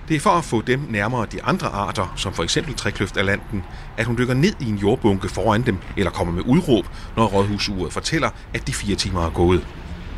[0.08, 3.64] Det er for at få dem nærmere de andre arter, som for eksempel trækløftalanten,
[3.96, 6.84] at hun dykker ned i en jordbunke foran dem, eller kommer med udråb,
[7.16, 9.66] når rådhusuret fortæller, at de fire timer er gået.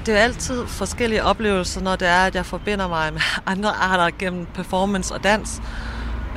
[0.06, 4.16] Det er altid forskellige oplevelser, når det er, at jeg forbinder mig med andre arter
[4.18, 5.62] gennem performance og dans.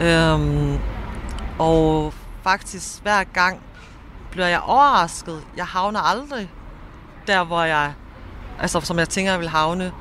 [0.01, 0.77] Øhm,
[1.59, 3.61] og faktisk hver gang
[4.31, 5.43] bliver jeg overrasket.
[5.57, 6.49] Jeg havner aldrig
[7.27, 7.93] der, hvor jeg,
[8.59, 9.91] altså som jeg tænker, jeg vil havne.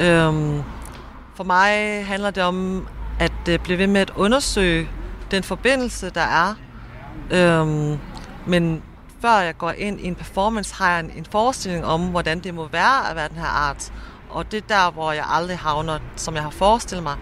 [0.00, 0.62] Øhm,
[1.34, 2.88] for mig handler det om
[3.18, 4.88] at øh, blive ved med at undersøge
[5.30, 6.54] den forbindelse, der er.
[7.30, 7.98] Øhm,
[8.46, 8.82] men
[9.20, 12.54] før jeg går ind i en performance, har jeg en, en forestilling om, hvordan det
[12.54, 13.92] må være at være den her art.
[14.30, 17.16] Og det er der, hvor jeg aldrig havner, som jeg har forestillet mig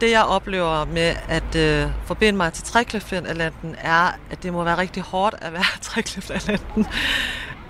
[0.00, 4.78] det jeg oplever med at øh, forbinde mig til Trekløftatlanten, er, at det må være
[4.78, 6.86] rigtig hårdt at være Trekløftatlanten.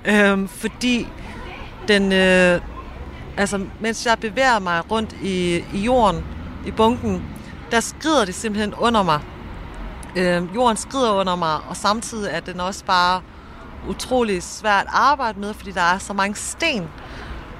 [0.04, 1.08] øhm, fordi
[1.88, 2.60] den, øh,
[3.36, 6.24] altså, mens jeg bevæger mig rundt i, i jorden,
[6.66, 7.24] i bunken,
[7.70, 9.20] der skrider det simpelthen under mig.
[10.16, 13.20] Øhm, jorden skrider under mig, og samtidig er den også bare
[13.88, 16.88] utrolig svært at arbejde med, fordi der er så mange sten.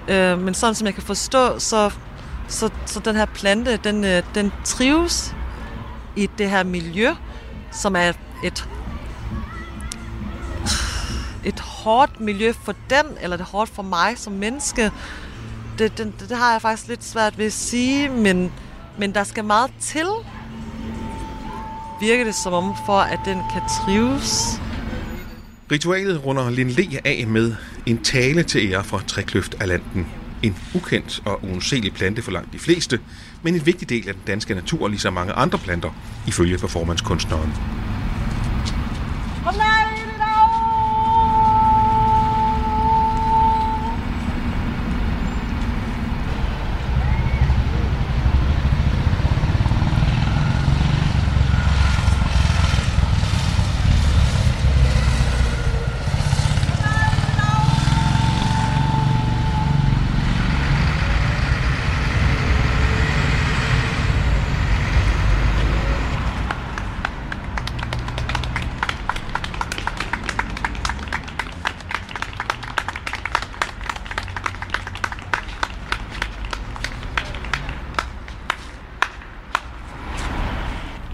[0.08, 1.90] Øh, men sådan som jeg kan forstå, så
[2.48, 5.34] så, så den her plante, den, øh, den trives
[6.16, 7.10] i det her miljø,
[7.72, 8.12] som er
[8.44, 8.68] et
[11.46, 14.90] et hårdt miljø for den, eller det er hårdt for mig som menneske,
[15.78, 18.52] det, det, det har jeg faktisk lidt svært ved at sige, men,
[18.98, 20.06] Men der skal meget til,
[22.00, 24.60] virker det som om, for at den kan trives.
[25.70, 27.54] Ritualet runder Lin Le af med
[27.86, 30.06] en tale til ære for Trækløft Atlanten.
[30.46, 33.00] En ukendt og uanselig plante for langt de fleste,
[33.42, 35.90] men en vigtig del af den danske natur, ligesom mange andre planter,
[36.26, 37.52] ifølge performancekunstneren.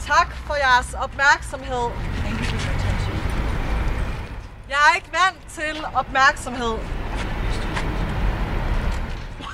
[0.06, 1.90] Tak for jeres opmærksomhed.
[4.68, 5.84] Jeg er ikke vant til
[6.22, 6.78] opmærksomhed.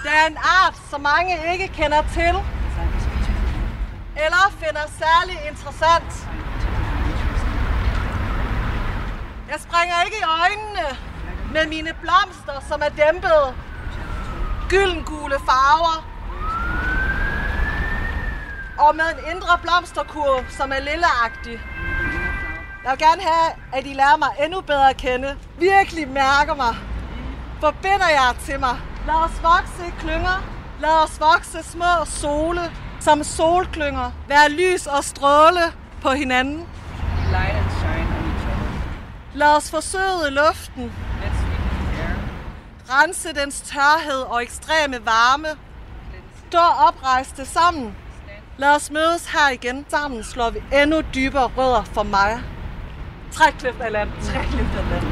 [0.03, 2.35] Det er en art, som mange ikke kender til,
[4.25, 6.29] eller finder særlig interessant.
[9.51, 10.97] Jeg springer ikke i øjnene
[11.53, 13.55] med mine blomster, som er dæmpet.
[14.69, 15.99] Gyldengule farver.
[18.79, 21.61] Og med en indre blomsterkurv, som er lilleagtig.
[22.89, 25.37] Jeg vil gerne have, at I lærer mig endnu bedre at kende.
[25.59, 26.77] Virkelig mærker mig.
[27.61, 28.77] Forbinder jer til mig.
[29.07, 30.43] Lad os vokse i klynger.
[30.81, 32.61] Lad os vokse små sole,
[33.01, 34.11] som solklynger.
[34.29, 35.61] Vær lys og stråle
[36.03, 36.57] på hinanden.
[37.31, 38.69] Light and shine on each other.
[39.35, 40.93] Lad os forsøde luften.
[41.23, 41.43] Let's.
[42.93, 45.49] Rense dens tørhed og ekstreme varme.
[46.49, 46.59] Stå
[46.89, 47.97] oprejste sammen.
[48.57, 49.87] Lad os mødes her igen.
[49.89, 52.41] Sammen slår vi endnu dybere rødder for mig.
[53.33, 54.11] Trækløft af land.
[54.23, 55.05] Trækløft af land.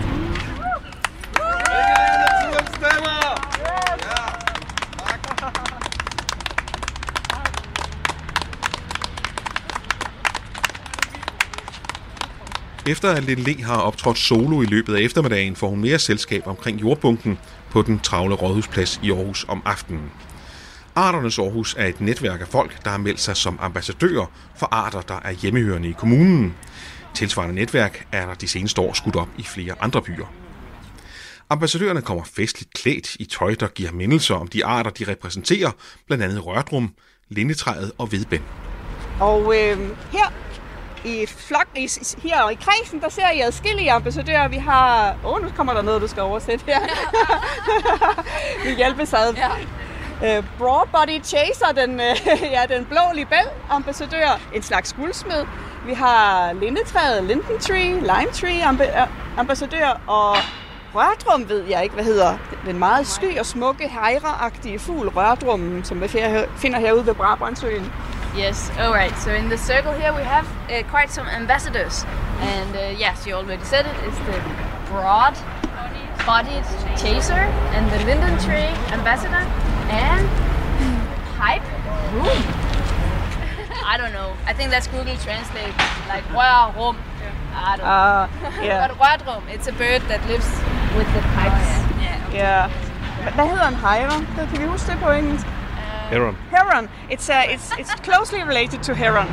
[12.88, 16.46] Efter at Lin Le har optrådt solo i løbet af eftermiddagen, får hun mere selskab
[16.46, 17.38] omkring jordbunken
[17.70, 20.10] på den travle rådhusplads i Aarhus om aftenen.
[20.94, 24.26] Arternes Aarhus er et netværk af folk, der har meldt sig som ambassadører
[24.56, 26.54] for arter, der er hjemmehørende i kommunen.
[27.16, 30.26] Tilsvarende netværk er der de seneste år skudt op i flere andre byer.
[31.50, 35.70] Ambassadørerne kommer festligt klædt i tøj, der giver mindelser om de arter, de repræsenterer,
[36.06, 36.94] blandt andet rørdrum,
[37.28, 38.42] lindetræet og vedbænd.
[39.20, 39.78] Og øh,
[40.12, 40.32] her
[41.04, 41.88] i flok, i,
[42.22, 44.48] her i kredsen, der ser I adskillige ambassadører.
[44.48, 45.16] Vi har...
[45.24, 46.80] Åh, oh, nu kommer der noget, du skal oversætte her.
[48.64, 49.34] vi hjælpes ad.
[49.34, 49.50] Ja.
[50.38, 55.44] Uh, Broadbody Chaser, den, uh, ja, den blå libel ambassadør, en slags guldsmed.
[55.86, 59.08] Vi har lindetræet, linden tree, lime tree amb-
[59.38, 60.36] ambassadør, og
[60.94, 62.34] rørdrum ved jeg ikke, hvad hedder.
[62.66, 66.08] Den meget sky og smukke, hejreagtige fugl, rørdrummen, som vi
[66.56, 67.92] finder herude ved Brabrandsøen.
[68.38, 69.18] Yes, all right.
[69.22, 72.06] So in the circle here we have uh, quite some ambassadors.
[72.42, 74.40] And uh, yes, you already said it, it's the
[74.90, 75.34] broad
[76.26, 76.64] bodied
[76.98, 77.42] chaser
[77.76, 79.42] and the linden tree ambassador
[79.90, 80.28] and
[81.38, 81.66] pipe
[82.14, 82.65] room.
[83.92, 84.30] I don't know.
[84.50, 85.74] I think that's Google Translate.
[86.12, 86.96] Like rørrum.
[87.54, 87.86] I don't know.
[87.86, 88.28] Ah,
[88.62, 88.88] yeah.
[88.88, 90.50] but rørdrum, it's a bird that lives
[90.96, 91.68] with the pipes.
[92.02, 92.28] yeah.
[92.28, 92.36] okay.
[92.36, 92.68] Ja.
[93.34, 94.18] Hvad hedder en hejre?
[94.36, 95.46] Det kan vi huske det på engelsk.
[96.10, 96.36] Heron.
[96.50, 96.88] Heron.
[97.10, 99.28] It's uh, it's it's closely related to heron,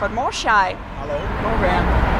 [0.00, 0.68] but more shy.
[1.00, 1.18] Hello.
[1.42, 2.16] More rare.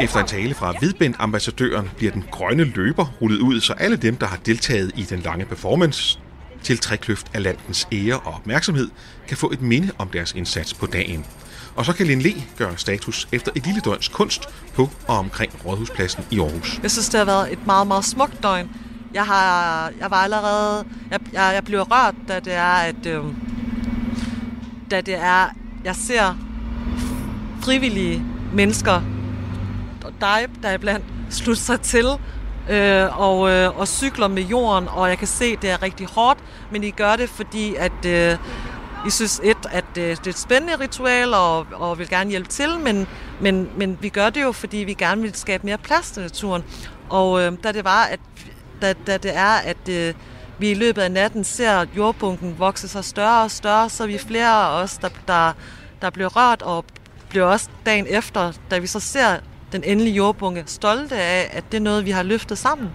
[0.00, 4.26] Efter en tale fra Hvidbænd-ambassadøren bliver den grønne løber rullet ud, så alle dem, der
[4.26, 6.18] har deltaget i den lange performance
[6.68, 8.90] til Trækløft af landens ære og opmærksomhed,
[9.28, 11.26] kan få et minde om deres indsats på dagen.
[11.76, 14.42] Og så kan Lin Le gøre status efter et lille døgns kunst
[14.74, 16.80] på og omkring Rådhuspladsen i Aarhus.
[16.82, 18.70] Jeg synes, det har været et meget, meget smukt døgn.
[19.14, 20.84] Jeg, har, jeg var allerede...
[21.10, 23.06] Jeg, jeg, jeg blev rørt, da det er, at...
[23.06, 23.24] Øh,
[24.90, 25.48] da det er...
[25.84, 26.34] Jeg ser
[27.62, 28.24] frivillige
[28.54, 29.02] mennesker,
[30.04, 32.06] og dig der iblandt, slutte sig til
[32.68, 36.06] øh, og, øh, og cykler med jorden, og jeg kan se, at det er rigtig
[36.06, 36.38] hårdt,
[36.70, 38.38] men I gør det, fordi at øh,
[39.06, 42.48] I synes et, at øh, det er et spændende ritual, og, og vil gerne hjælpe
[42.48, 43.06] til, men,
[43.40, 46.64] men, men vi gør det jo, fordi vi gerne vil skabe mere plads til naturen.
[47.08, 48.20] Og øh, da det var, at
[48.82, 50.14] da, da det er, at øh,
[50.58, 54.18] vi i løbet af natten ser jordbunken vokse sig større og større, så er vi
[54.18, 55.52] flere af os, der, der,
[56.02, 56.84] der bliver rørt, og
[57.28, 59.36] bliver også dagen efter, da vi så ser
[59.72, 62.90] den endelige jordbunke, stolte af, at det er noget, vi har løftet sammen.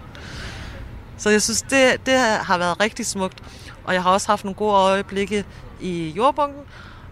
[1.16, 3.38] Så jeg synes, det, det har været rigtig smukt.
[3.84, 5.44] og jeg har også haft nogle gode øjeblikke
[5.80, 6.60] i jordbunken.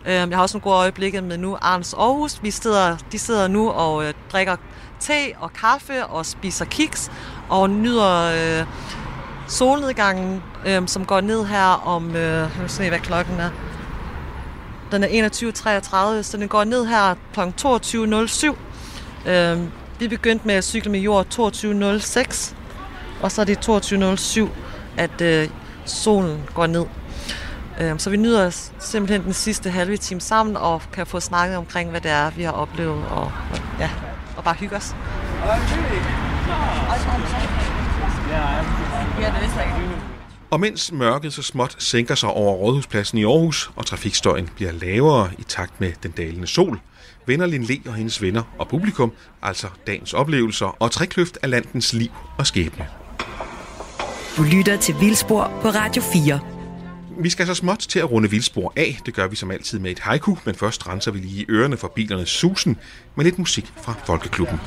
[0.07, 2.43] Øhm, jeg har også nogle gode øjeblikke med nu Arns Aarhus.
[2.43, 4.57] Vi sidder, de sidder nu og øh, drikker
[5.01, 7.11] te og kaffe og spiser kiks
[7.49, 8.67] og nyder øh,
[9.49, 13.51] solnedgangen, øh, som går ned her om, øh, jeg vil se, hvad klokken er.
[14.93, 15.29] Den er
[16.19, 17.41] 21.33, så den går ned her kl.
[18.51, 18.57] 22.07.
[19.27, 19.59] Øh,
[19.99, 22.55] vi begyndte med at cykle med jord 22.06,
[23.23, 24.49] og så er det 22.07,
[24.97, 25.49] at øh,
[25.85, 26.87] solen går ned.
[27.81, 31.91] Øh, så vi nyder simpelthen den sidste halve time sammen, og kan få snakket omkring,
[31.91, 33.33] hvad det er, vi har oplevet, og,
[33.79, 33.91] ja,
[34.37, 34.95] og bare hygge os.
[40.51, 45.31] Og mens mørket så småt sænker sig over Rådhuspladsen i Aarhus, og trafikstøjen bliver lavere
[45.39, 46.81] i takt med den dalende sol,
[47.27, 49.13] vender Lin Le og hendes venner og publikum
[49.43, 52.87] altså dagens oplevelser og trækløft af landens liv og skæbne.
[54.37, 56.41] Du lytter til Vildspor på Radio 4.
[57.19, 58.99] Vi skal så småt til at runde vildspor af.
[59.07, 61.89] Det gør vi som altid med et haiku, men først renser vi lige ørerne for
[61.89, 62.77] bilernes susen
[63.17, 64.61] med lidt musik fra Folkeklubben.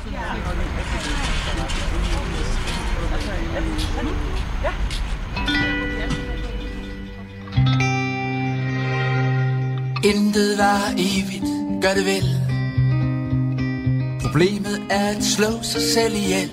[10.04, 12.45] Intet var evigt, gør det vel
[14.36, 16.50] Problemet er at slå sig selv ihjel.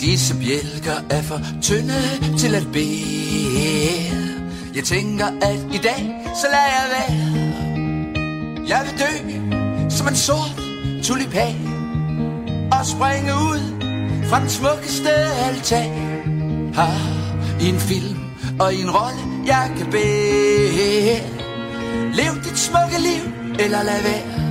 [0.00, 2.02] Disse bjælker er for tynde
[2.38, 4.16] til at bære
[4.74, 6.02] Jeg tænker at i dag,
[6.40, 7.18] så lader jeg være.
[8.68, 9.12] Jeg vil dø
[9.90, 10.60] som en sort
[11.02, 11.56] tulipan
[12.72, 13.62] Og springe ud
[14.28, 15.10] fra den smukkeste
[15.46, 15.92] altan.
[16.74, 17.00] Har
[17.60, 18.18] i en film
[18.60, 21.20] og i en rolle jeg kan bære.
[22.14, 23.22] Lev dit smukke liv,
[23.58, 24.43] eller lad være.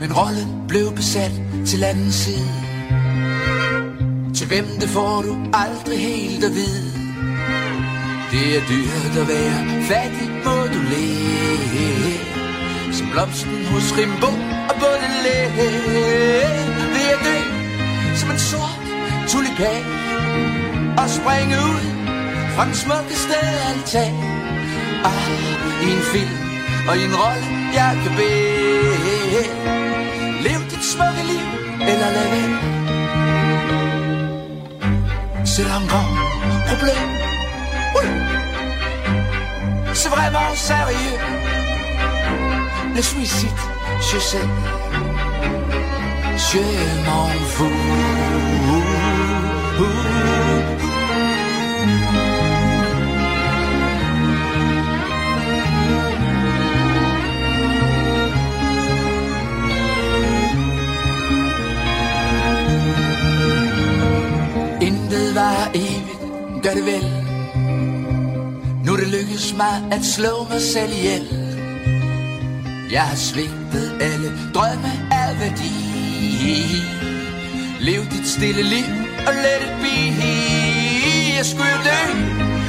[0.00, 1.32] Men rollen blev besat
[1.66, 2.48] til anden side.
[4.34, 6.90] Til hvem det får du aldrig helt at vide.
[8.32, 12.14] Det er dyrt at være fattig, må du leve.
[12.92, 14.30] Som blomsten hos Rimbo
[14.70, 15.52] og Baudelaire
[16.94, 17.38] Vil jeg dø
[18.16, 18.80] som en sort
[19.28, 19.84] tulipan
[21.00, 21.84] Og springe ud
[22.54, 23.36] fra den smukkeste
[23.68, 24.14] altan.
[25.10, 25.26] Ah,
[25.86, 26.36] i en film
[26.88, 29.89] og i en rolle, jeg kan bede
[30.40, 31.48] Lev dit smukke liv,
[31.80, 32.58] eller lad være.
[35.44, 36.10] C'est un grand
[36.66, 37.10] problème.
[39.92, 41.18] C'est vraiment sérieux.
[42.96, 43.62] Le suicide,
[44.10, 44.48] je sais.
[46.48, 46.62] Je
[47.06, 48.10] m'en fous.
[66.62, 67.04] Gør det vel.
[68.84, 71.26] Nu er det lykkes mig at slå mig selv ihjel.
[72.92, 75.74] Jeg har svigtet alle drømme af værdi.
[77.80, 78.90] Lev dit stille liv
[79.26, 79.96] og let it be.
[81.36, 82.02] Jeg skulle jo dø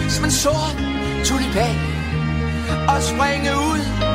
[0.10, 0.78] som en sort
[1.26, 1.76] tulipan
[2.88, 4.11] Og springe ud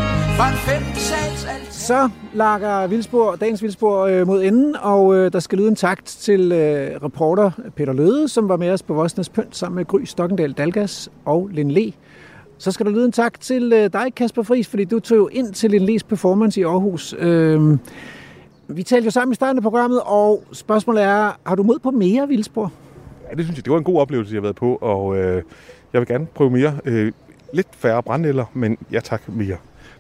[1.71, 6.07] så lakker Vildspor, dagens Vildspor øh, mod enden, og øh, der skal lyde en takt
[6.07, 10.01] til øh, reporter Peter Løde, som var med os på Vosnes Pynt sammen med Gry
[10.05, 11.93] Stokkendal Dalgas og Lin Le.
[12.59, 15.29] Så skal der lyde en tak til øh, dig, Kasper Friis, fordi du tog jo
[15.33, 17.15] ind til Lin Le's performance i Aarhus.
[17.19, 17.79] Øh,
[18.69, 21.91] vi talte jo sammen i starten af programmet, og spørgsmålet er, har du mod på
[21.91, 22.73] mere Vildspor?
[23.31, 25.43] Ja, det synes jeg, det var en god oplevelse, jeg har været på, og øh,
[25.93, 26.75] jeg vil gerne prøve mere.
[26.85, 27.13] Øh,
[27.53, 29.57] lidt færre brændeller, men ja tak mere.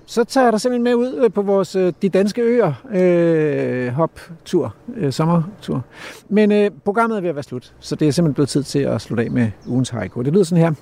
[0.06, 3.88] Så tager jeg dig simpelthen med ud øh, på vores øh, De Danske Øer øh,
[3.88, 5.84] hop-tur, øh, sommertur.
[6.28, 8.78] Men øh, programmet er ved at være slut, så det er simpelthen blevet tid til
[8.78, 10.22] at slutte af med ugens haiku.
[10.22, 10.72] Det lyder sådan her.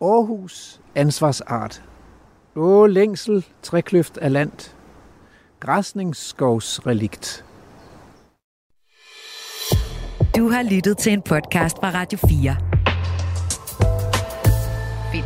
[0.00, 1.82] Aarhus ansvarsart.
[2.56, 4.74] Åh, længsel, trækløft af land.
[5.60, 7.44] Græsningsskovsrelikt.
[10.36, 12.75] Du har lyttet til en podcast fra Radio 4.